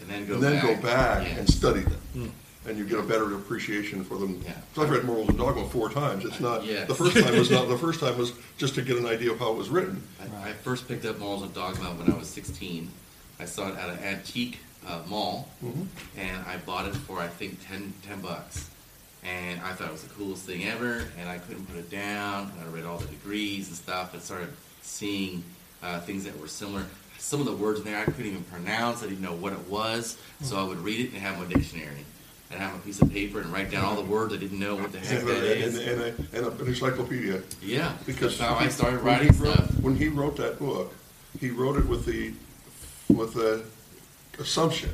And 0.00 0.08
then 0.08 0.26
go 0.26 0.34
and 0.34 0.42
then 0.42 0.52
back. 0.54 0.62
go 0.62 0.82
back 0.86 1.26
Yeah. 1.26 1.36
and 1.38 1.48
study 1.50 1.80
them. 1.80 2.00
Hmm. 2.12 2.26
And 2.68 2.78
you 2.78 2.84
get 2.86 2.98
a 3.00 3.02
better 3.02 3.34
appreciation 3.34 4.04
for 4.04 4.16
them. 4.18 4.40
Yeah. 4.44 4.52
So 4.74 4.82
I've 4.82 4.90
read 4.90 5.04
Morals 5.04 5.28
and 5.28 5.36
Dogma 5.36 5.68
four 5.68 5.90
times. 5.90 6.24
It's 6.24 6.40
not 6.40 6.64
Yes. 6.64 6.86
the 6.88 6.94
first 6.94 7.16
time 7.16 7.36
was 7.36 7.50
not 7.50 7.68
the 7.68 7.76
first 7.76 7.98
time 8.00 8.16
was 8.16 8.32
just 8.56 8.74
to 8.76 8.82
get 8.82 8.96
an 8.96 9.04
idea 9.06 9.32
of 9.32 9.38
how 9.40 9.50
it 9.50 9.56
was 9.58 9.68
written. 9.68 10.00
I, 10.20 10.50
I 10.50 10.52
first 10.52 10.86
picked 10.88 11.04
up 11.04 11.18
Morals 11.18 11.42
and 11.42 11.52
Dogma 11.52 11.90
when 11.94 12.10
I 12.10 12.16
was 12.16 12.28
16. 12.28 12.88
I 13.40 13.44
saw 13.46 13.68
it 13.68 13.76
at 13.76 13.90
an 13.90 13.98
antique 13.98 14.58
uh, 14.86 15.00
mall, 15.08 15.48
Mhm. 15.64 15.86
and 16.16 16.44
I 16.46 16.56
bought 16.58 16.86
it 16.86 16.94
for 16.94 17.18
I 17.20 17.28
think 17.28 17.58
10, 17.68 17.94
10 18.06 18.20
bucks. 18.20 18.66
And 19.22 19.60
I 19.62 19.72
thought 19.72 19.88
it 19.88 19.92
was 19.92 20.02
the 20.02 20.10
coolest 20.10 20.44
thing 20.44 20.66
ever, 20.66 21.06
and 21.18 21.28
I 21.30 21.38
couldn't 21.38 21.64
put 21.66 21.76
it 21.76 21.90
down. 21.90 22.52
And 22.58 22.68
I 22.68 22.72
read 22.72 22.84
all 22.84 22.98
the 22.98 23.06
degrees 23.06 23.68
and 23.68 23.76
stuff, 23.76 24.12
and 24.12 24.22
started 24.22 24.48
seeing 24.82 25.42
uh, 25.82 26.00
things 26.00 26.24
that 26.24 26.38
were 26.38 26.48
similar. 26.48 26.84
Some 27.18 27.40
of 27.40 27.46
the 27.46 27.52
words 27.52 27.78
in 27.78 27.84
there 27.86 27.98
I 27.98 28.04
couldn't 28.04 28.26
even 28.26 28.44
pronounce. 28.44 29.02
I 29.02 29.06
didn't 29.06 29.22
know 29.22 29.32
what 29.34 29.52
it 29.54 29.66
was, 29.68 30.16
so 30.42 30.58
I 30.58 30.62
would 30.64 30.78
read 30.80 31.00
it 31.00 31.12
and 31.12 31.22
have 31.22 31.38
my 31.38 31.46
dictionary. 31.46 32.04
And 32.50 32.60
have 32.62 32.74
a 32.74 32.78
piece 32.78 33.00
of 33.02 33.10
paper 33.10 33.40
and 33.40 33.52
write 33.52 33.70
down 33.70 33.84
all 33.84 33.96
the 33.96 34.02
words 34.08 34.32
I 34.32 34.36
didn't 34.36 34.58
know 34.60 34.76
what 34.76 34.92
the 34.92 35.00
heck 35.00 35.20
And, 35.20 35.28
that 35.28 35.36
and, 35.38 35.46
is. 35.64 35.78
and, 35.78 36.00
a- 36.00 36.14
and 36.36 36.46
a- 36.46 36.50
an 36.62 36.68
encyclopedia. 36.68 37.42
Yeah, 37.62 37.94
Because 38.06 38.38
that's 38.38 38.48
how 38.50 38.56
I 38.56 38.68
started 38.68 39.02
when 39.02 39.06
writing 39.14 39.38
wrote- 39.40 39.54
stuff. 39.54 39.70
When 39.80 39.96
he 39.96 40.08
wrote 40.08 40.36
that 40.36 40.58
book, 40.58 40.94
he 41.40 41.50
wrote 41.50 41.76
it 41.78 41.86
with 41.86 42.04
the 42.06 42.32
with 43.08 43.34
the 43.34 43.64
assumption 44.38 44.90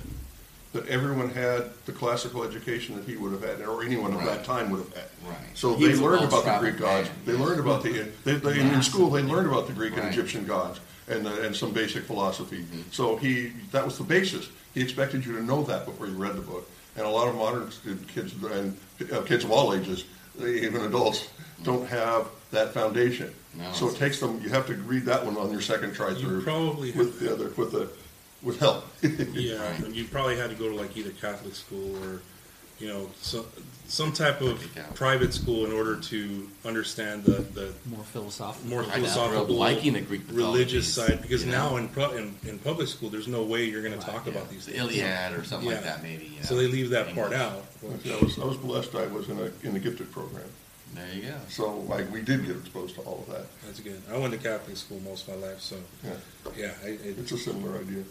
that 0.72 0.86
everyone 0.86 1.28
had 1.30 1.64
the 1.86 1.92
classical 1.92 2.44
education 2.44 2.94
that 2.94 3.04
he 3.04 3.16
would 3.16 3.32
have 3.32 3.42
had, 3.42 3.60
or 3.66 3.82
anyone 3.82 4.12
of 4.14 4.22
that 4.24 4.44
time 4.44 4.70
would 4.70 4.78
have 4.78 4.94
had. 4.94 5.04
Right. 5.26 5.36
So 5.54 5.74
He 5.74 5.84
they 5.84 5.90
was 5.90 5.98
a 6.00 6.04
learned 6.04 6.24
about 6.24 6.30
the 6.30 6.34
well-traveled 6.36 6.60
Greek 6.62 6.78
gods. 6.78 7.08
man. 7.08 7.16
They 7.26 7.32
learned 7.32 7.60
about 7.60 7.82
the 7.82 8.08
they, 8.24 8.34
they, 8.36 8.60
in 8.60 8.82
school. 8.82 9.10
They 9.10 9.22
learned 9.22 9.48
about 9.48 9.66
the 9.66 9.72
Greek 9.72 9.94
and 9.94 10.02
Right. 10.04 10.12
Egyptian 10.12 10.46
gods 10.46 10.78
and 11.08 11.26
uh, 11.26 11.30
and 11.42 11.54
some 11.56 11.72
basic 11.72 12.04
philosophy. 12.04 12.64
Mhm. 12.64 12.84
So 12.92 13.16
he 13.16 13.52
that 13.72 13.84
was 13.84 13.98
the 13.98 14.04
basis. 14.04 14.48
He 14.74 14.80
expected 14.80 15.26
you 15.26 15.32
to 15.32 15.42
know 15.42 15.64
that 15.64 15.86
before 15.86 16.06
you 16.06 16.12
read 16.14 16.34
the 16.36 16.40
book. 16.42 16.70
And 16.96 17.04
a 17.04 17.10
lot 17.10 17.26
of 17.28 17.34
modern 17.34 17.70
stu- 17.72 17.96
kids 18.14 18.32
and 18.44 18.76
uh, 19.12 19.22
kids 19.22 19.42
of 19.44 19.50
all 19.50 19.74
ages, 19.74 20.04
even 20.40 20.82
adults, 20.82 21.28
don't 21.64 21.86
have 21.88 22.26
that 22.52 22.72
foundation. 22.74 23.32
No. 23.54 23.72
So 23.72 23.88
it 23.88 23.96
takes 23.96 24.20
them. 24.20 24.40
You 24.42 24.50
have 24.50 24.66
to 24.68 24.74
read 24.74 25.04
that 25.06 25.24
one 25.24 25.36
on 25.36 25.50
your 25.50 25.60
second 25.60 25.94
try 25.94 26.10
You 26.10 26.16
through 26.16 26.42
probably 26.42 26.92
with 26.92 27.18
have- 27.18 27.20
the 27.20 27.32
other 27.34 27.48
with 27.56 27.72
the 27.72 27.88
with 28.42 28.58
help. 28.58 28.86
Yeah, 29.02 29.56
Right. 29.62 29.80
and 29.84 29.94
you 29.94 30.04
probably 30.04 30.36
had 30.36 30.50
to 30.50 30.56
go 30.56 30.68
to 30.68 30.74
like 30.76 30.96
either 30.96 31.10
Catholic 31.10 31.54
school 31.54 31.96
or, 32.04 32.20
you 32.78 32.88
know, 32.88 33.10
some 33.20 33.46
some 33.88 34.12
type 34.12 34.40
of 34.40 34.62
private 34.94 35.34
school 35.34 35.66
in 35.66 35.72
order 35.72 35.96
to 35.96 36.48
understand 36.64 37.24
the 37.24 37.42
the 37.58 37.72
More 37.86 38.04
philosophical. 38.04 38.70
more 38.70 38.82
I 38.82 39.00
just 39.00 39.14
philosophical, 39.14 39.56
liking 39.56 39.94
the 39.94 40.00
Greek 40.00 40.22
religious 40.30 40.92
side. 40.92 41.20
Because 41.22 41.44
you 41.44 41.50
know? 41.50 41.70
now 41.70 41.76
in, 41.76 41.88
pro, 41.88 42.12
in 42.12 42.34
in 42.46 42.58
public 42.60 42.88
school, 42.88 43.10
there's 43.10 43.28
no 43.28 43.42
way 43.42 43.64
you're 43.64 43.82
going 43.82 43.98
to 43.98 44.06
talk 44.06 44.26
Yeah, 44.26 44.32
about 44.32 44.48
these 44.50 44.66
the 44.66 44.72
things. 44.72 44.84
Iliad 44.96 45.32
or 45.38 45.44
something 45.44 45.68
like 45.70 45.82
that, 45.82 46.02
maybe. 46.02 46.26
you 46.36 46.42
So 46.44 46.54
they 46.56 46.66
leave 46.68 46.90
that 46.90 47.06
part 47.14 47.32
English. 47.32 47.40
out. 47.40 47.64
I 48.20 48.24
was 48.24 48.38
I 48.38 48.44
was 48.44 48.56
blessed. 48.56 48.94
I 48.94 49.06
was 49.06 49.28
in 49.28 49.38
a 49.38 49.50
in 49.66 49.72
the 49.74 49.80
gifted 49.80 50.10
program, 50.12 50.48
There 50.94 51.12
you 51.14 51.22
go. 51.22 51.36
so 51.48 51.64
like 51.94 52.10
we 52.12 52.22
did 52.22 52.46
get 52.46 52.56
exposed 52.56 52.94
to 52.94 53.00
all 53.02 53.24
of 53.26 53.34
that. 53.34 53.46
That's 53.66 53.80
good. 53.80 54.00
I 54.12 54.16
went 54.18 54.32
to 54.34 54.38
Catholic 54.38 54.76
school 54.76 55.00
most 55.00 55.26
of 55.28 55.34
my 55.40 55.48
life, 55.48 55.60
so 55.60 55.76
Yeah, 56.04 56.10
yeah, 56.56 56.72
I, 56.84 56.88
it, 57.08 57.18
it's 57.18 57.32
a 57.32 57.38
similar 57.38 57.76
idea. 57.80 58.04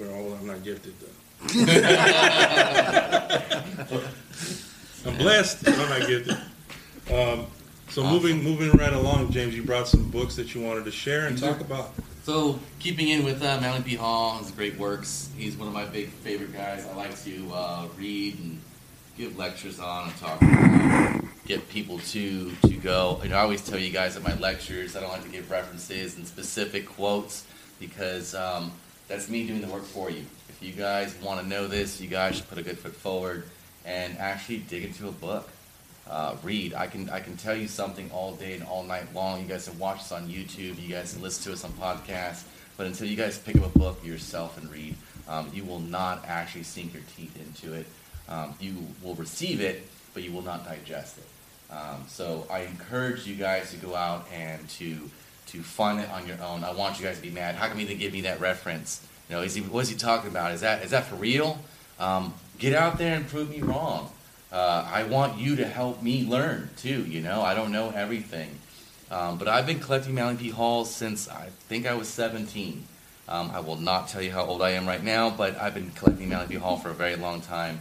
I'm 0.00 0.46
not 0.46 0.62
gifted 0.64 0.94
though. 1.00 1.06
I'm 5.06 5.16
blessed. 5.16 5.64
but 5.64 5.78
I'm 5.78 5.88
not 5.88 6.06
gifted. 6.08 6.36
Um, 7.12 7.46
so 7.88 8.02
moving 8.04 8.42
moving 8.42 8.70
right 8.72 8.92
along, 8.92 9.30
James, 9.30 9.54
you 9.56 9.62
brought 9.62 9.88
some 9.88 10.10
books 10.10 10.36
that 10.36 10.54
you 10.54 10.60
wanted 10.62 10.84
to 10.84 10.90
share 10.90 11.26
and 11.26 11.38
talk 11.38 11.60
about. 11.60 11.92
So, 12.22 12.58
keeping 12.78 13.08
in 13.08 13.24
with 13.24 13.42
uh, 13.42 13.58
Manly 13.58 13.82
P. 13.82 13.94
Hall, 13.94 14.36
his 14.38 14.50
great 14.50 14.76
works. 14.76 15.30
He's 15.34 15.56
one 15.56 15.66
of 15.66 15.72
my 15.72 15.86
big 15.86 16.08
favorite 16.08 16.52
guys. 16.52 16.86
I 16.86 16.94
like 16.94 17.18
to 17.24 17.50
uh, 17.54 17.86
read 17.96 18.38
and 18.38 18.60
give 19.16 19.38
lectures 19.38 19.80
on 19.80 20.08
and 20.08 20.16
talk, 20.18 20.42
about, 20.42 21.22
get 21.46 21.66
people 21.70 21.98
to 22.00 22.52
to 22.66 22.74
go. 22.74 23.20
And 23.22 23.32
I 23.32 23.38
always 23.40 23.62
tell 23.62 23.78
you 23.78 23.90
guys 23.90 24.14
at 24.16 24.22
my 24.22 24.34
lectures, 24.36 24.94
I 24.94 25.00
don't 25.00 25.08
like 25.08 25.22
to 25.22 25.30
give 25.30 25.50
references 25.50 26.18
and 26.18 26.26
specific 26.26 26.86
quotes 26.86 27.46
because 27.80 28.34
um, 28.34 28.72
that's 29.08 29.28
me 29.28 29.46
doing 29.46 29.60
the 29.60 29.68
work 29.68 29.84
for 29.84 30.10
you. 30.10 30.24
If 30.48 30.58
you 30.62 30.72
guys 30.72 31.16
want 31.22 31.40
to 31.40 31.46
know 31.46 31.66
this, 31.66 32.00
you 32.00 32.08
guys 32.08 32.36
should 32.36 32.48
put 32.48 32.58
a 32.58 32.62
good 32.62 32.78
foot 32.78 32.94
forward 32.94 33.44
and 33.84 34.16
actually 34.18 34.58
dig 34.58 34.84
into 34.84 35.08
a 35.08 35.12
book 35.12 35.48
uh, 36.10 36.36
read. 36.42 36.74
I 36.74 36.86
can 36.86 37.10
I 37.10 37.20
can 37.20 37.36
tell 37.36 37.54
you 37.54 37.68
something 37.68 38.10
all 38.10 38.34
day 38.34 38.54
and 38.54 38.62
all 38.64 38.82
night 38.82 39.12
long. 39.14 39.40
You 39.40 39.46
guys 39.46 39.68
can 39.68 39.78
watch 39.78 39.98
us 39.98 40.12
on 40.12 40.28
YouTube. 40.28 40.80
You 40.80 40.88
guys 40.88 41.12
can 41.12 41.22
listen 41.22 41.44
to 41.44 41.52
us 41.52 41.64
on 41.64 41.72
podcasts. 41.72 42.44
But 42.76 42.86
until 42.86 43.08
you 43.08 43.16
guys 43.16 43.38
pick 43.38 43.56
up 43.56 43.74
a 43.74 43.78
book 43.78 44.04
yourself 44.04 44.56
and 44.56 44.70
read, 44.70 44.94
um, 45.28 45.50
you 45.52 45.64
will 45.64 45.80
not 45.80 46.24
actually 46.26 46.62
sink 46.62 46.94
your 46.94 47.02
teeth 47.16 47.36
into 47.36 47.74
it. 47.74 47.86
Um, 48.28 48.54
you 48.60 48.86
will 49.02 49.16
receive 49.16 49.60
it, 49.60 49.86
but 50.14 50.22
you 50.22 50.32
will 50.32 50.42
not 50.42 50.64
digest 50.64 51.18
it. 51.18 51.74
Um, 51.74 52.04
so 52.06 52.46
I 52.50 52.60
encourage 52.60 53.26
you 53.26 53.34
guys 53.34 53.72
to 53.72 53.76
go 53.78 53.96
out 53.96 54.26
and 54.32 54.66
to 54.70 55.10
to 55.48 55.62
find 55.62 56.00
it 56.00 56.10
on 56.10 56.26
your 56.26 56.40
own. 56.42 56.64
I 56.64 56.72
want 56.72 56.98
you 56.98 57.06
guys 57.06 57.16
to 57.16 57.22
be 57.22 57.30
mad. 57.30 57.54
How 57.54 57.68
come 57.68 57.78
he 57.78 57.86
didn't 57.86 58.00
give 58.00 58.12
me 58.12 58.22
that 58.22 58.40
reference? 58.40 59.06
You 59.28 59.36
know, 59.36 59.42
is 59.42 59.54
he, 59.54 59.62
what 59.62 59.80
is 59.80 59.88
he 59.88 59.96
talking 59.96 60.30
about? 60.30 60.52
Is 60.52 60.60
that 60.60 60.82
is 60.84 60.90
that 60.90 61.06
for 61.06 61.16
real? 61.16 61.58
Um, 61.98 62.34
get 62.58 62.74
out 62.74 62.98
there 62.98 63.14
and 63.16 63.26
prove 63.26 63.50
me 63.50 63.60
wrong. 63.60 64.10
Uh, 64.50 64.88
I 64.90 65.04
want 65.04 65.38
you 65.38 65.56
to 65.56 65.66
help 65.66 66.02
me 66.02 66.24
learn 66.24 66.70
too. 66.76 67.04
You 67.04 67.20
know, 67.20 67.42
I 67.42 67.54
don't 67.54 67.70
know 67.72 67.90
everything, 67.90 68.50
um, 69.10 69.36
but 69.38 69.48
I've 69.48 69.66
been 69.66 69.80
collecting 69.80 70.14
Manly 70.14 70.36
P. 70.36 70.50
Halls 70.50 70.94
since 70.94 71.28
I 71.28 71.48
think 71.68 71.86
I 71.86 71.94
was 71.94 72.08
17. 72.08 72.84
Um, 73.28 73.50
I 73.52 73.60
will 73.60 73.76
not 73.76 74.08
tell 74.08 74.22
you 74.22 74.30
how 74.30 74.44
old 74.44 74.62
I 74.62 74.70
am 74.70 74.86
right 74.86 75.04
now, 75.04 75.28
but 75.28 75.60
I've 75.60 75.74
been 75.74 75.90
collecting 75.90 76.30
Manly 76.30 76.46
P. 76.48 76.54
Hall 76.54 76.78
for 76.78 76.88
a 76.88 76.94
very 76.94 77.16
long 77.16 77.42
time. 77.42 77.80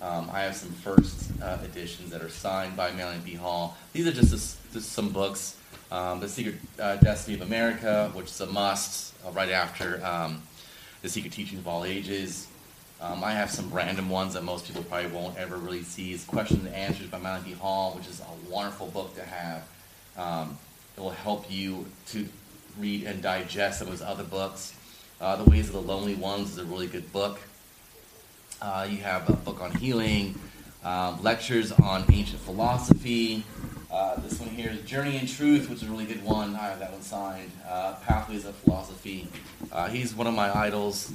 Um, 0.00 0.28
I 0.32 0.40
have 0.40 0.56
some 0.56 0.70
first 0.70 1.30
uh, 1.40 1.58
editions 1.64 2.10
that 2.10 2.22
are 2.22 2.28
signed 2.28 2.76
by 2.76 2.90
Manly 2.92 3.20
P. 3.24 3.34
Hall. 3.34 3.76
These 3.92 4.08
are 4.08 4.12
just, 4.12 4.32
a- 4.32 4.72
just 4.72 4.92
some 4.92 5.10
books. 5.10 5.56
Um, 5.90 6.20
the 6.20 6.28
Secret 6.28 6.56
uh, 6.78 6.96
Destiny 6.96 7.36
of 7.36 7.42
America, 7.42 8.10
which 8.12 8.26
is 8.26 8.40
a 8.40 8.46
must, 8.46 9.14
uh, 9.26 9.30
right 9.30 9.50
after 9.50 10.04
um, 10.04 10.42
The 11.02 11.08
Secret 11.08 11.32
Teachings 11.32 11.60
of 11.60 11.68
All 11.68 11.84
Ages. 11.84 12.46
Um, 13.00 13.22
I 13.22 13.32
have 13.32 13.50
some 13.50 13.70
random 13.70 14.10
ones 14.10 14.34
that 14.34 14.42
most 14.42 14.66
people 14.66 14.82
probably 14.82 15.10
won't 15.10 15.36
ever 15.38 15.56
really 15.56 15.82
see. 15.82 16.12
It's 16.12 16.24
Questions 16.24 16.64
and 16.66 16.74
Answers 16.74 17.06
by 17.06 17.18
Manly 17.18 17.52
P. 17.52 17.56
Hall, 17.56 17.92
which 17.92 18.08
is 18.08 18.20
a 18.20 18.50
wonderful 18.50 18.88
book 18.88 19.14
to 19.14 19.22
have. 19.22 19.68
Um, 20.16 20.58
it 20.96 21.00
will 21.00 21.10
help 21.10 21.50
you 21.50 21.86
to 22.08 22.28
read 22.78 23.04
and 23.04 23.22
digest 23.22 23.78
some 23.78 23.88
of 23.88 23.92
his 23.92 24.02
other 24.02 24.24
books. 24.24 24.74
Uh, 25.20 25.36
the 25.36 25.48
Ways 25.48 25.68
of 25.68 25.74
the 25.74 25.80
Lonely 25.80 26.16
Ones 26.16 26.52
is 26.52 26.58
a 26.58 26.64
really 26.64 26.86
good 26.86 27.12
book. 27.12 27.40
Uh, 28.60 28.86
you 28.90 28.98
have 28.98 29.28
a 29.28 29.32
book 29.32 29.60
on 29.60 29.72
healing, 29.76 30.34
um, 30.84 31.22
lectures 31.22 31.70
on 31.72 32.04
ancient 32.12 32.40
philosophy. 32.40 33.44
Uh, 33.90 34.20
this 34.20 34.38
one 34.38 34.50
here 34.50 34.70
is 34.70 34.82
Journey 34.82 35.16
in 35.16 35.26
Truth, 35.26 35.70
which 35.70 35.82
is 35.82 35.88
a 35.88 35.90
really 35.90 36.04
good 36.04 36.22
one. 36.22 36.54
I 36.54 36.64
have 36.64 36.78
that 36.80 36.92
one 36.92 37.00
signed. 37.00 37.50
Uh, 37.66 37.94
Pathways 38.04 38.44
of 38.44 38.54
Philosophy. 38.56 39.28
Uh, 39.72 39.88
he's 39.88 40.14
one 40.14 40.26
of 40.26 40.34
my 40.34 40.54
idols. 40.54 41.10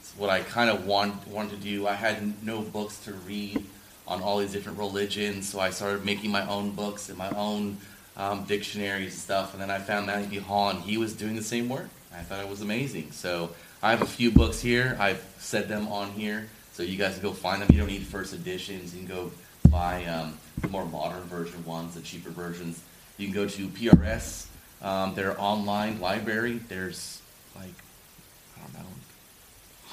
It's 0.00 0.12
what 0.16 0.30
I 0.30 0.40
kind 0.40 0.70
of 0.70 0.86
want, 0.86 1.28
wanted 1.28 1.50
to 1.50 1.56
do. 1.56 1.86
I 1.86 1.92
had 1.92 2.42
no 2.42 2.62
books 2.62 3.00
to 3.00 3.12
read 3.12 3.62
on 4.08 4.22
all 4.22 4.38
these 4.38 4.52
different 4.52 4.78
religions, 4.78 5.46
so 5.46 5.60
I 5.60 5.68
started 5.68 6.06
making 6.06 6.30
my 6.30 6.48
own 6.48 6.70
books 6.70 7.10
and 7.10 7.18
my 7.18 7.28
own 7.30 7.76
um, 8.16 8.44
dictionaries 8.44 9.12
and 9.12 9.20
stuff. 9.20 9.52
And 9.52 9.60
then 9.60 9.70
I 9.70 9.78
found 9.78 10.06
Matthew 10.06 10.40
Hall, 10.40 10.70
and 10.70 10.80
he 10.80 10.96
was 10.96 11.12
doing 11.12 11.36
the 11.36 11.42
same 11.42 11.68
work. 11.68 11.90
I 12.14 12.20
thought 12.20 12.42
it 12.42 12.48
was 12.48 12.62
amazing. 12.62 13.12
So 13.12 13.50
I 13.82 13.90
have 13.90 14.00
a 14.00 14.06
few 14.06 14.30
books 14.30 14.62
here. 14.62 14.96
I've 14.98 15.22
set 15.38 15.68
them 15.68 15.86
on 15.88 16.12
here. 16.12 16.48
So 16.72 16.82
you 16.82 16.96
guys 16.96 17.14
can 17.14 17.22
go 17.22 17.32
find 17.32 17.60
them. 17.60 17.68
You 17.70 17.78
don't 17.78 17.88
need 17.88 18.04
first 18.04 18.32
editions. 18.32 18.94
You 18.94 19.06
can 19.06 19.14
go 19.14 19.32
buy 19.68 20.06
um, 20.06 20.38
the 20.60 20.68
more 20.68 20.86
modern 20.86 21.22
version 21.24 21.64
ones, 21.64 21.94
the 21.94 22.00
cheaper 22.00 22.30
versions. 22.30 22.82
You 23.18 23.26
can 23.26 23.34
go 23.34 23.48
to 23.48 23.68
PRS, 23.68 24.46
um, 24.82 25.14
their 25.14 25.40
online 25.40 26.00
library. 26.00 26.60
There's 26.68 27.20
like, 27.54 27.74
I 28.56 28.62
don't 28.62 28.74
know, 28.74 28.88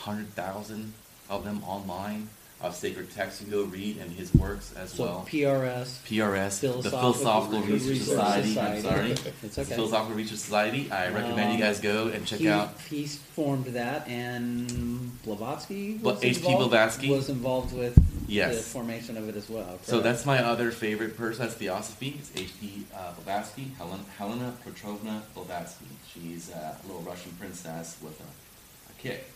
100,000 0.06 0.94
of 1.30 1.46
them 1.46 1.64
online 1.64 2.30
of 2.64 2.74
sacred 2.74 3.12
texts 3.12 3.42
you 3.42 3.52
go 3.52 3.64
read 3.64 3.98
and 3.98 4.10
his 4.12 4.34
works 4.34 4.74
as 4.78 4.94
So 4.94 5.04
well. 5.04 5.28
PRS, 5.30 6.00
PRS, 6.08 6.62
the 6.62 6.70
Philosophical 6.70 7.14
Philosophical 7.14 7.62
Research 7.62 7.90
Research 7.90 8.08
Society. 8.08 8.48
Society. 8.48 8.78
I'm 8.78 8.84
sorry. 8.84 9.12
It's 9.44 9.60
okay. 9.60 9.76
Philosophical 9.76 10.16
Research 10.16 10.38
Society. 10.40 10.90
I 10.92 11.10
recommend 11.10 11.54
you 11.54 11.60
guys 11.60 11.82
go 11.82 12.08
and 12.08 12.26
check 12.26 12.40
he, 12.40 12.48
out. 12.48 12.80
He 12.90 13.06
formed 13.06 13.66
that, 13.66 14.08
and 14.08 15.22
Blavatsky 15.24 15.96
was, 16.02 16.24
H.P. 16.24 16.38
involved, 16.48 16.70
Blavatsky? 16.70 17.10
was 17.10 17.30
involved 17.30 17.76
with 17.78 18.00
Yes. 18.30 18.56
the 18.58 18.64
formation 18.64 19.18
of 19.18 19.28
it 19.28 19.36
as 19.36 19.50
well. 19.50 19.78
So 19.84 20.00
that's 20.00 20.26
my 20.26 20.42
other 20.42 20.72
favorite 20.72 21.18
person. 21.18 21.44
That's 21.44 21.56
Theosophy. 21.56 22.16
It's 22.20 22.32
H.P. 22.34 22.86
Uh, 22.96 23.12
Blavatsky, 23.16 23.74
Helen, 23.78 24.06
Helena 24.18 24.54
Petrovna 24.64 25.22
Blavatsky. 25.36 25.86
She's 26.14 26.50
a 26.50 26.78
little 26.88 27.02
Russian 27.02 27.32
princess 27.34 27.98
with 28.02 28.18
a, 28.22 28.24
a 28.24 28.94
kick. 28.98 29.30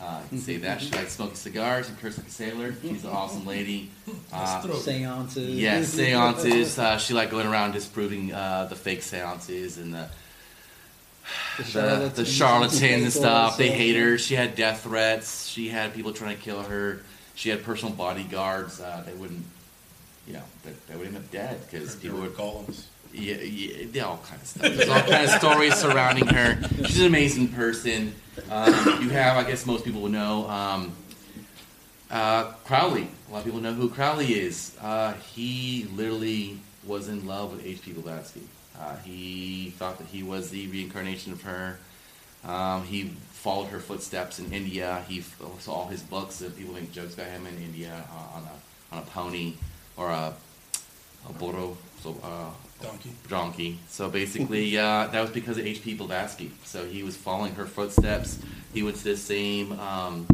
Uh, 0.00 0.20
I 0.24 0.28
can 0.28 0.38
say 0.38 0.58
that. 0.58 0.80
She 0.80 0.90
likes 0.92 1.12
smoking 1.12 1.34
cigars 1.34 1.88
and 1.88 1.98
cursing 1.98 2.22
like 2.22 2.30
a 2.30 2.34
sailor. 2.34 2.74
She's 2.82 3.04
an 3.04 3.10
awesome 3.10 3.44
lady. 3.44 3.90
Uh, 4.32 4.62
seances. 4.74 5.54
Yes, 5.54 5.88
seances. 5.88 6.78
Uh, 6.78 6.98
she 6.98 7.14
liked 7.14 7.30
going 7.32 7.46
around 7.46 7.72
disproving 7.72 8.32
uh, 8.32 8.66
the 8.66 8.76
fake 8.76 9.02
seances 9.02 9.78
and 9.78 9.92
the 9.94 10.08
the 11.56 11.62
the, 11.62 11.68
charlatans, 11.68 12.14
the 12.14 12.24
charlatans 12.24 13.02
and 13.02 13.12
stuff. 13.12 13.58
They 13.58 13.70
hate 13.70 13.96
her. 13.96 14.18
She 14.18 14.34
had 14.34 14.54
death 14.54 14.82
threats. 14.84 15.46
She 15.46 15.68
had 15.68 15.94
people 15.94 16.12
trying 16.12 16.36
to 16.36 16.42
kill 16.42 16.62
her. 16.62 17.00
She 17.34 17.48
had 17.50 17.64
personal 17.64 17.94
bodyguards. 17.94 18.80
Uh, 18.80 19.02
they 19.04 19.14
wouldn't, 19.14 19.44
you 20.26 20.34
know, 20.34 20.42
they, 20.64 20.72
they 20.88 20.96
would 20.96 21.08
end 21.08 21.16
up 21.16 21.30
dead 21.30 21.60
because 21.68 21.96
people 21.96 22.20
would 22.20 22.34
golems. 22.34 22.84
Yeah, 23.12 23.36
yeah, 23.36 23.86
yeah, 23.92 24.02
all 24.04 24.18
kind 24.18 24.40
of 24.40 24.46
stuff. 24.48 24.62
There's 24.62 24.88
all 24.88 25.00
kind 25.00 25.24
of 25.24 25.30
stories 25.30 25.74
surrounding 25.74 26.26
her. 26.26 26.58
She's 26.86 27.00
an 27.00 27.06
amazing 27.06 27.48
person. 27.48 28.14
Um, 28.50 28.72
you 29.02 29.10
have, 29.10 29.36
I 29.36 29.48
guess, 29.48 29.66
most 29.66 29.84
people 29.84 30.02
will 30.02 30.08
know 30.10 30.48
um, 30.48 30.92
uh, 32.10 32.44
Crowley. 32.64 33.08
A 33.28 33.32
lot 33.32 33.38
of 33.38 33.44
people 33.44 33.60
know 33.60 33.72
who 33.72 33.88
Crowley 33.88 34.34
is. 34.34 34.76
Uh, 34.80 35.14
he 35.34 35.88
literally 35.94 36.58
was 36.84 37.08
in 37.08 37.26
love 37.26 37.52
with 37.52 37.66
H.P. 37.66 37.92
Blavatsky. 37.92 38.42
Uh, 38.78 38.96
he 38.98 39.70
thought 39.76 39.98
that 39.98 40.06
he 40.06 40.22
was 40.22 40.50
the 40.50 40.66
reincarnation 40.68 41.32
of 41.32 41.42
her. 41.42 41.78
Um, 42.44 42.84
he 42.84 43.10
followed 43.32 43.66
her 43.66 43.80
footsteps 43.80 44.38
in 44.38 44.52
India. 44.52 45.04
He 45.08 45.22
saw 45.58 45.72
all 45.72 45.88
his 45.88 46.02
books, 46.02 46.40
and 46.40 46.56
people 46.56 46.74
make 46.74 46.92
jokes 46.92 47.14
about 47.14 47.28
him 47.28 47.46
in 47.46 47.56
India 47.58 48.04
uh, 48.12 48.36
on 48.36 48.42
a 48.44 48.94
on 48.94 49.02
a 49.02 49.06
pony 49.06 49.54
or 49.96 50.10
a 50.10 50.32
a 51.28 51.32
burro, 51.32 51.76
so 52.02 52.16
uh, 52.22 52.50
Donkey. 52.80 53.10
donkey. 53.28 53.78
So 53.88 54.08
basically, 54.08 54.78
uh, 54.78 55.08
that 55.08 55.20
was 55.20 55.30
because 55.30 55.58
of 55.58 55.66
H.P. 55.66 55.94
Blavatsky. 55.94 56.52
So 56.64 56.84
he 56.84 57.02
was 57.02 57.16
following 57.16 57.54
her 57.54 57.66
footsteps. 57.66 58.38
He 58.72 58.82
went 58.82 58.96
to 58.96 59.04
the 59.04 59.16
same 59.16 59.72
um, 59.80 60.26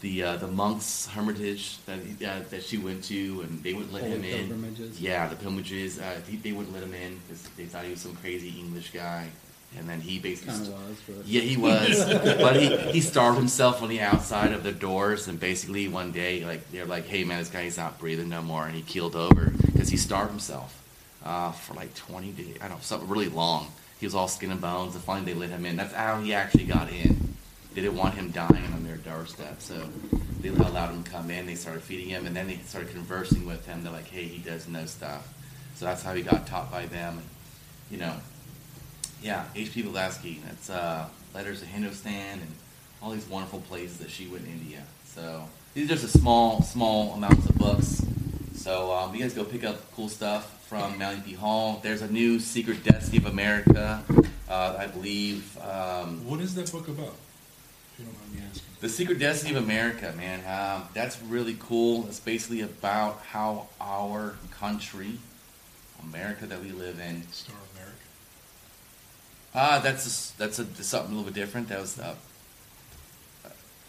the 0.00 0.22
uh, 0.22 0.36
the 0.36 0.48
monks' 0.48 1.06
hermitage 1.06 1.78
that 1.86 1.98
uh, 1.98 2.40
that 2.50 2.62
she 2.62 2.76
went 2.76 3.04
to, 3.04 3.40
and 3.42 3.62
they 3.62 3.72
wouldn't 3.72 3.92
let 3.92 4.02
Holy 4.02 4.16
him 4.20 4.50
in. 4.52 4.92
Yeah, 4.98 5.28
the 5.28 5.36
pilgrimages. 5.36 5.98
Uh, 5.98 6.20
he, 6.28 6.36
they 6.36 6.52
wouldn't 6.52 6.74
let 6.74 6.82
him 6.82 6.94
in 6.94 7.18
because 7.26 7.42
they 7.56 7.64
thought 7.64 7.84
he 7.84 7.90
was 7.90 8.00
some 8.00 8.16
crazy 8.16 8.54
English 8.58 8.90
guy. 8.90 9.28
And 9.76 9.88
then 9.88 10.00
he 10.00 10.20
basically 10.20 10.54
of 10.54 10.68
was, 10.68 10.96
but 11.08 11.26
yeah, 11.26 11.40
he 11.40 11.56
was, 11.68 12.04
but 12.04 12.54
he, 12.54 12.76
he 12.92 13.00
starved 13.00 13.36
himself 13.36 13.82
on 13.82 13.88
the 13.88 14.00
outside 14.00 14.52
of 14.52 14.62
the 14.62 14.70
doors, 14.70 15.26
and 15.26 15.40
basically 15.40 15.88
one 15.88 16.12
day, 16.12 16.44
like 16.44 16.70
they're 16.70 16.84
like, 16.84 17.06
"Hey 17.06 17.24
man, 17.24 17.40
this 17.40 17.48
guy's 17.48 17.76
not 17.76 17.98
breathing 17.98 18.28
no 18.28 18.40
more," 18.40 18.66
and 18.66 18.76
he 18.76 18.82
keeled 18.82 19.16
over 19.16 19.52
because 19.66 19.88
he 19.88 19.96
starved 19.96 20.30
himself 20.30 20.83
uh, 21.24 21.52
for 21.52 21.74
like 21.74 21.94
20 21.94 22.30
days. 22.32 22.56
I 22.60 22.68
don't 22.68 22.76
know, 22.76 22.82
something 22.82 23.08
really 23.08 23.28
long. 23.28 23.72
He 23.98 24.06
was 24.06 24.14
all 24.14 24.28
skin 24.28 24.50
and 24.50 24.60
bones, 24.60 24.94
and 24.94 25.02
finally 25.02 25.32
they 25.32 25.38
let 25.38 25.50
him 25.50 25.64
in. 25.64 25.76
That's 25.76 25.94
how 25.94 26.20
he 26.20 26.34
actually 26.34 26.64
got 26.64 26.92
in. 26.92 27.34
They 27.74 27.80
didn't 27.80 27.96
want 27.96 28.14
him 28.14 28.30
dying 28.30 28.72
on 28.72 28.84
their 28.84 28.98
doorstep, 28.98 29.60
so 29.60 29.88
they 30.40 30.50
allowed 30.50 30.90
him 30.90 31.02
to 31.02 31.10
come 31.10 31.30
in. 31.30 31.46
They 31.46 31.54
started 31.54 31.82
feeding 31.82 32.08
him, 32.08 32.26
and 32.26 32.36
then 32.36 32.46
they 32.46 32.58
started 32.58 32.92
conversing 32.92 33.46
with 33.46 33.66
him. 33.66 33.82
They're 33.82 33.92
like, 33.92 34.08
"Hey, 34.08 34.24
he 34.24 34.38
does 34.38 34.68
know 34.68 34.84
stuff," 34.86 35.26
so 35.74 35.86
that's 35.86 36.02
how 36.02 36.14
he 36.14 36.22
got 36.22 36.46
taught 36.46 36.70
by 36.70 36.86
them. 36.86 37.18
And, 37.18 37.28
you 37.90 37.98
know, 37.98 38.14
yeah, 39.22 39.44
H.P. 39.56 39.82
Blavatsky. 39.82 40.40
That's 40.44 40.70
uh, 40.70 41.08
Letters 41.34 41.60
to 41.60 41.66
Hindustan 41.66 42.40
and 42.40 42.52
all 43.02 43.10
these 43.10 43.26
wonderful 43.26 43.60
places 43.62 43.98
that 43.98 44.10
she 44.10 44.26
went 44.26 44.44
in 44.44 44.52
India. 44.52 44.82
So 45.06 45.48
these 45.72 45.86
are 45.86 45.94
just 45.94 46.04
a 46.04 46.18
small, 46.18 46.62
small 46.62 47.14
amounts 47.14 47.48
of 47.48 47.56
books. 47.56 48.04
So 48.64 48.94
um, 48.94 49.14
you 49.14 49.20
guys 49.20 49.34
go 49.34 49.44
pick 49.44 49.62
up 49.62 49.76
cool 49.92 50.08
stuff 50.08 50.66
from 50.68 50.96
Manly 50.96 51.20
P. 51.20 51.34
Hall. 51.34 51.80
There's 51.82 52.00
a 52.00 52.10
new 52.10 52.40
Secret 52.40 52.82
Destiny 52.82 53.18
of 53.18 53.26
America, 53.26 54.02
uh, 54.48 54.76
I 54.78 54.86
believe. 54.86 55.58
Um, 55.58 56.26
What 56.26 56.40
is 56.40 56.54
that 56.54 56.72
book 56.72 56.88
about? 56.88 57.12
If 57.92 57.98
you 57.98 58.04
don't 58.06 58.18
mind 58.18 58.32
me 58.32 58.40
asking. 58.48 58.62
the 58.80 58.88
Secret 58.88 59.18
Destiny 59.18 59.54
of 59.54 59.62
America, 59.62 60.14
man. 60.16 60.40
Um, 60.48 60.88
that's 60.94 61.20
really 61.24 61.58
cool. 61.60 62.06
It's 62.06 62.20
basically 62.20 62.62
about 62.62 63.20
how 63.28 63.68
our 63.82 64.36
country, 64.58 65.18
America 66.02 66.46
that 66.46 66.62
we 66.62 66.70
live 66.70 66.98
in, 66.98 67.30
Star 67.32 67.56
of 67.56 67.76
America. 67.76 67.98
Ah, 69.54 69.80
that's 69.84 70.06
a 70.06 70.38
that's 70.38 70.58
a 70.58 70.64
something 70.82 71.12
a 71.12 71.18
little 71.18 71.30
bit 71.30 71.38
different. 71.38 71.68
That 71.68 71.82
was 71.82 71.98
a 71.98 72.16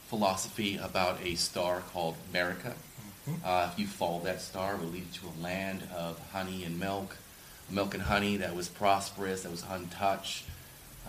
philosophy 0.09 0.75
about 0.75 1.21
a 1.23 1.35
star 1.35 1.79
called 1.93 2.17
America. 2.29 2.73
Uh, 3.43 3.69
if 3.71 3.79
you 3.79 3.87
follow 3.87 4.19
that 4.21 4.41
star, 4.41 4.75
it 4.75 4.81
will 4.81 4.87
lead 4.87 5.05
you 5.13 5.19
to 5.21 5.39
a 5.39 5.43
land 5.43 5.81
of 5.95 6.19
honey 6.31 6.63
and 6.63 6.79
milk, 6.79 7.17
milk 7.69 7.93
and 7.93 8.03
honey 8.03 8.37
that 8.37 8.55
was 8.55 8.67
prosperous, 8.67 9.43
that 9.43 9.51
was 9.51 9.63
untouched. 9.69 10.45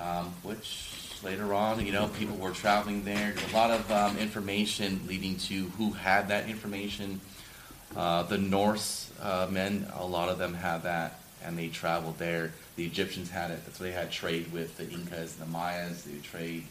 Um, 0.00 0.34
which 0.42 0.90
later 1.22 1.54
on, 1.54 1.84
you 1.84 1.92
know, 1.92 2.08
people 2.08 2.36
were 2.36 2.50
traveling 2.50 3.04
there. 3.04 3.32
There's 3.32 3.52
a 3.52 3.56
lot 3.56 3.70
of 3.70 3.90
um, 3.90 4.18
information 4.18 5.00
leading 5.06 5.36
to 5.38 5.68
who 5.78 5.92
had 5.92 6.28
that 6.28 6.48
information. 6.48 7.20
Uh, 7.96 8.22
the 8.24 8.36
Norse 8.36 9.10
uh, 9.22 9.46
men, 9.50 9.86
a 9.94 10.04
lot 10.04 10.28
of 10.28 10.38
them 10.38 10.52
had 10.52 10.82
that, 10.82 11.20
and 11.42 11.56
they 11.56 11.68
traveled 11.68 12.18
there. 12.18 12.52
The 12.76 12.84
Egyptians 12.84 13.30
had 13.30 13.50
it. 13.50 13.64
That's 13.64 13.80
why 13.80 13.86
they 13.86 13.92
had 13.92 14.10
trade 14.10 14.52
with 14.52 14.76
the 14.76 14.88
Incas 14.90 15.36
the 15.36 15.46
Mayas. 15.46 16.02
They 16.02 16.12
would 16.12 16.24
trade. 16.24 16.64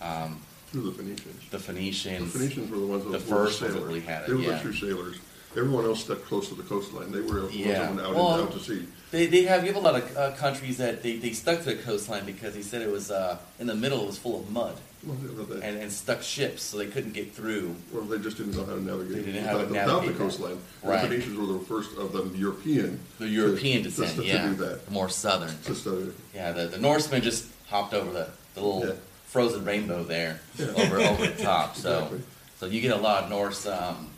Um, 0.00 0.42
Through 0.72 0.90
the 0.90 0.92
Phoenicians. 0.92 1.50
the 1.50 1.56
The 1.56 1.62
Phoenicians. 1.62 2.32
Phoenicians 2.32 2.70
were 2.70 2.78
the 2.78 2.86
ones 2.86 3.04
that 3.04 3.10
were 3.12 3.18
The 3.18 3.24
were 3.34 3.44
first 3.46 3.60
ones 3.62 3.72
that 3.74 3.78
sailors. 3.78 3.88
really 3.88 4.00
had 4.00 4.22
it, 4.22 4.28
They 4.28 4.34
were 4.34 4.40
yeah. 4.40 4.56
the 4.56 4.60
true 4.62 4.72
sailors. 4.74 5.16
Everyone 5.56 5.84
else 5.86 6.00
stuck 6.04 6.22
close 6.24 6.48
to 6.50 6.54
the 6.54 6.62
coastline. 6.62 7.10
They 7.10 7.20
were 7.20 7.40
the 7.40 7.46
ones 7.46 7.56
Yeah. 7.56 7.72
that 7.80 7.94
went 7.94 8.00
out, 8.06 8.14
Well, 8.14 8.34
and 8.34 8.42
out 8.48 8.52
to 8.52 8.60
sea. 8.60 8.86
They, 9.10 9.24
they 9.26 9.44
have 9.44 9.62
you 9.64 9.72
have 9.72 9.82
a 9.82 9.84
lot 9.84 9.96
of 9.96 10.16
uh, 10.16 10.32
countries 10.32 10.76
that 10.76 11.02
they, 11.02 11.16
they 11.16 11.32
stuck 11.32 11.60
to 11.60 11.64
the 11.64 11.76
coastline 11.76 12.26
because 12.26 12.52
they 12.54 12.60
said 12.60 12.82
it 12.82 12.90
was 12.92 13.10
uh, 13.10 13.38
in 13.58 13.66
the 13.66 13.74
middle 13.74 14.02
it 14.02 14.06
was 14.06 14.18
full 14.18 14.40
of 14.40 14.50
mud 14.50 14.76
Well, 15.02 15.16
they- 15.16 15.54
they- 15.60 15.66
and, 15.66 15.78
and 15.78 15.90
stuck 15.90 16.20
ships 16.22 16.62
so 16.62 16.76
they 16.76 16.86
couldn't 16.88 17.14
get 17.14 17.32
through. 17.34 17.74
Or 17.94 18.02
they 18.02 18.18
just 18.18 18.36
didn't 18.36 18.54
know 18.54 18.66
how 18.66 18.74
to 18.74 18.82
navigate. 18.82 19.24
They 19.24 19.32
didn't 19.32 19.46
know 19.46 19.50
how 19.50 19.58
to 19.58 19.64
without- 19.64 19.70
Without 19.86 19.86
navigate 20.02 20.18
the 20.18 20.24
that. 20.24 20.30
coastline. 20.30 20.58
Right. 20.82 21.00
The 21.02 21.08
Phoenicians 21.08 21.38
were 21.38 21.46
the 21.54 21.60
first 21.60 21.96
of 21.96 22.12
the 22.12 22.38
European. 22.38 23.00
The 23.18 23.24
to- 23.24 23.30
European 23.30 23.82
to- 23.84 23.88
descent, 23.88 24.16
to 24.16 24.24
yeah, 24.26 24.48
do 24.48 24.54
that. 24.56 24.84
the 24.84 24.90
more 24.92 25.08
southern. 25.08 25.54
Just, 25.64 25.86
uh, 25.86 25.92
Yeah, 26.34 26.52
the, 26.52 26.66
the 26.66 26.78
Norsemen 26.78 27.22
just 27.22 27.46
hopped 27.68 27.94
over 27.94 28.12
the, 28.12 28.28
the 28.54 28.60
little 28.60 28.86
Yeah. 28.86 28.92
Frozen 29.28 29.64
rainbow 29.64 30.02
there 30.04 30.40
over 30.76 30.98
over 30.98 31.26
the 31.26 31.42
top. 31.42 31.76
So 31.76 31.96
Exactly. 31.98 32.20
so 32.58 32.66
you 32.66 32.80
get 32.80 32.92
a 32.92 33.00
lot 33.00 33.24
of 33.24 33.30
Norse 33.30 33.66
um, 33.66 34.08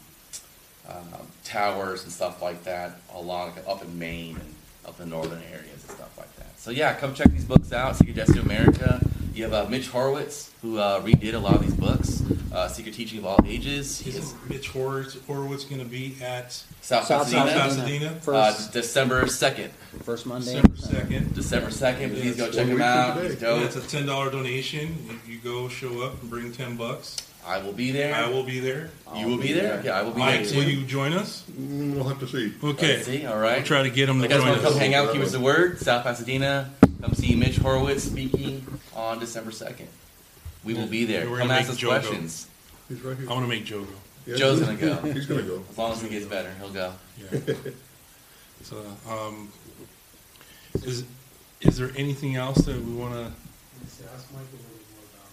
um, 0.89 1.05
towers 1.45 2.05
and 2.05 2.13
stuff 2.13 2.41
like 2.43 2.65
that. 2.65 3.01
A 3.15 3.21
lot 3.21 3.57
of, 3.57 3.69
up 3.69 3.83
in 3.83 3.99
Maine 3.99 4.37
and 4.37 4.55
up 4.87 5.01
in 5.01 5.11
northern 5.11 5.43
areas 5.53 5.83
and 5.87 5.91
stuff 5.97 6.17
like 6.17 6.35
that. 6.37 6.59
So 6.59 6.71
yeah, 6.71 6.95
come 6.95 7.15
check 7.15 7.31
these 7.31 7.45
books 7.45 7.73
out. 7.73 7.97
Secret 7.97 8.17
Destiny 8.17 8.39
of 8.41 8.47
America. 8.47 9.01
You 9.35 9.45
have 9.45 9.53
uh, 9.53 9.69
Mitch 9.71 9.89
Horowitz, 9.89 10.51
who 10.61 10.79
uh, 10.79 11.01
redid 11.03 11.35
a 11.35 11.39
lot 11.39 11.55
of 11.55 11.63
these 11.63 11.75
books, 11.75 12.23
uh, 12.53 12.67
Secret 12.69 12.95
Teaching 12.95 13.19
of 13.21 13.27
All 13.27 13.39
Ages. 13.47 14.01
He 14.01 14.11
is 14.11 14.35
Mitch 14.49 14.69
Horowitz, 14.71 15.17
Horowitz 15.27 15.65
going 15.65 15.81
to 15.81 15.87
be 15.87 16.17
at 16.21 16.53
South, 16.81 17.07
South 17.07 17.09
Pasadena, 17.31 17.51
South 17.51 17.61
Pasadena. 17.63 18.11
Pasadena? 18.15 18.17
uh, 18.17 18.53
First, 18.53 18.73
December 18.73 19.23
2nd. 19.25 19.71
first 20.03 20.27
Monday. 20.27 20.61
December 20.61 20.77
second? 20.77 21.35
December 21.35 21.69
2nd, 21.69 22.11
please 22.21 22.37
go 22.37 22.51
check 22.51 22.67
him 22.67 22.81
out. 22.83 23.15
today. 23.19 23.29
He's 23.35 23.43
Yeah, 23.43 23.61
it's 23.65 23.77
a 23.77 23.83
ten 23.87 24.05
dollar 24.07 24.31
donation. 24.31 24.97
If 25.09 25.29
you 25.29 25.39
go, 25.39 25.69
show 25.69 26.03
up, 26.03 26.21
and 26.21 26.29
bring 26.29 26.51
ten 26.53 26.77
bucks, 26.77 27.17
I 27.47 27.59
will 27.59 27.73
be 27.73 27.93
there. 27.93 28.13
I 28.15 28.29
will 28.29 28.43
be 28.43 28.59
there. 28.59 28.91
you 29.17 29.27
will 29.29 29.39
be 29.39 29.53
there? 29.53 29.81
Yeah, 29.85 29.99
I 29.99 30.03
will 30.03 30.11
be 30.13 30.19
Mike, 30.19 30.45
there 30.45 30.59
will 30.59 30.69
you 30.69 30.85
join 30.85 31.13
us? 31.13 31.45
Mm, 31.53 31.95
We'll 31.95 32.05
have 32.09 32.19
to 32.21 32.27
see. 32.27 32.53
Okay. 32.63 32.97
Let's 32.97 33.07
see, 33.07 33.25
all 33.27 33.39
I'll 33.39 33.63
try 33.63 33.83
to 33.85 33.91
get 33.91 34.09
him 34.09 34.17
to 34.19 34.23
You 34.25 34.29
guys 34.29 34.39
join 34.41 34.49
want 34.49 34.61
to 34.63 34.69
come 34.69 34.77
hang 34.79 34.95
out, 34.95 35.13
keep 35.13 35.23
us 35.23 35.31
the 35.33 35.41
word? 35.41 35.79
South 35.79 36.03
Pasadena. 36.03 36.71
Come 37.01 37.15
see 37.15 37.35
Mitch 37.35 37.57
Horowitz 37.57 38.05
speaking 38.05 38.67
on 38.95 39.19
December 39.19 39.51
2nd. 39.51 39.87
We 40.65 40.75
will 40.75 40.87
be 40.87 41.05
there. 41.07 41.31
We're 41.31 41.39
Come 41.39 41.49
gonna 41.49 41.61
ask 41.61 41.69
make 41.69 41.75
us 41.75 41.79
Joe 41.79 41.89
go. 41.91 41.99
questions. 42.01 42.49
He's 42.89 43.01
right 43.03 43.17
here. 43.17 43.29
I 43.31 43.33
want 43.33 43.45
to 43.45 43.49
make 43.49 43.65
Joe 43.65 43.83
go. 43.85 43.95
Yeah, 44.27 44.37
Joe's 44.37 44.61
gonna 44.61 44.77
go. 44.77 44.95
He's 45.13 45.27
gonna 45.27 45.43
go. 45.43 45.63
As 45.71 45.79
long 45.79 45.93
as 45.93 46.03
he 46.03 46.09
gets 46.11 46.27
better, 46.27 46.53
he'll 46.59 46.69
go. 46.71 46.93
Yeah. 47.19 47.39
so, 48.63 48.85
um, 49.09 49.51
is 50.83 51.05
is 51.63 51.79
there 51.79 51.91
anything 51.97 52.37
else 52.37 52.59
that 52.59 52.77
we 52.77 52.93
want 52.93 53.15
to? 53.15 53.33
Ask 54.15 54.33
Mike 54.33 54.43
a 54.43 54.57
little 54.57 54.77
bit 54.77 54.87
more 54.93 55.05
about 55.09 55.31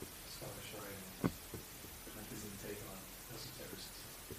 uh, 0.00 0.04
Scottish 0.32 0.72
Rite 0.76 1.30
and 2.16 2.26
his 2.32 2.44
intake 2.44 2.80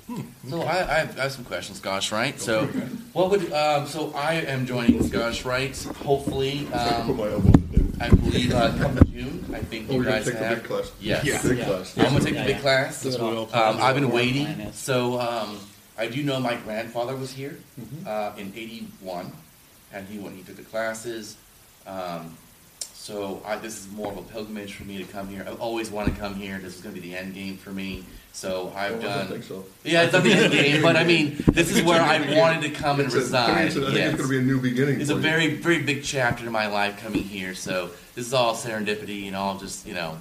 on 0.09 0.15
esotericism. 0.15 0.49
So 0.49 0.61
I, 0.61 0.71
I, 0.71 0.99
have, 0.99 1.19
I 1.19 1.21
have 1.23 1.31
some 1.31 1.45
questions, 1.45 1.79
Gosh, 1.79 2.11
right? 2.11 2.39
So, 2.39 2.65
what 3.13 3.29
would 3.31 3.51
um, 3.53 3.87
so 3.87 4.11
I 4.13 4.35
am 4.35 4.65
joining 4.65 5.07
Gosh, 5.09 5.45
right? 5.45 5.75
Hopefully, 6.03 6.67
I 6.73 7.01
put 7.05 7.09
um, 7.11 7.17
my 7.17 7.23
elbow 7.29 7.47
in. 7.73 7.97
I 7.99 8.09
believe 8.09 8.53
uh, 8.53 8.73
come 8.77 8.99
June. 9.11 9.45
I 9.53 9.59
think 9.59 9.87
Oh, 9.89 9.93
you 9.93 9.99
we're 9.99 10.05
guys 10.05 10.25
take 10.25 10.35
the 10.35 10.45
have. 10.45 10.57
big 10.61 10.67
class. 10.67 10.91
Yes. 10.99 11.25
Yeah. 11.25 11.41
Big 11.41 11.57
Yeah. 11.57 11.65
class. 11.65 11.97
I'm 11.97 12.05
gonna 12.05 12.19
take 12.19 12.33
Yeah, 12.35 12.41
the 12.41 12.47
big 12.47 12.55
yeah. 12.57 12.61
class. 12.61 13.01
Do 13.03 13.09
what 13.11 13.53
I'll 13.53 13.75
Um, 13.75 13.81
I've 13.81 13.95
been 13.95 14.11
waiting. 14.11 14.71
So 14.73 15.19
um, 15.19 15.59
I 15.97 16.07
do 16.07 16.21
know 16.23 16.39
my 16.39 16.55
grandfather 16.57 17.15
was 17.15 17.31
here 17.33 17.57
Mm-hmm. 17.79 18.07
uh, 18.07 18.39
in 18.39 18.53
'81, 18.55 19.31
and 19.93 20.07
he 20.07 20.19
when 20.19 20.35
he 20.35 20.43
took 20.43 20.57
the 20.57 20.63
classes. 20.63 21.37
Um, 21.87 22.37
so 23.07 23.41
I, 23.45 23.55
this 23.55 23.79
is 23.79 23.89
more 23.93 24.11
of 24.11 24.17
a 24.17 24.21
pilgrimage 24.23 24.73
for 24.73 24.83
me 24.83 24.97
to 24.97 25.05
come 25.05 25.29
here. 25.29 25.45
I've 25.47 25.61
always 25.61 25.89
wanted 25.89 26.15
to 26.15 26.19
come 26.19 26.35
here. 26.35 26.59
This 26.59 26.75
is 26.75 26.81
going 26.81 26.93
to 26.93 26.99
be 27.01 27.07
the 27.09 27.15
end 27.15 27.33
game 27.33 27.55
for 27.55 27.69
me. 27.69 28.03
So 28.33 28.73
I've 28.75 28.95
Oh, 28.95 28.97
I 28.97 29.01
done. 29.01 29.17
don't 29.19 29.27
think 29.29 29.43
so. 29.45 29.65
Yeah, 29.85 30.03
it's 30.03 30.11
not 30.11 30.23
the 30.23 30.33
end 30.33 30.51
game, 30.51 30.81
but 30.81 30.97
I 30.97 31.05
mean, 31.05 31.37
this 31.53 31.71
is 31.71 31.83
where 31.83 32.01
I 32.01 32.37
wanted 32.37 32.63
to 32.63 32.69
come 32.71 32.99
and 32.99 33.09
I 33.09 33.15
reside. 33.15 33.55
think 33.55 33.67
it's 33.67 33.75
a- 33.77 33.79
I 33.79 33.85
think 33.85 33.95
Yes. 33.97 34.09
it's 34.13 34.17
gonna 34.21 34.29
be 34.29 34.37
a 34.39 34.41
new 34.41 34.59
beginning. 34.59 34.99
It's 34.99 35.09
a 35.09 35.13
you. 35.13 35.19
very, 35.21 35.55
very 35.55 35.81
big 35.83 36.03
chapter 36.03 36.45
in 36.45 36.51
my 36.51 36.67
life 36.67 36.99
coming 37.01 37.23
here. 37.23 37.55
So 37.55 37.91
this 38.13 38.27
is 38.27 38.33
all 38.33 38.53
serendipity 38.55 39.25
and 39.27 39.37
all 39.37 39.57
just, 39.57 39.87
you 39.87 39.93
know, 39.93 40.17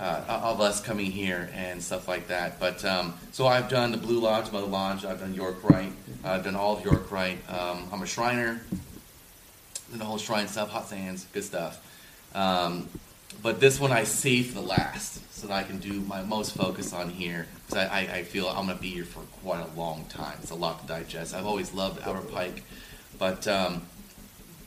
uh, 0.00 0.22
of 0.28 0.62
us 0.62 0.80
coming 0.80 1.10
here 1.10 1.50
and 1.52 1.82
stuff 1.82 2.08
like 2.08 2.28
that. 2.28 2.58
But 2.58 2.82
um, 2.86 3.12
so 3.32 3.46
I've 3.46 3.68
done 3.68 3.92
the 3.92 3.98
Blue 3.98 4.18
Lodge, 4.18 4.50
Mother 4.50 4.66
Lodge. 4.66 5.04
I've 5.04 5.20
done 5.20 5.34
York 5.34 5.62
Rite. 5.62 5.92
I've 6.24 6.42
done 6.42 6.56
all 6.56 6.78
of 6.78 6.84
York 6.84 7.12
Rite. 7.12 7.38
Um, 7.50 7.86
I'm 7.92 8.00
a 8.02 8.06
Shriner. 8.06 8.62
Done 9.90 9.98
the 9.98 10.04
whole 10.06 10.18
shrine 10.18 10.48
stuff, 10.48 10.70
hot 10.70 10.88
sands, 10.88 11.26
good 11.32 11.44
stuff. 11.44 11.80
Um, 12.34 12.88
but 13.42 13.60
this 13.60 13.78
one 13.78 13.92
I 13.92 14.04
saved 14.04 14.48
for 14.48 14.60
the 14.60 14.66
last, 14.66 15.32
so 15.32 15.46
that 15.46 15.54
I 15.54 15.62
can 15.62 15.78
do 15.78 16.00
my 16.00 16.22
most 16.22 16.56
focus 16.56 16.92
on 16.92 17.08
here, 17.08 17.46
because 17.66 17.86
I, 17.86 18.00
I, 18.00 18.00
I 18.16 18.22
feel 18.24 18.48
I'm 18.48 18.66
going 18.66 18.76
to 18.76 18.82
be 18.82 18.90
here 18.90 19.04
for 19.04 19.20
quite 19.42 19.60
a 19.60 19.78
long 19.78 20.04
time. 20.08 20.36
It's 20.42 20.50
a 20.50 20.56
lot 20.56 20.80
to 20.82 20.86
digest. 20.88 21.34
I've 21.34 21.46
always 21.46 21.72
loved 21.72 22.02
Albert 22.02 22.32
Pike, 22.32 22.64
but 23.18 23.46
um, 23.46 23.82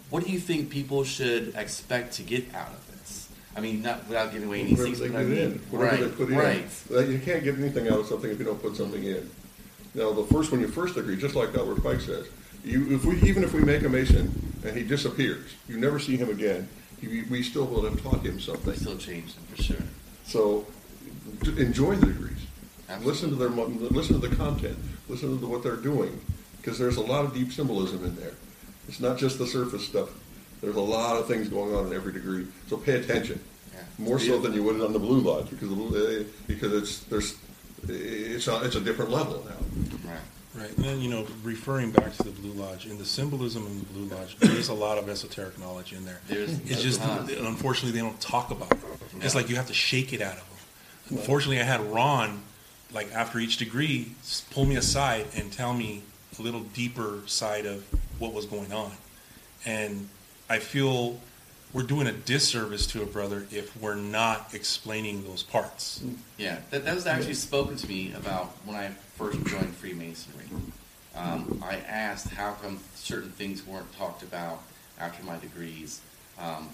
what 0.09 0.23
do 0.23 0.31
you 0.31 0.39
think 0.39 0.69
people 0.69 1.03
should 1.03 1.53
expect 1.55 2.13
to 2.13 2.23
get 2.23 2.53
out 2.55 2.69
of 2.69 2.99
this? 2.99 3.29
I 3.55 3.59
mean, 3.59 3.81
not 3.81 4.07
without 4.07 4.31
giving 4.31 4.47
away 4.47 4.61
any 4.61 4.75
secrets, 4.75 5.01
I 5.01 5.23
mean, 5.23 5.61
right, 5.71 6.15
put 6.15 6.29
in. 6.29 6.37
right. 6.37 6.65
You 6.89 7.19
can't 7.19 7.43
get 7.43 7.57
anything 7.59 7.89
out 7.89 7.99
of 7.99 8.05
something 8.07 8.31
if 8.31 8.39
you 8.39 8.45
don't 8.45 8.61
put 8.61 8.77
something 8.77 9.03
in. 9.03 9.29
Now, 9.93 10.13
the 10.13 10.23
first, 10.23 10.51
when 10.51 10.61
you 10.61 10.69
first 10.69 10.95
agree, 10.95 11.17
just 11.17 11.35
like 11.35 11.53
Albert 11.53 11.83
Pike 11.83 11.99
says, 11.99 12.27
you, 12.63 12.95
if 12.95 13.03
we, 13.03 13.21
even 13.27 13.43
if 13.43 13.53
we 13.53 13.61
make 13.61 13.83
a 13.83 13.89
Mason 13.89 14.53
and 14.63 14.77
he 14.77 14.83
disappears, 14.83 15.51
you 15.67 15.77
never 15.77 15.99
see 15.99 16.15
him 16.15 16.29
again, 16.29 16.69
you, 17.01 17.25
we 17.29 17.43
still 17.43 17.65
will 17.65 17.83
have 17.83 18.01
taught 18.01 18.25
him 18.25 18.39
something. 18.39 18.73
still 18.75 18.97
change 18.97 19.33
them 19.35 19.43
for 19.55 19.61
sure. 19.63 19.83
So, 20.25 20.65
d- 21.43 21.61
enjoy 21.61 21.95
the 21.95 22.07
degrees. 22.07 22.37
Listen 23.03 23.29
to 23.29 23.35
their, 23.35 23.49
mo- 23.49 23.65
listen 23.89 24.19
to 24.19 24.27
the 24.27 24.35
content, 24.35 24.77
listen 25.07 25.39
to 25.39 25.47
what 25.47 25.63
they're 25.63 25.77
doing, 25.77 26.19
because 26.57 26.77
there's 26.77 26.97
a 26.97 27.01
lot 27.01 27.23
of 27.23 27.33
deep 27.33 27.51
symbolism 27.53 28.03
in 28.03 28.15
there. 28.17 28.33
It's 28.89 28.99
not 28.99 29.17
just 29.17 29.37
the 29.37 29.47
surface 29.47 29.85
stuff. 29.85 30.09
There's 30.61 30.75
a 30.75 30.81
lot 30.81 31.15
of 31.17 31.25
things 31.27 31.47
going 31.47 31.73
on 31.73 31.87
in 31.87 31.93
every 31.93 32.11
degree. 32.11 32.47
So 32.67 32.75
pay 32.77 32.93
attention, 32.99 33.39
Yeah. 33.73 33.79
more 33.97 34.19
so 34.19 34.39
than 34.39 34.53
you 34.53 34.61
would 34.63 34.81
on 34.81 34.91
the 34.93 34.99
Blue 34.99 35.19
Lodge, 35.21 35.49
because 35.49 35.71
eh, 35.95 36.23
because 36.47 36.73
it's 36.73 36.99
there's 37.05 37.35
it's 37.87 38.47
a, 38.47 38.63
it's 38.63 38.75
a 38.75 38.81
different 38.81 39.09
level 39.11 39.43
now. 39.47 40.09
Right. 40.11 40.19
Right, 40.53 40.75
and 40.75 40.83
then, 40.85 40.99
you 41.01 41.09
know, 41.09 41.25
referring 41.43 41.91
back 41.91 42.13
to 42.17 42.23
the 42.23 42.31
Blue 42.31 42.51
Lodge, 42.51 42.85
and 42.85 42.99
the 42.99 43.05
symbolism 43.05 43.65
in 43.67 43.79
the 43.79 43.85
Blue 43.85 44.15
Lodge, 44.15 44.35
there 44.39 44.51
is 44.51 44.67
a 44.67 44.73
lot 44.73 44.97
of 44.97 45.07
esoteric 45.07 45.57
knowledge 45.57 45.93
in 45.93 46.03
there. 46.05 46.19
There's- 46.27 46.59
It's 46.65 46.81
just, 46.81 46.99
tons. 46.99 47.31
unfortunately, 47.31 47.91
they 47.97 48.05
don't 48.05 48.19
talk 48.19 48.51
about 48.51 48.71
it. 48.73 48.77
It's 49.21 49.33
like 49.33 49.47
you 49.49 49.55
have 49.55 49.67
to 49.67 49.73
shake 49.73 50.11
it 50.11 50.21
out 50.21 50.33
of 50.37 50.43
them. 51.09 51.17
Unfortunately, 51.19 51.61
I 51.61 51.63
had 51.63 51.79
Ron, 51.89 52.41
like, 52.93 53.13
after 53.13 53.39
each 53.39 53.57
degree, 53.57 54.11
pull 54.51 54.65
me 54.65 54.75
aside 54.75 55.27
and 55.35 55.53
tell 55.53 55.73
me 55.73 56.03
a 56.37 56.41
little 56.41 56.61
deeper 56.61 57.19
side 57.27 57.65
of 57.65 57.85
what 58.19 58.33
was 58.33 58.45
going 58.45 58.73
on. 58.73 58.91
And 59.65 60.09
I 60.49 60.59
feel 60.59 61.19
we're 61.71 61.83
doing 61.83 62.07
a 62.07 62.11
disservice 62.11 62.85
to 62.87 63.01
a 63.01 63.05
brother 63.05 63.45
if 63.51 63.75
we're 63.77 63.95
not 63.95 64.49
explaining 64.53 65.23
those 65.23 65.43
parts. 65.43 66.01
Yeah, 66.37 66.57
that, 66.71 66.83
that 66.83 66.93
was 66.93 67.07
actually 67.07 67.35
spoken 67.35 67.77
to 67.77 67.87
me 67.87 68.11
about 68.13 68.47
when 68.65 68.75
I 68.75 68.91
first 69.21 69.45
joined 69.45 69.75
Freemasonry. 69.75 70.45
Um, 71.15 71.61
I 71.63 71.75
asked 71.87 72.29
how 72.29 72.53
come 72.53 72.79
certain 72.95 73.29
things 73.29 73.65
weren't 73.67 73.91
talked 73.95 74.23
about 74.23 74.61
after 74.99 75.23
my 75.23 75.37
degrees, 75.37 76.01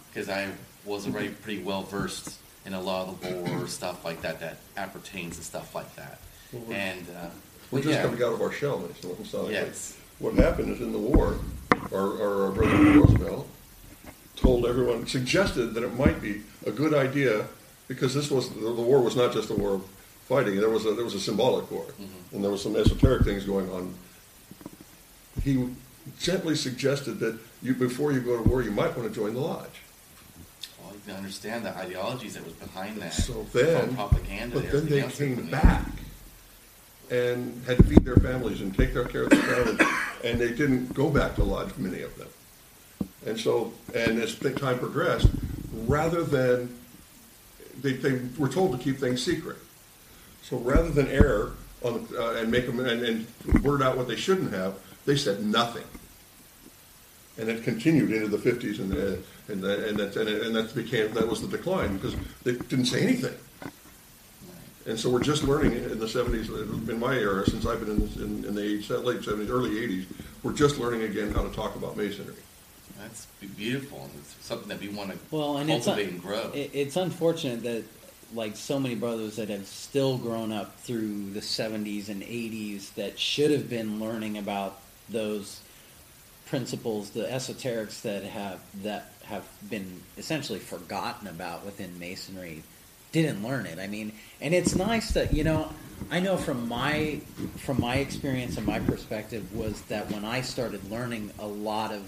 because 0.10 0.30
I 0.30 0.50
was 0.86 1.08
already 1.08 1.30
pretty 1.30 1.62
well 1.62 1.84
versed 1.84 2.38
in 2.66 2.74
a 2.74 2.80
lot 2.80 3.08
of 3.10 3.22
the 3.22 3.32
lore 3.32 3.68
stuff 3.68 4.06
like 4.06 4.22
that 4.22 4.40
that 4.40 4.58
appertains 4.78 5.38
to 5.38 5.44
stuff 5.44 5.76
like 5.76 5.94
that. 5.96 6.20
Well, 6.54 6.62
we're- 6.64 6.80
And 6.80 7.08
uh, 7.10 7.30
We're 7.72 7.82
just 7.82 7.96
yeah, 7.96 8.04
coming 8.04 8.24
out 8.24 8.34
of 8.34 8.42
our 8.42 8.52
shell, 8.52 8.80
Mason, 8.80 9.10
what 9.10 9.52
Yes. 9.52 9.98
What 10.20 10.34
happened 10.36 10.72
is 10.72 10.82
in 10.82 10.92
the 10.94 10.98
war, 10.98 11.38
our, 11.92 12.46
our 12.46 12.52
brother 12.52 12.76
Roosevelt 12.76 13.48
told 14.36 14.66
everyone, 14.66 15.06
suggested 15.08 15.74
that 15.74 15.84
it 15.84 15.94
might 15.98 16.22
be 16.22 16.42
a 16.66 16.72
good 16.72 16.94
idea, 16.94 17.46
because 17.88 18.14
this 18.14 18.32
was, 18.32 18.50
the, 18.50 18.60
the 18.62 18.82
war 18.82 19.02
was 19.02 19.16
not 19.16 19.34
just 19.34 19.50
a 19.50 19.54
war 19.54 19.76
of 19.76 19.84
fighting, 20.28 20.58
there 20.60 20.70
was 20.70 20.86
a, 20.86 20.94
there 20.94 21.06
was 21.06 21.14
a 21.16 21.20
symbolic 21.20 21.70
war, 21.72 21.86
Mm-hmm. 21.86 22.36
and 22.36 22.44
there 22.44 22.52
was 22.52 22.62
some 22.62 22.76
esoteric 22.76 23.24
things 23.24 23.46
going 23.46 23.70
on. 23.72 23.94
He 25.44 25.70
gently 26.20 26.56
suggested 26.56 27.20
that 27.20 27.40
you, 27.62 27.74
before 27.74 28.12
you 28.12 28.20
go 28.22 28.42
to 28.42 28.48
war, 28.50 28.62
you 28.62 28.72
might 28.72 28.96
want 28.98 29.08
to 29.10 29.16
join 29.16 29.34
the 29.34 29.40
lodge. 29.40 29.82
well, 30.82 30.94
you 30.94 31.00
can 31.06 31.16
understand 31.16 31.66
the 31.66 31.76
ideologies 31.78 32.34
that 32.34 32.44
was 32.44 32.54
behind 32.54 32.98
that. 33.02 33.14
So 33.14 33.46
then, 33.54 33.96
propaganda, 33.96 34.60
but 34.60 34.72
then 34.72 34.86
they 34.88 35.04
came 35.04 35.50
back 35.50 35.86
and 37.10 37.64
had 37.66 37.78
to 37.78 37.84
feed 37.84 38.04
their 38.04 38.18
families 38.18 38.60
and 38.62 38.76
take 38.76 38.94
their 38.94 39.06
care 39.06 39.24
of 39.24 39.30
their 39.30 39.40
families, 39.42 39.88
and 40.26 40.40
they 40.40 40.50
didn't 40.52 40.94
go 40.94 41.10
back 41.10 41.36
to 41.36 41.44
lodge, 41.44 41.70
many 41.78 42.02
of 42.02 42.16
them. 42.18 42.28
And 43.26 43.40
so, 43.40 43.72
and 43.96 44.20
as 44.20 44.36
time 44.36 44.80
progressed, 44.80 45.30
rather 45.86 46.24
than, 46.24 46.78
they, 47.82 47.94
they 47.94 48.20
were 48.38 48.50
told 48.50 48.78
to 48.78 48.84
keep 48.84 48.98
things 48.98 49.24
secret. 49.24 49.58
So 50.48 50.58
rather 50.58 50.90
than 50.90 51.08
err 51.08 51.50
on, 51.84 52.08
uh, 52.18 52.32
and 52.36 52.50
make 52.50 52.66
them, 52.68 52.80
and, 52.80 53.04
and 53.04 53.64
word 53.64 53.82
out 53.82 53.98
what 53.98 54.08
they 54.08 54.16
shouldn't 54.16 54.54
have, 54.54 54.76
they 55.06 55.18
said 55.18 55.44
nothing. 55.46 55.84
And 57.38 57.50
it 57.50 57.64
continued 57.64 58.12
into 58.12 58.30
the 58.30 58.38
fifties 58.38 58.80
and, 58.80 58.94
uh, 58.94 59.18
and, 59.52 59.62
that- 59.62 59.88
and 59.90 60.00
that, 60.00 60.16
and 60.16 60.28
and 60.30 60.56
that 60.56 60.74
became, 60.74 61.14
that 61.14 61.28
was 61.28 61.42
the 61.42 61.48
decline, 61.56 61.98
because 61.98 62.16
they 62.44 62.54
didn't 62.54 62.86
say 62.86 63.02
anything. 63.04 63.34
And 64.86 64.98
so 64.98 65.10
we're 65.10 65.22
just 65.22 65.44
learning 65.44 65.74
in 65.74 66.00
the 66.00 66.08
seventies, 66.08 66.50
in 66.50 66.98
my 67.00 67.14
era, 67.16 67.46
since 67.46 67.66
I've 67.66 67.82
been 67.82 67.92
in, 67.92 68.00
this- 68.00 68.16
in, 68.16 68.46
in 68.46 68.56
the 68.56 68.64
age, 68.64 68.90
late 68.90 69.24
seventies, 69.24 69.50
early 69.50 69.78
eighties, 69.84 70.06
we're 70.44 70.54
just 70.54 70.78
learning 70.80 71.02
again 71.04 71.32
how 71.34 71.44
to 71.44 71.54
talk 71.54 71.76
about 71.76 71.98
masonry. 71.98 72.34
That's 73.00 73.28
beautiful. 73.58 74.00
and 74.04 74.12
It's 74.18 74.36
something 74.46 74.70
that 74.70 74.80
we 74.80 74.88
want 74.90 75.12
to 75.12 75.18
Well, 75.30 75.58
and 75.58 75.70
it's 75.70 75.86
cultivate 75.86 76.08
un- 76.08 76.14
and 76.16 76.22
grow. 76.24 76.52
it's 76.54 76.96
unfortunate 76.96 77.62
that 77.64 77.84
like 78.34 78.56
so 78.56 78.80
many 78.80 78.96
brothers 78.96 79.38
that 79.38 79.50
have 79.50 79.66
still 79.68 80.18
grown 80.18 80.52
up 80.52 80.80
through 80.82 81.32
the 81.32 81.40
70s 81.40 82.10
and 82.10 82.22
80s 82.22 82.94
that 82.96 83.18
should 83.18 83.52
have 83.52 83.70
been 83.70 84.00
learning 84.00 84.38
about 84.38 84.80
those 85.10 85.62
principles, 86.48 87.12
the 87.12 87.24
esoterics 87.24 88.02
that 88.02 88.24
have 88.24 88.60
that 88.84 89.12
have 89.24 89.46
been 89.70 90.02
essentially 90.18 90.60
forgotten 90.60 91.28
about 91.28 91.66
within 91.66 91.98
masonry 92.00 92.64
didn't 93.12 93.44
learn 93.44 93.66
it. 93.66 93.80
I 93.80 93.88
mean, 93.88 94.14
and 94.42 94.54
it's 94.54 94.76
nice 94.76 95.12
that 95.12 95.34
you 95.34 95.44
know, 95.44 95.72
I 96.10 96.20
know 96.20 96.38
from 96.38 96.68
my 96.68 97.22
from 97.58 97.80
my 97.80 97.96
experience 97.96 98.58
and 98.58 98.66
my 98.66 98.80
perspective 98.80 99.54
was 99.56 99.82
that 99.84 100.12
when 100.12 100.26
I 100.26 100.42
started 100.42 100.90
learning 100.90 101.32
a 101.40 101.48
lot 101.48 101.94
of 101.94 102.04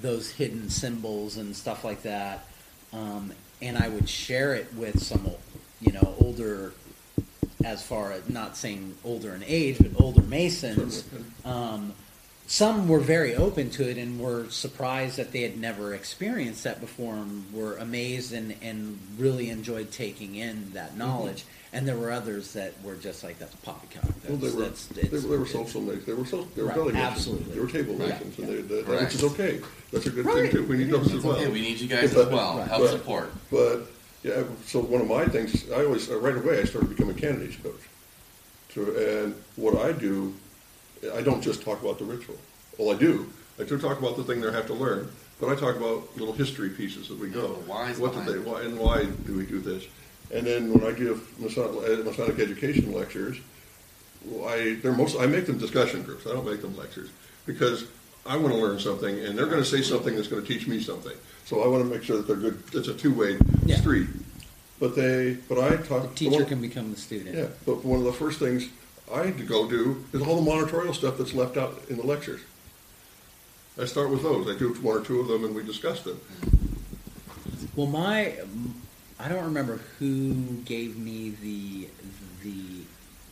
those 0.00 0.30
hidden 0.30 0.70
symbols 0.70 1.36
and 1.36 1.54
stuff 1.54 1.84
like 1.84 2.02
that, 2.02 2.46
um, 2.92 3.32
and 3.62 3.78
I 3.78 3.88
would 3.88 4.08
share 4.08 4.54
it 4.54 4.72
with 4.74 5.00
some, 5.00 5.30
you 5.84 5.92
know, 5.92 6.14
older, 6.20 6.72
as 7.64 7.82
far 7.82 8.12
as 8.12 8.28
not 8.28 8.56
saying 8.56 8.94
older 9.04 9.34
in 9.34 9.42
age, 9.46 9.76
but 9.80 9.92
older 10.02 10.22
Masons. 10.22 11.04
Um, 11.44 11.92
some 12.46 12.88
were 12.88 13.00
very 13.00 13.34
open 13.34 13.70
to 13.70 13.88
it 13.88 13.96
and 13.96 14.20
were 14.20 14.48
surprised 14.50 15.16
that 15.16 15.32
they 15.32 15.40
had 15.42 15.58
never 15.58 15.94
experienced 15.94 16.64
that 16.64 16.78
before 16.80 17.14
and 17.14 17.50
were 17.54 17.76
amazed 17.78 18.32
and, 18.34 18.54
and 18.60 18.98
really 19.18 19.48
enjoyed 19.48 19.90
taking 19.90 20.34
in 20.36 20.72
that 20.74 20.96
knowledge. 20.96 21.44
And 21.72 21.88
there 21.88 21.96
were 21.96 22.12
others 22.12 22.52
that 22.52 22.74
were 22.84 22.94
just 22.96 23.24
like, 23.24 23.38
that's 23.38 23.54
poppycock. 23.56 24.02
That's, 24.04 24.28
Well, 24.28 24.36
they 24.36 24.50
were, 24.50 24.62
that's, 24.62 24.86
they 24.88 25.02
it's- 25.02 25.22
were, 25.24 25.28
they 25.30 25.36
were 25.38 25.44
it's- 25.46 25.52
social 25.52 25.80
masons, 25.80 26.04
they 26.06 26.12
were 26.12 26.24
social, 26.26 26.48
they 26.54 26.62
were 26.62 26.68
Right, 26.68 26.76
belly 26.76 26.92
masons. 26.92 27.16
absolutely. 27.16 27.54
They 27.54 27.60
were 27.60 27.68
table 27.70 27.94
Right. 27.94 28.08
masons, 28.10 28.38
and 28.38 28.48
they, 28.48 28.62
that- 28.62 28.86
Right. 28.88 29.00
which 29.04 29.14
is 29.14 29.24
okay. 29.24 29.60
That's 29.90 30.06
a 30.06 30.10
good 30.10 30.26
thing 30.26 30.50
too. 30.50 30.64
We 30.66 30.76
need 30.76 30.90
those 30.90 31.12
as 31.14 31.24
well. 31.24 31.40
Yeah, 31.40 31.48
we 31.48 31.62
need 31.62 31.80
you 31.80 31.88
guys 31.88 32.14
as 32.14 32.26
well. 32.28 32.58
right. 32.58 32.68
Help 32.68 32.82
but- 32.82 32.90
support. 32.90 33.32
But, 33.50 33.86
yeah, 34.24 34.42
so 34.64 34.80
one 34.80 35.02
of 35.02 35.06
my 35.06 35.26
things, 35.26 35.70
I 35.70 35.84
always, 35.84 36.10
uh, 36.10 36.18
right 36.18 36.34
away, 36.34 36.58
I 36.58 36.64
started 36.64 36.88
becoming 36.88 37.16
a 37.16 37.20
candidates 37.20 37.56
coach. 37.62 37.80
To, 38.70 39.22
and 39.22 39.34
what 39.56 39.76
I 39.76 39.92
do, 39.92 40.34
I 41.14 41.20
don't 41.20 41.42
just 41.42 41.62
talk 41.62 41.82
about 41.82 41.98
the 41.98 42.06
ritual. 42.06 42.38
Well, 42.78 42.96
I 42.96 42.98
do. 42.98 43.30
I 43.60 43.64
do 43.64 43.78
talk 43.78 43.98
about 43.98 44.16
the 44.16 44.24
thing 44.24 44.40
they 44.40 44.50
have 44.50 44.66
to 44.68 44.74
learn, 44.74 45.12
but 45.38 45.50
I 45.50 45.54
talk 45.54 45.76
about 45.76 46.16
little 46.16 46.32
history 46.32 46.70
pieces 46.70 47.10
as 47.10 47.18
we 47.18 47.28
go. 47.28 47.58
Yeah, 47.68 47.92
the 47.92 48.00
What 48.00 48.14
did 48.14 48.24
they, 48.24 48.38
why, 48.38 48.62
and 48.62 48.78
why 48.78 49.04
do 49.04 49.36
we 49.36 49.44
do 49.44 49.60
this? 49.60 49.84
And 50.32 50.46
then 50.46 50.72
when 50.72 50.90
I 50.90 50.96
give 50.96 51.38
Masonic, 51.38 51.86
uh, 51.86 52.02
Masonic 52.02 52.38
education 52.38 52.92
lectures, 52.92 53.36
I, 54.46 54.78
they're 54.82 54.92
most, 54.92 55.20
I 55.20 55.26
make 55.26 55.44
them 55.44 55.58
discussion 55.58 56.02
groups. 56.02 56.26
I 56.26 56.30
don't 56.30 56.46
make 56.46 56.62
them 56.62 56.74
lectures 56.78 57.10
because 57.44 57.84
I 58.26 58.36
want 58.36 58.54
to 58.54 58.60
learn 58.60 58.78
something 58.80 59.18
and 59.24 59.36
they're 59.38 59.46
going 59.46 59.62
to 59.62 59.68
say 59.68 59.82
something 59.82 60.14
that's 60.16 60.28
going 60.28 60.42
to 60.42 60.48
teach 60.48 60.66
me 60.66 60.80
something. 60.80 61.16
So 61.44 61.62
I 61.62 61.66
want 61.66 61.84
to 61.84 61.90
make 61.90 62.02
sure 62.02 62.16
that 62.16 62.26
they're 62.26 62.36
good. 62.36 62.62
It's 62.72 62.88
a 62.88 62.94
two-way 62.94 63.38
Yeah. 63.66 63.76
street. 63.76 64.08
But 64.80 64.96
they, 64.96 65.34
but 65.48 65.58
I 65.58 65.76
talk. 65.76 66.02
The 66.02 66.14
teacher 66.14 66.44
can 66.44 66.60
become 66.60 66.90
the 66.92 66.98
student. 66.98 67.36
Yeah, 67.36 67.46
but 67.64 67.84
one 67.84 67.98
of 68.00 68.04
the 68.04 68.12
first 68.12 68.38
things 68.38 68.68
I 69.12 69.24
had 69.24 69.38
to 69.38 69.44
go 69.44 69.68
do 69.68 70.04
is 70.12 70.20
all 70.22 70.36
the 70.36 70.42
monitorial 70.50 70.92
stuff 70.94 71.16
that's 71.16 71.32
left 71.32 71.56
out 71.56 71.80
in 71.88 71.96
the 71.96 72.02
lectures. 72.02 72.40
I 73.80 73.84
start 73.84 74.10
with 74.10 74.22
those. 74.22 74.48
I 74.48 74.58
do 74.58 74.72
one 74.74 74.96
or 74.98 75.00
two 75.00 75.20
of 75.20 75.28
them 75.28 75.44
and 75.44 75.54
we 75.54 75.62
discuss 75.62 76.02
them. 76.02 76.20
Well, 77.76 77.86
my, 77.86 78.34
I 79.18 79.28
don't 79.28 79.44
remember 79.44 79.80
who 79.98 80.34
gave 80.64 80.96
me 80.98 81.30
the 81.30 81.88
the 82.42 82.82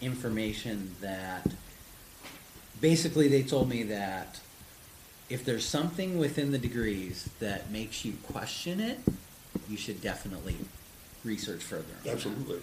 information 0.01 0.95
that. 1.01 1.47
Basically, 2.81 3.29
they 3.29 3.43
told 3.45 3.69
me 3.69 3.85
that 3.85 4.41
if 5.33 5.45
there's 5.45 5.64
something 5.64 6.18
within 6.18 6.53
the 6.53 6.59
degrees 6.59 7.29
that 7.40 7.71
makes 7.71 8.05
you 8.05 8.12
question 8.33 8.81
it, 8.81 8.99
you 9.68 9.77
should 9.77 10.01
definitely 10.03 10.57
research 11.25 11.62
further. 11.62 11.85
on 12.01 12.05
that. 12.05 12.12
Absolutely. 12.12 12.59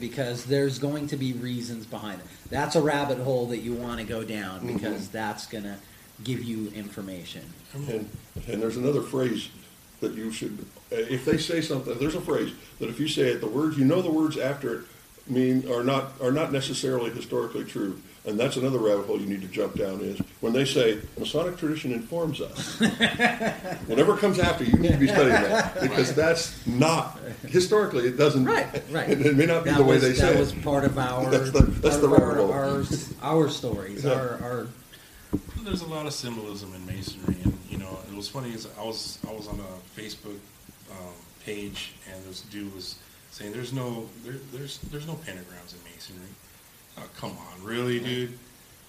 Because 0.00 0.44
there's 0.46 0.78
going 0.78 1.06
to 1.08 1.16
be 1.16 1.34
reasons 1.34 1.84
behind 1.86 2.20
it. 2.20 2.26
That's 2.50 2.76
a 2.76 2.80
rabbit 2.82 3.18
hole 3.18 3.46
that 3.48 3.58
you 3.58 3.74
want 3.74 4.00
to 4.00 4.06
go 4.06 4.24
down 4.24 4.60
Mm-hmm. 4.60 4.74
because 4.74 5.08
that's 5.08 5.46
going 5.46 5.64
to 5.64 5.76
give 6.22 6.42
you 6.42 6.70
information. 6.74 7.42
And, 7.74 8.08
and 8.48 8.62
there's 8.62 8.76
another 8.76 9.02
phrase 9.02 9.48
that 10.00 10.14
you 10.14 10.30
should, 10.32 10.64
if 10.90 11.24
they 11.24 11.36
say 11.36 11.60
something, 11.60 11.98
there's 11.98 12.14
a 12.14 12.20
phrase 12.20 12.52
that 12.78 12.88
if 12.88 12.98
you 12.98 13.08
say 13.08 13.32
it, 13.32 13.40
the 13.40 13.46
words, 13.48 13.76
you 13.76 13.84
know 13.84 14.00
the 14.00 14.10
words 14.10 14.38
after 14.38 14.80
it 14.80 14.80
mean, 15.26 15.70
are 15.70 15.84
not, 15.84 16.12
are 16.22 16.32
not 16.32 16.52
necessarily 16.52 17.10
historically 17.10 17.64
true. 17.64 18.00
And 18.26 18.40
that's 18.40 18.56
another 18.56 18.78
rabbit 18.78 19.04
hole 19.06 19.20
you 19.20 19.26
need 19.26 19.42
to 19.42 19.48
jump 19.48 19.74
down 19.76 20.00
is 20.00 20.18
when 20.40 20.54
they 20.54 20.64
say 20.64 20.98
Masonic 21.18 21.58
tradition 21.58 21.92
informs 21.92 22.40
us. 22.40 22.80
Whatever 23.86 24.16
comes 24.16 24.38
after, 24.38 24.64
you 24.64 24.72
need 24.78 24.92
to 24.92 24.98
be 24.98 25.06
studying 25.08 25.42
that 25.42 25.78
because 25.82 26.14
that's 26.14 26.66
not, 26.66 27.18
historically, 27.46 28.06
it 28.06 28.16
doesn't. 28.16 28.46
Right, 28.46 28.82
right. 28.90 29.10
It, 29.10 29.26
it 29.26 29.36
may 29.36 29.44
not 29.44 29.64
be 29.64 29.70
That 29.70 29.76
the 29.78 29.84
way 29.84 29.96
was, 29.96 30.02
they 30.02 30.12
that 30.12 30.16
say 30.34 30.40
was 30.40 30.52
it. 30.54 30.62
part 30.64 30.84
of 30.84 30.96
our 30.98 31.30
That's 31.30 31.50
the- 31.50 31.62
that's 31.64 31.98
part 31.98 32.00
the 32.00 32.06
of 32.06 32.12
our, 32.14 32.28
rabbit 32.30 32.40
hole. 32.40 32.52
our, 33.22 33.42
our 33.42 33.48
stories, 33.50 34.04
Yeah. 34.04 34.12
our, 34.12 34.28
our 34.42 34.66
There's 35.62 35.82
a 35.82 35.86
lot 35.86 36.06
of 36.06 36.14
symbolism 36.14 36.74
in 36.74 36.86
masonry, 36.86 37.36
and 37.44 37.58
you 37.68 37.76
know, 37.76 37.98
it 38.10 38.16
was 38.16 38.28
funny 38.28 38.54
is 38.54 38.66
I 38.80 38.84
was 38.84 39.18
I 39.28 39.32
was 39.32 39.48
on 39.48 39.60
a 39.60 40.00
Facebook 40.00 40.38
um, 40.90 41.12
page, 41.44 41.92
and 42.10 42.24
this 42.24 42.40
dude 42.40 42.74
was 42.74 42.96
saying 43.32 43.52
there's 43.52 43.74
no 43.74 44.08
there, 44.24 44.36
there's 44.52 44.78
there's 44.90 45.06
no 45.06 45.12
pentagrams 45.14 45.74
in 45.74 45.92
masonry. 45.92 46.28
Oh, 46.98 47.02
come 47.16 47.32
on, 47.32 47.62
really, 47.64 47.98
dude? 48.00 48.38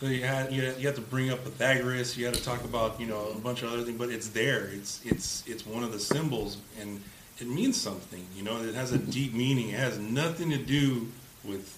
You 0.02 0.24
had, 0.24 0.52
you 0.52 0.62
had 0.66 0.78
you 0.80 0.86
had 0.88 0.96
to 0.96 1.02
bring 1.02 1.32
up 1.32 1.44
Pythagoras. 1.44 2.18
You 2.18 2.26
had 2.26 2.36
to 2.36 2.44
talk 2.44 2.64
about 2.64 3.00
you 3.00 3.08
know 3.08 3.30
a 3.30 3.38
bunch 3.40 3.64
of 3.64 3.72
other 3.72 3.84
things, 3.84 3.98
but 3.98 4.10
it's 4.10 4.28
there. 4.30 4.70
It's 4.74 5.02
it's 5.06 5.44
it's 5.48 5.66
one 5.66 5.84
of 5.84 5.92
the 5.92 6.00
symbols, 6.00 6.58
and 6.80 7.02
it 7.40 7.48
means 7.48 7.80
something. 7.80 8.24
You 8.36 8.44
know, 8.44 8.62
it 8.62 8.76
has 8.76 8.92
a 8.92 8.98
deep 9.00 9.34
meaning. 9.34 9.70
It 9.70 9.80
has 9.80 9.98
nothing 9.98 10.50
to 10.52 10.58
do 10.58 11.08
with 11.44 11.78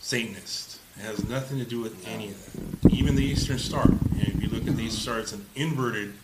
Satanist. 0.00 0.78
It 0.96 1.02
has 1.02 1.28
nothing 1.28 1.58
to 1.58 1.64
do 1.64 1.80
with 1.80 2.06
any 2.06 2.28
of 2.28 2.80
that. 2.82 2.92
Even 2.94 3.16
the 3.16 3.24
Eastern 3.24 3.58
Star. 3.58 3.90
If 4.16 4.40
you 4.40 4.48
look 4.48 4.66
at 4.68 4.76
the 4.76 4.84
Eastern 4.84 5.00
Star, 5.02 5.18
it's 5.18 5.32
an 5.32 5.44
inverted, 5.56 6.14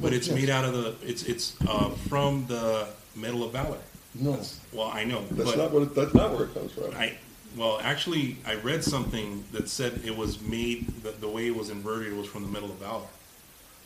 but 0.00 0.12
it's 0.12 0.28
made 0.30 0.48
out 0.50 0.64
of 0.64 0.72
the. 0.72 0.94
It's 1.02 1.24
it's 1.24 1.56
uh, 1.66 1.90
from 2.08 2.46
the 2.46 2.86
Medal 3.16 3.42
of 3.44 3.52
Valor. 3.52 3.78
No, 4.14 4.30
That's- 4.32 4.60
well, 4.72 4.88
I 4.92 5.04
know, 5.04 5.24
that's 5.30 5.50
but 5.50 5.58
not 5.58 5.70
what, 5.72 5.82
it- 5.82 5.94
that's 5.94 6.14
not 6.14 6.32
where 6.32 6.44
it 6.44 6.54
comes 6.54 6.72
from. 6.72 6.92
I 6.94 7.16
well 7.56 7.80
actually 7.82 8.36
I 8.46 8.54
read 8.54 8.84
something 8.84 9.44
that 9.52 9.68
said 9.68 10.00
it 10.04 10.16
was 10.16 10.40
made 10.40 10.86
the, 11.02 11.10
the 11.12 11.28
way 11.28 11.46
it 11.48 11.56
was 11.56 11.70
inverted 11.70 12.12
was 12.16 12.26
from 12.26 12.42
the 12.42 12.48
Medal 12.48 12.70
of 12.70 12.76
Valor. 12.76 13.06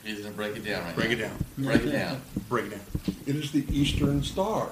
He's 0.04 0.20
gonna 0.20 0.34
break 0.34 0.56
it 0.56 0.64
down 0.64 0.84
right 0.84 0.94
Break 0.94 1.08
now. 1.08 1.14
it 1.14 1.18
down. 1.18 1.44
Break 1.58 1.82
it 1.82 1.90
down. 1.92 2.22
Break 2.48 2.64
it 2.66 2.70
down. 2.72 2.80
It 3.26 3.36
is 3.36 3.52
the 3.52 3.64
Eastern 3.74 4.22
Star. 4.22 4.68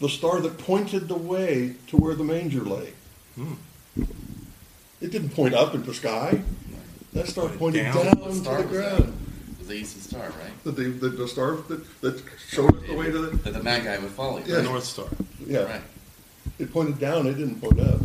The 0.00 0.08
star 0.08 0.40
that 0.40 0.58
pointed 0.58 1.08
the 1.08 1.16
way 1.18 1.74
to 1.88 1.96
where 1.96 2.14
the 2.14 2.24
manger 2.24 2.62
lay. 2.62 2.92
Hmm. 3.34 3.54
It 5.00 5.10
didn't 5.12 5.30
point 5.30 5.54
up 5.54 5.74
into 5.74 5.88
the 5.88 5.94
sky. 5.94 6.42
That 7.12 7.26
star 7.28 7.48
Pointed 7.48 7.58
pointed 7.58 7.82
down? 7.84 8.04
down, 8.06 8.18
What 8.20 8.28
to 8.30 8.34
star 8.36 8.62
the 8.62 8.68
was 8.68 8.76
that? 8.78 8.96
ground. 8.98 9.14
It 9.52 9.58
was 9.58 9.68
the 9.68 9.74
Eastern 9.74 10.02
Star, 10.02 10.22
right? 10.28 10.64
The, 10.64 10.70
the, 10.72 10.84
the, 10.88 11.08
the 11.10 11.28
star 11.28 11.56
that, 11.56 12.00
that 12.00 12.22
showed 12.48 12.76
us 12.76 12.86
the 12.86 12.94
way 12.94 13.06
to 13.10 13.18
the. 13.18 13.36
That 13.38 13.54
the 13.54 13.62
Magi 13.62 13.98
would 13.98 14.10
follow. 14.10 14.38
Yeah. 14.38 14.56
The 14.56 14.62
North 14.64 14.84
Star. 14.84 15.06
Yeah, 15.46 15.60
Right. 15.64 15.80
It 16.58 16.72
pointed 16.72 16.98
down, 16.98 17.26
it 17.26 17.34
didn't 17.34 17.60
point 17.60 17.80
up. 17.80 18.00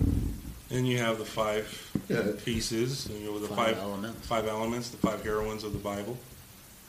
Then 0.70 0.86
you 0.86 0.98
have 0.98 1.18
the 1.20 1.26
five 1.26 1.66
Yeah. 2.10 2.32
pieces, 2.44 3.08
you 3.20 3.26
know, 3.28 3.40
the 3.40 3.48
Five 3.48 3.76
five, 3.76 3.78
elements. 3.78 4.28
five 4.28 4.48
elements, 4.48 4.90
the 4.90 4.98
five 4.98 5.24
heroines 5.24 5.64
of 5.64 5.74
the 5.74 5.80
Bible, 5.80 6.18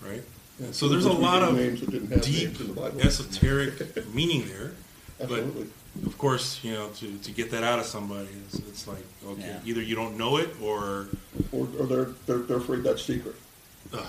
right? 0.03 0.22
Yeah, 0.59 0.68
So 0.72 0.88
there's 0.88 1.05
a 1.07 1.11
which 1.11 1.18
lot 1.18 1.42
of 1.42 1.55
names 1.57 1.81
that 1.81 1.90
didn't 1.90 2.11
have 2.11 2.22
deep, 2.22 2.48
names 2.48 2.61
in 2.61 2.66
the 2.68 2.72
Bible. 2.81 3.00
esoteric 3.00 3.74
meaning 4.14 4.46
there. 4.48 4.72
Absolutely. 5.20 5.66
But 5.96 6.07
of 6.07 6.18
course, 6.18 6.61
you 6.62 6.72
know, 6.72 6.88
to, 7.00 7.18
to 7.18 7.31
get 7.31 7.50
that 7.53 7.62
out 7.62 7.79
of 7.79 7.87
somebody, 7.87 8.29
it's, 8.46 8.57
it's 8.61 8.88
like, 8.88 9.05
okay, 9.27 9.42
Yeah. 9.42 9.61
either 9.64 9.83
you 9.83 9.94
don't 9.94 10.16
know 10.16 10.38
it 10.38 10.50
or, 10.61 11.09
Or, 11.53 11.68
or 11.79 11.87
they're, 11.87 12.09
they're, 12.27 12.38
they're 12.38 12.57
afraid 12.57 12.83
that's 12.83 13.03
secret. 13.03 13.37
ugh, 13.92 14.03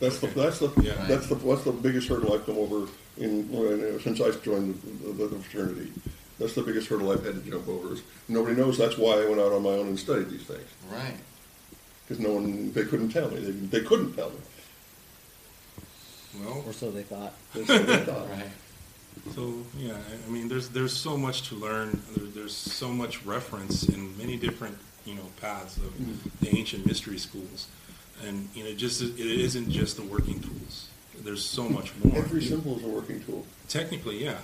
That's 0.00 0.18
the, 0.18 0.26
Okay. 0.28 0.40
that's 0.40 0.58
the, 0.58 0.70
Yeah. 0.82 1.06
that's 1.06 1.28
the, 1.28 1.36
what's 1.36 1.64
the 1.64 1.72
biggest 1.72 2.08
hurdle 2.08 2.34
I've 2.34 2.44
come 2.46 2.58
over 2.58 2.88
in, 3.16 3.48
when- 3.50 4.00
since 4.00 4.20
I 4.20 4.30
joined 4.42 4.80
the, 5.02 5.12
the, 5.12 5.26
the 5.28 5.38
fraternity. 5.38 5.92
That's 6.40 6.54
the 6.54 6.62
biggest 6.62 6.88
hurdle 6.88 7.12
I've 7.12 7.22
had 7.22 7.34
to 7.34 7.50
jump 7.50 7.68
over 7.68 7.92
is, 7.92 8.02
nobody 8.26 8.56
knows 8.56 8.78
that's 8.78 8.96
why 8.96 9.20
I 9.20 9.28
went 9.28 9.38
out 9.40 9.52
on 9.52 9.62
my 9.62 9.70
own 9.70 9.88
and 9.88 9.98
studied 9.98 10.30
these 10.30 10.42
things. 10.42 10.66
Right. 10.90 11.14
Because 12.08 12.18
no 12.18 12.32
one, 12.32 12.72
they 12.72 12.84
couldn't 12.84 13.10
tell 13.10 13.30
me, 13.30 13.40
they, 13.40 13.50
they 13.78 13.86
couldn't 13.86 14.14
tell 14.14 14.30
me. 14.30 14.36
well, 16.42 16.64
or 16.66 16.72
so 16.72 16.90
they 16.90 17.02
thought. 17.02 17.34
That's 17.54 17.68
what 17.68 17.86
they 17.86 17.98
thought. 17.98 18.28
Right. 18.30 19.34
so, 19.34 19.52
yeah, 19.76 19.92
I- 19.92 20.26
I 20.26 20.30
mean, 20.30 20.48
there's, 20.48 20.70
there's 20.70 20.96
so 20.96 21.18
much 21.18 21.48
to 21.50 21.56
learn. 21.56 22.00
There, 22.16 22.26
there's 22.26 22.56
so 22.56 22.88
much 22.88 23.22
reference 23.26 23.86
in 23.90 24.16
many 24.16 24.38
different, 24.38 24.78
you 25.04 25.16
know, 25.16 25.26
paths 25.42 25.76
of 25.76 25.92
mm-hmm. 25.94 26.28
the 26.42 26.56
ancient 26.56 26.86
mystery 26.86 27.18
schools. 27.18 27.68
And, 28.26 28.48
you 28.54 28.64
know, 28.64 28.72
just, 28.72 29.02
it 29.02 29.18
isn't 29.18 29.70
just 29.70 29.96
the 29.96 30.02
working 30.02 30.40
tools. 30.40 30.88
There's 31.22 31.44
so 31.44 31.68
much 31.68 31.92
more. 32.02 32.16
Every 32.16 32.42
symbol 32.42 32.78
is 32.78 32.84
a 32.84 32.88
working 32.88 33.22
tool. 33.24 33.44
Technically, 33.68 34.24
yeah, 34.24 34.38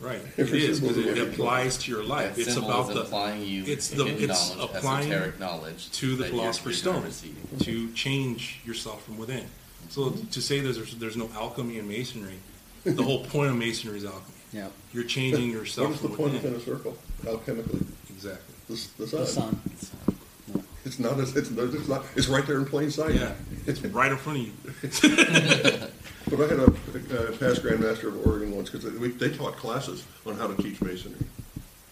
right. 0.00 0.20
It 0.36 0.38
Every 0.38 0.64
is 0.64 0.78
symbol 0.78 0.94
because 0.94 1.18
it 1.18 1.28
applies 1.28 1.78
to 1.78 1.90
your 1.90 2.02
life. 2.02 2.34
That 2.36 2.42
It's 2.42 2.54
symbol 2.54 2.70
about 2.70 2.88
is 2.90 2.94
the 2.94 3.00
applying 3.02 3.44
you 3.44 3.64
it's 3.66 3.90
hidden 3.90 4.06
the- 4.16 4.24
it's 4.24 4.56
knowledge, 4.56 4.70
applying 4.76 5.12
esoteric 5.12 5.40
knowledge 5.40 5.90
to 5.92 6.06
the 6.10 6.16
that 6.16 6.22
your 6.32 6.40
philosopher's 6.40 6.76
kids 6.76 6.86
are 6.86 6.90
stone 6.92 7.04
receiving. 7.04 7.58
to 7.60 7.92
change 7.92 8.60
yourself 8.64 9.04
from 9.04 9.18
within. 9.18 9.46
So 9.90 10.10
to 10.10 10.40
say 10.42 10.60
there's 10.60 10.94
there's 10.96 11.16
no 11.16 11.28
alchemy 11.34 11.78
in 11.78 11.88
masonry, 11.88 12.38
the 12.84 13.02
whole 13.02 13.24
point 13.24 13.50
of 13.50 13.56
masonry 13.56 13.98
is 13.98 14.04
alchemy. 14.04 14.24
Yeah, 14.52 14.68
You're 14.92 15.04
changing 15.04 15.50
yourself 15.50 15.94
is 15.94 16.00
the 16.00 16.08
from 16.08 16.16
point 16.16 16.32
within. 16.34 16.54
within 16.54 16.74
a 16.74 16.76
circle, 16.76 16.96
alchemically? 17.24 17.84
Exactly. 18.08 18.54
The, 18.68 18.74
s- 18.74 18.88
the 18.98 19.04
the 19.06 19.26
sun. 19.26 19.60
sun. 19.76 20.64
It's 20.84 20.98
not, 20.98 21.20
as- 21.20 21.36
it's, 21.36 21.50
it's 21.50 21.88
not, 21.88 22.04
it's 22.16 22.26
right 22.26 22.44
there 22.46 22.56
in 22.56 22.64
plain 22.64 22.90
sight. 22.90 23.14
Yeah, 23.14 23.34
it's 23.66 23.80
right 23.82 24.10
in 24.10 24.16
front 24.18 24.38
of 24.38 24.44
you. 24.46 25.86
But 26.30 26.40
I 26.42 26.46
had 26.48 26.58
a, 26.60 27.28
a 27.28 27.32
past 27.36 27.62
Grand 27.62 27.80
Master 27.80 28.08
of 28.08 28.24
Oregon 28.26 28.54
once, 28.54 28.70
because 28.70 28.84
they, 29.00 29.08
they 29.08 29.36
taught 29.36 29.56
classes 29.56 30.04
on 30.26 30.36
how 30.36 30.46
to 30.46 30.62
teach 30.62 30.80
masonry, 30.80 31.18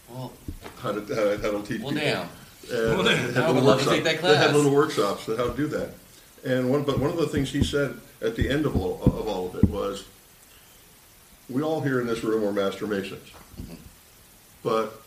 Well, 0.08 0.32
how 0.80 0.92
to, 0.92 1.00
how 1.00 1.24
to, 1.24 1.38
how 1.42 1.50
to 1.60 1.62
teach 1.66 1.80
well, 1.82 1.92
people. 1.92 1.94
damn. 1.94 2.28
And 2.70 2.94
Well, 2.94 3.02
they 3.02 3.16
had 3.16 3.36
I 3.36 3.46
would 3.48 3.54
little 3.56 3.62
love 3.68 3.80
to 3.82 3.86
workshop- 3.86 3.94
take 3.94 4.04
that 4.04 4.22
They 4.22 4.36
had 4.36 4.54
little 4.54 4.72
workshops 4.72 5.28
on 5.28 5.36
how 5.38 5.48
to 5.50 5.56
do 5.56 5.66
that. 5.68 5.90
And 6.44 6.70
one, 6.70 6.84
but 6.84 6.98
one 7.00 7.10
of 7.10 7.16
the 7.16 7.26
things 7.26 7.50
he 7.50 7.64
said 7.64 7.96
at 8.22 8.36
the 8.36 8.48
end 8.48 8.64
of 8.66 8.76
all, 8.76 9.00
of 9.02 9.26
all 9.26 9.48
of 9.48 9.56
it 9.56 9.64
was, 9.68 10.04
we 11.50 11.62
all 11.62 11.80
here 11.80 12.00
in 12.00 12.06
this 12.06 12.22
room 12.22 12.44
are 12.46 12.52
master 12.52 12.86
masons. 12.86 13.28
Mm-hmm. 13.60 13.74
But 14.62 15.02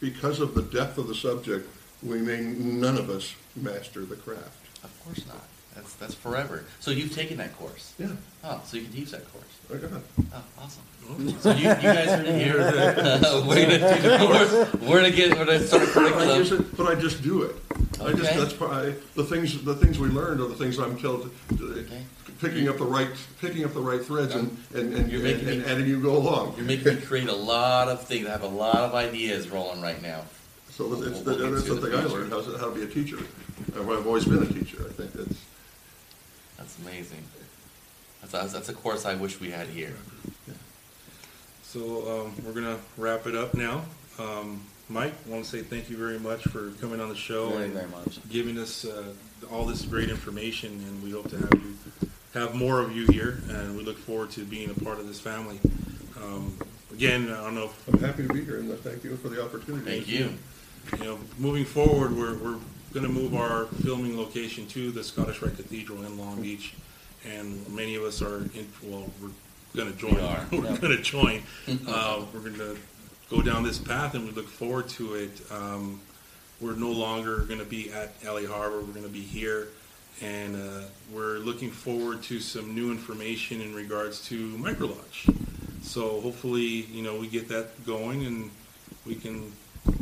because 0.00 0.38
of 0.40 0.54
the 0.54 0.62
depth 0.62 0.98
of 0.98 1.08
the 1.08 1.14
subject, 1.14 1.68
we 2.02 2.18
may, 2.20 2.40
none 2.40 2.96
of 2.96 3.10
us 3.10 3.34
master 3.56 4.04
the 4.04 4.14
craft. 4.16 4.84
Of 4.84 5.04
course 5.04 5.26
not. 5.26 5.42
That's 5.74 5.94
that's 5.94 6.14
forever. 6.14 6.64
So 6.80 6.90
you've 6.90 7.14
taken 7.14 7.36
that 7.38 7.56
course. 7.56 7.94
Yeah, 7.98 8.08
Oh, 8.44 8.60
so 8.64 8.76
you 8.76 8.84
can 8.84 8.92
teach 8.92 9.10
that 9.12 9.22
course. 9.32 9.44
I 9.72 9.76
got 9.76 9.98
it. 9.98 10.04
Oh, 10.34 10.42
awesome. 10.58 10.82
So 11.40 11.50
you, 11.52 11.68
you 11.68 11.74
guys 11.74 12.08
are 12.08 12.22
here. 12.22 12.58
we're 13.46 13.66
gonna 13.66 13.78
do 13.78 14.08
the 14.08 14.18
course. 14.18 14.82
We're 14.82 14.96
gonna 15.02 15.10
get. 15.10 15.36
We're 15.38 15.44
gonna 15.46 15.60
start 15.60 15.82
a 15.84 15.86
But 15.86 15.96
I 15.96 16.10
curriculum. 16.10 16.44
just, 16.44 16.76
but 16.76 16.86
I 16.86 16.94
just 17.00 17.22
do 17.22 17.42
it. 17.42 17.56
I 18.00 18.12
just, 18.12 18.30
Okay. 18.30 18.38
that's, 18.38 18.62
I- 18.62 18.94
the 19.14 19.24
things, 19.24 19.62
the 19.64 19.74
things 19.74 19.98
we 19.98 20.08
learned 20.08 20.40
are 20.40 20.46
the 20.48 20.54
things 20.54 20.78
I'm 20.78 20.98
told, 20.98 21.30
Okay. 21.60 22.02
picking 22.40 22.68
up 22.68 22.78
the 22.78 22.84
right, 22.84 23.08
picking 23.40 23.64
up 23.64 23.72
the 23.74 23.80
right 23.80 24.04
threads 24.04 24.34
and, 24.34 24.56
and, 24.74 24.94
and, 24.94 25.10
You're 25.10 25.22
making 25.22 25.48
and 25.48 25.64
me- 25.64 25.72
and 25.72 25.86
you 25.86 26.00
go 26.00 26.16
along. 26.16 26.54
You're 26.56 26.66
making 26.66 26.94
me 26.96 27.00
create 27.00 27.28
a 27.28 27.34
lot 27.34 27.88
of 27.88 28.02
things. 28.06 28.26
I 28.26 28.30
have 28.30 28.42
a 28.44 28.46
lot 28.48 28.76
of 28.76 28.94
ideas 28.94 29.48
rolling 29.48 29.80
right 29.80 30.00
now. 30.02 30.22
So 30.70 30.92
it's, 30.92 31.00
We'll 31.02 31.10
the- 31.24 31.34
look 31.36 31.54
that's 31.54 31.64
the 31.66 31.74
the 31.74 31.80
thing 31.88 31.94
I 31.98 32.00
future. 32.02 32.14
learned, 32.18 32.32
how 32.32 32.40
to, 32.42 32.58
how 32.58 32.68
to 32.70 32.74
be 32.74 32.82
a 32.82 32.86
teacher. 32.86 33.18
I've 33.74 33.88
I've 33.90 34.06
always 34.06 34.24
been 34.26 34.42
a 34.42 34.46
teacher, 34.46 34.84
I 34.88 34.92
think 34.92 35.12
That's 35.12 35.34
amazing. 36.82 37.24
That's, 38.30 38.52
that's 38.52 38.68
a 38.68 38.74
course 38.74 39.06
I 39.06 39.14
wish 39.14 39.40
we 39.40 39.50
had 39.50 39.68
here. 39.68 39.94
So 41.62 42.24
um, 42.24 42.44
we're 42.44 42.54
gonna 42.54 42.78
wrap 42.96 43.26
it 43.26 43.34
up 43.34 43.54
now. 43.54 43.84
Um, 44.18 44.62
Mike, 44.88 45.12
I 45.26 45.30
want 45.30 45.44
to 45.44 45.50
say 45.50 45.60
thank 45.62 45.90
you 45.90 45.98
very 45.98 46.18
much 46.18 46.42
for 46.44 46.70
coming 46.80 46.98
on 46.98 47.10
the 47.10 47.14
show 47.14 47.50
Very, 47.50 47.64
and 47.64 47.74
very 47.74 47.88
much. 47.88 48.18
giving 48.30 48.58
us 48.58 48.86
uh, 48.86 49.12
all 49.52 49.66
this 49.66 49.82
great 49.82 50.08
information, 50.08 50.70
and 50.70 51.02
we 51.02 51.10
hope 51.10 51.28
to 51.28 51.36
have 51.36 51.52
you 51.52 52.08
have 52.32 52.54
more 52.54 52.80
of 52.80 52.96
you 52.96 53.06
here, 53.08 53.40
and 53.50 53.76
we 53.76 53.84
look 53.84 53.98
forward 53.98 54.30
to 54.30 54.44
being 54.44 54.70
a 54.70 54.74
part 54.74 54.98
of 54.98 55.06
this 55.06 55.20
family. 55.20 55.60
Um, 56.22 56.58
again, 56.92 57.30
I 57.30 57.44
don't 57.44 57.54
know 57.54 57.64
if 57.64 57.88
I'm 57.88 58.00
happy 58.00 58.26
to 58.26 58.32
be 58.32 58.44
here 58.44 58.58
and 58.58 58.72
thank 58.80 59.04
you 59.04 59.16
for 59.16 59.28
the 59.28 59.42
opportunity. 59.44 59.84
Thank 59.84 60.08
you. 60.08 60.34
you 60.98 61.04
know, 61.04 61.18
moving 61.38 61.64
forward, 61.64 62.16
we're, 62.16 62.36
we're 62.38 62.58
going 62.92 63.06
to 63.06 63.12
move 63.12 63.34
our 63.34 63.66
filming 63.82 64.16
location 64.16 64.66
to 64.68 64.90
the 64.90 65.04
Scottish 65.04 65.42
Rite 65.42 65.56
Cathedral 65.56 66.04
in 66.04 66.18
Long 66.18 66.40
Beach, 66.40 66.74
and 67.26 67.68
many 67.68 67.96
of 67.96 68.02
us 68.02 68.22
are 68.22 68.38
in. 68.54 68.68
Well, 68.82 69.10
we're 69.20 69.30
going 69.76 69.92
to 69.92 69.98
join. 69.98 70.14
We 70.14 70.20
are, 70.20 70.46
We're 70.52 70.76
going 70.78 70.96
to 70.96 71.02
join. 71.02 71.42
Uh, 71.86 72.24
we're 72.32 72.40
going 72.40 72.54
to 72.54 72.76
go 73.30 73.42
down 73.42 73.62
this 73.62 73.78
path, 73.78 74.14
and 74.14 74.24
we 74.24 74.30
look 74.30 74.48
forward 74.48 74.88
to 74.88 75.14
it. 75.14 75.40
Um, 75.50 76.00
we're 76.60 76.74
no 76.74 76.90
longer 76.90 77.40
going 77.40 77.58
to 77.60 77.64
be 77.64 77.90
at 77.92 78.14
LA 78.24 78.46
Harbor. 78.46 78.80
We're 78.80 78.92
going 78.92 79.02
to 79.04 79.08
be 79.08 79.20
here, 79.20 79.68
and 80.22 80.56
uh, 80.56 80.84
we're 81.12 81.38
looking 81.38 81.70
forward 81.70 82.22
to 82.24 82.40
some 82.40 82.74
new 82.74 82.90
information 82.90 83.60
in 83.60 83.74
regards 83.74 84.24
to 84.28 84.36
Micro 84.58 84.88
Lodge. 84.88 85.28
So 85.82 86.20
hopefully, 86.20 86.86
you 86.92 87.02
know, 87.02 87.18
we 87.18 87.28
get 87.28 87.48
that 87.48 87.84
going, 87.86 88.24
and 88.26 88.50
we 89.06 89.14
can, 89.14 89.52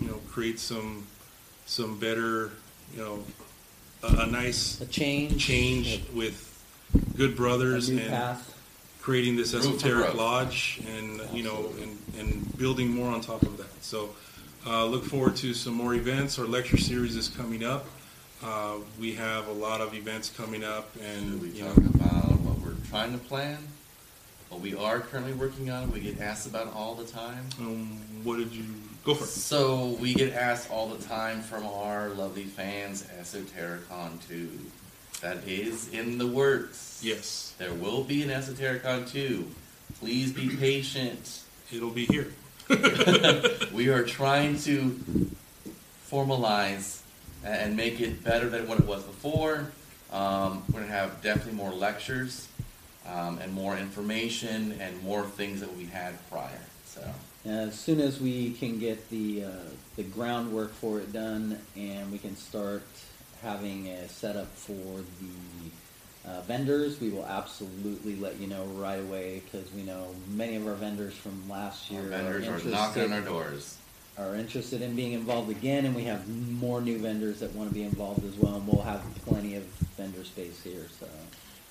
you 0.01 0.09
know, 0.09 0.21
create 0.29 0.59
some 0.59 1.07
some 1.67 1.99
better, 1.99 2.53
you 2.95 3.03
know, 3.03 3.25
a, 4.03 4.23
a 4.23 4.27
nice 4.27 4.81
A 4.81 4.87
change. 4.87 5.39
change 5.45 6.03
with 6.15 6.43
good 7.17 7.33
A 7.33 7.37
brothers 7.37 7.89
new 7.91 7.99
and 8.01 8.11
path. 8.11 8.55
creating 9.01 9.37
this 9.37 9.53
Room 9.55 9.63
for 9.63 9.69
esoteric 9.71 10.05
growth. 10.07 10.15
lodge 10.17 10.81
and 10.97 11.21
you 11.33 11.43
know 11.43 11.71
and, 11.83 11.99
and 12.19 12.59
building 12.59 12.89
more 12.91 13.09
on 13.11 13.21
top 13.21 13.43
of 13.43 13.57
that 13.59 13.83
so 13.85 14.11
uh, 14.67 14.85
look 14.85 15.05
forward 15.05 15.37
to 15.37 15.55
some 15.55 15.75
more 15.75 15.95
events 15.95 16.39
our 16.39 16.45
lecture 16.47 16.77
series 16.77 17.17
is 17.17 17.29
coming 17.29 17.65
up 17.65 17.87
uh, 18.45 18.75
we 19.01 19.13
have 19.15 19.47
a 19.49 19.53
lot 19.53 19.81
of 19.81 19.95
events 19.95 20.29
coming 20.31 20.63
up 20.65 20.93
Should 20.95 21.03
and 21.03 21.41
we 21.43 21.49
you 21.51 21.65
know 21.65 21.75
talk 21.75 21.85
about 21.95 22.41
what 22.41 22.59
we're 22.61 22.75
trying 22.91 23.13
to 23.13 23.19
plan? 23.19 23.59
What 24.51 24.61
we 24.61 24.75
are 24.77 25.01
currently 25.01 25.33
working 25.33 25.71
on? 25.71 25.91
We 25.91 26.01
get 26.01 26.21
asked 26.21 26.47
about 26.47 26.73
all 26.75 26.95
the 26.95 27.05
time. 27.07 27.47
um, 27.59 27.99
what 28.25 28.37
did 28.39 28.53
you 28.53 28.65
go 29.07 29.15
for 29.15 29.25
So 29.25 29.97
we 30.01 30.15
get 30.15 30.33
asked 30.35 30.69
all 30.69 30.89
the 30.89 31.03
time 31.05 31.41
from 31.41 31.65
our 31.65 32.09
lovely 32.09 32.43
fans, 32.43 33.07
Esotericon 33.21 34.27
2. 34.27 34.51
That 35.21 35.47
is 35.47 35.89
in 35.91 36.19
the 36.19 36.27
works. 36.27 37.01
yes 37.05 37.55
There 37.57 37.73
will 37.73 38.03
be 38.03 38.25
an 38.25 38.31
Esotericon 38.31 39.09
2. 39.09 39.47
Please 40.01 40.33
be 40.33 40.49
patient. 40.57 41.43
it'll 41.73 41.91
be 41.91 42.07
here 42.07 42.33
We 43.73 43.91
are 43.91 44.03
trying 44.03 44.59
to 44.63 45.01
formalize 46.11 47.03
and 47.45 47.77
make 47.77 48.01
it 48.01 48.25
better 48.25 48.49
than 48.49 48.67
what 48.67 48.81
it 48.81 48.87
was 48.87 49.05
before. 49.05 49.71
Um, 50.13 50.65
we're 50.67 50.81
going 50.81 50.87
to 50.87 50.93
have 50.93 51.23
definitely 51.23 51.53
more 51.53 51.71
lectures 51.71 52.49
um, 53.09 53.39
and 53.39 53.53
more 53.53 53.77
information 53.77 54.77
and 54.81 55.01
more 55.05 55.23
things 55.23 55.61
that 55.61 55.77
we 55.77 55.85
had 55.85 56.15
prior. 56.29 56.61
So 56.87 57.03
As 57.47 57.79
soon 57.79 58.01
as 58.01 58.21
we 58.21 58.53
can 58.53 58.79
get 58.79 59.09
the 59.11 59.45
uh, 59.45 59.51
the 59.97 60.03
groundwork 60.03 60.75
for 60.75 60.99
it 60.99 61.13
done, 61.13 61.59
and 61.77 62.11
we 62.11 62.19
can 62.19 62.37
start 62.37 62.83
having 63.43 63.89
a 63.89 64.09
setup 64.09 64.49
for 64.55 64.73
the 65.21 66.29
uh, 66.29 66.41
vendors, 66.43 67.01
we 67.01 67.11
will 67.11 67.27
absolutely 67.27 68.17
let 68.17 68.41
you 68.41 68.49
know 68.49 68.65
right 68.65 68.99
away 68.99 69.43
because 69.45 69.73
we 69.73 69.83
know 69.83 70.09
many 70.29 70.57
of 70.57 70.67
our 70.67 70.75
vendors 70.75 71.15
from 71.15 71.49
last 71.49 71.91
year 71.91 72.03
our 72.03 72.09
vendors 72.09 72.49
are 72.49 72.69
are 72.69 72.71
knocking 72.71 73.05
on 73.05 73.13
our 73.13 73.21
doors. 73.21 73.77
are 74.19 74.35
interested 74.35 74.83
in 74.83 74.97
being 74.97 75.13
involved 75.13 75.51
again, 75.51 75.87
and 75.87 75.95
we 75.95 76.03
have 76.05 76.27
more 76.29 76.81
new 76.81 76.99
vendors 76.99 77.39
that 77.41 77.55
want 77.55 77.69
to 77.69 77.75
be 77.75 77.85
involved 77.85 78.25
as 78.25 78.35
well, 78.35 78.57
and 78.57 78.67
we'll 78.67 78.83
have 78.83 79.03
plenty 79.25 79.55
of 79.55 79.63
vendor 79.97 80.25
space 80.25 80.61
here. 80.65 80.87
So 80.99 81.07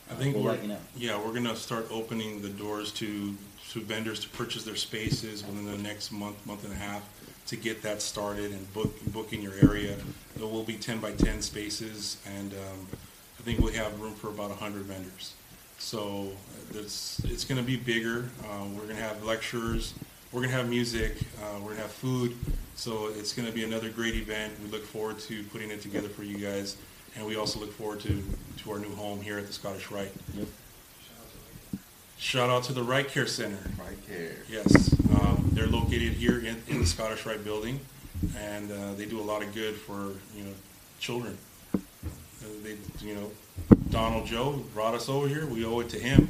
I 0.10 0.14
think 0.14 0.36
we'll 0.36 0.46
we're, 0.46 0.52
let 0.52 0.62
you 0.62 0.70
know. 0.70 0.78
yeah, 0.96 1.20
we're 1.20 1.34
gonna 1.34 1.56
start 1.56 1.88
opening 1.92 2.42
the 2.42 2.50
doors 2.50 2.92
to, 2.94 3.36
to 3.72 3.82
vendors 3.82 4.20
to 4.22 4.30
purchase 4.30 4.64
their 4.64 4.76
spaces 4.76 5.46
within 5.46 5.66
the 5.66 5.78
next 5.78 6.12
month, 6.12 6.46
month 6.46 6.64
and 6.64 6.74
a 6.74 6.78
half 6.78 7.04
to 7.48 7.56
get 7.56 7.82
that 7.82 8.02
started 8.02 8.52
and 8.52 8.74
book, 8.74 8.94
book 9.14 9.34
in 9.34 9.42
your 9.42 9.54
area. 9.62 9.96
There 10.36 10.48
will 10.48 10.64
be 10.64 10.76
ten 10.76 11.00
by 11.00 11.12
ten 11.12 11.42
spaces 11.42 12.18
and, 12.38 12.54
um, 12.54 12.88
I 13.40 13.44
think 13.44 13.60
we 13.60 13.74
have 13.74 14.00
room 14.00 14.16
for 14.16 14.30
about 14.30 14.52
hundred 14.52 14.84
vendors. 14.84 15.34
So 15.78 16.32
it's, 16.74 17.24
it's 17.26 17.44
gonna 17.44 17.62
be 17.62 17.78
bigger. 17.78 18.30
Uh, 18.44 18.66
we're 18.76 18.88
gonna 18.88 18.96
have 18.96 19.24
lectures, 19.24 19.94
we're 20.32 20.42
gonna 20.42 20.54
have 20.54 20.70
music, 20.70 21.18
uh, 21.42 21.60
we're 21.60 21.72
gonna 21.72 21.82
have 21.82 21.92
food. 21.92 22.36
So 22.76 23.08
it's 23.08 23.34
gonna 23.34 23.52
be 23.52 23.64
another 23.64 23.90
great 23.90 24.16
event. 24.16 24.54
We 24.64 24.72
look 24.72 24.84
forward 24.84 25.20
to 25.20 25.44
putting 25.44 25.70
it 25.70 25.82
together 25.82 26.10
for 26.10 26.24
you 26.24 26.38
guys. 26.38 26.78
And 27.16 27.26
we 27.26 27.36
also 27.38 27.60
look 27.60 27.72
forward 27.72 28.02
to, 28.02 28.22
to 28.64 28.72
our 28.72 28.80
new 28.80 28.94
home 28.96 29.22
here 29.22 29.38
at 29.38 29.48
the 29.48 29.54
Scottish 29.54 29.90
Rite. 29.92 30.12
Yep. 30.38 30.48
Shout 32.26 32.50
out 32.50 32.64
to 32.64 32.74
the 32.74 32.82
RiteCare 32.82 33.28
Center. 33.28 33.60
RiteCare. 33.78 34.34
Yes, 34.50 34.96
um, 35.12 35.48
they're 35.54 35.68
located 35.68 36.14
here 36.14 36.40
in, 36.40 36.60
in 36.68 36.80
the 36.80 36.86
Scottish 36.88 37.24
Rite 37.24 37.44
building, 37.44 37.80
and 38.36 38.72
uh, 38.72 38.94
they 38.96 39.06
do 39.06 39.20
a 39.20 39.22
lot 39.22 39.44
of 39.44 39.54
good 39.54 39.76
for 39.76 40.16
you 40.36 40.44
know 40.44 40.54
children. 41.00 41.38
Uh, 41.76 41.78
they, 42.64 42.78
you 43.06 43.14
know, 43.14 43.30
Donald 43.92 44.26
Joe 44.26 44.60
brought 44.74 44.96
us 44.96 45.08
over 45.08 45.28
here. 45.28 45.46
We 45.46 45.66
owe 45.66 45.82
it 45.82 45.90
to 45.90 46.00
him. 46.00 46.28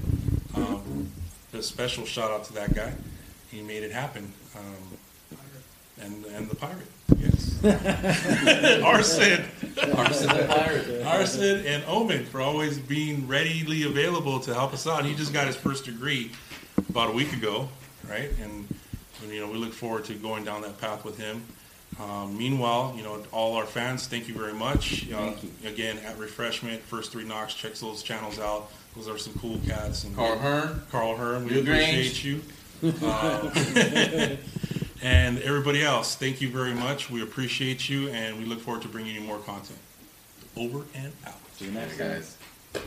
Um, 0.54 1.10
a 1.54 1.64
special 1.64 2.04
shout 2.04 2.30
out 2.30 2.44
to 2.44 2.54
that 2.56 2.76
guy. 2.76 2.92
He 3.50 3.62
made 3.62 3.84
it 3.84 3.94
happen. 3.94 4.34
Um, 4.54 4.98
and 6.02 6.26
and 6.26 6.50
the 6.50 6.56
pirate, 6.56 6.88
yes, 7.18 7.64
Arson. 8.84 9.46
Arson 9.96 10.28
the 10.28 10.46
Pirate. 10.48 11.06
Arson 11.06 11.66
and 11.66 11.84
Omen 11.86 12.26
for 12.26 12.42
always 12.42 12.78
being 12.80 13.28
readily 13.28 13.84
available 13.84 14.40
to 14.42 14.54
help 14.54 14.74
us 14.74 14.88
out. 14.88 15.06
He 15.06 15.16
just 15.16 15.34
got 15.34 15.48
his 15.48 15.56
first 15.56 15.86
degree 15.86 16.32
about 16.90 17.10
a 17.10 17.14
week 17.14 17.34
ago, 17.34 17.70
right? 18.10 18.30
And, 18.42 18.68
and, 19.24 19.32
you 19.34 19.40
know, 19.42 19.52
we 19.52 19.58
look 19.58 19.74
forward 19.74 20.06
to 20.06 20.14
going 20.16 20.44
down 20.46 20.62
that 20.64 20.80
path 20.80 21.04
with 21.06 21.18
him. 21.18 21.44
Um, 22.00 22.38
meanwhile, 22.38 22.94
you 22.98 23.04
know, 23.04 23.24
all 23.32 23.56
our 23.56 23.66
fans, 23.66 24.08
thank 24.08 24.28
you 24.28 24.34
very 24.34 24.54
much. 24.54 25.10
Uh, 25.12 25.32
Thank 25.32 25.44
you. 25.44 25.50
Again, 25.70 25.98
at 26.00 26.18
Refreshment, 26.18 26.82
First 26.82 27.12
Three 27.14 27.24
Knocks, 27.24 27.54
check 27.54 27.74
those 27.76 28.04
channels 28.04 28.38
out. 28.40 28.70
Those 28.96 29.08
are 29.08 29.18
some 29.18 29.34
cool 29.40 29.60
cats. 29.66 30.04
And 30.04 30.16
Carl 30.16 30.38
Hearn. 30.38 30.82
Carl 30.92 31.16
Hearn, 31.16 31.46
we 31.46 31.52
New 31.52 31.64
Grange. 31.64 32.08
appreciate 32.08 32.24
you. 32.24 32.42
Uh, 33.02 33.50
And 35.02 35.40
everybody 35.40 35.84
else, 35.84 36.16
thank 36.16 36.42
you 36.42 36.50
very 36.50 36.74
much. 36.74 37.10
We 37.10 37.22
appreciate 37.22 37.90
you, 37.90 38.10
and 38.10 38.38
we 38.38 38.46
look 38.46 38.62
forward 38.62 38.82
to 38.84 38.88
bringing 38.88 39.16
you 39.16 39.22
more 39.22 39.40
content. 39.40 39.80
Over 40.56 40.84
and 40.94 41.12
out. 41.26 41.34
See 41.54 41.66
you 41.66 41.72
next, 41.72 41.98
guys. 41.98 42.38
guys. 42.74 42.84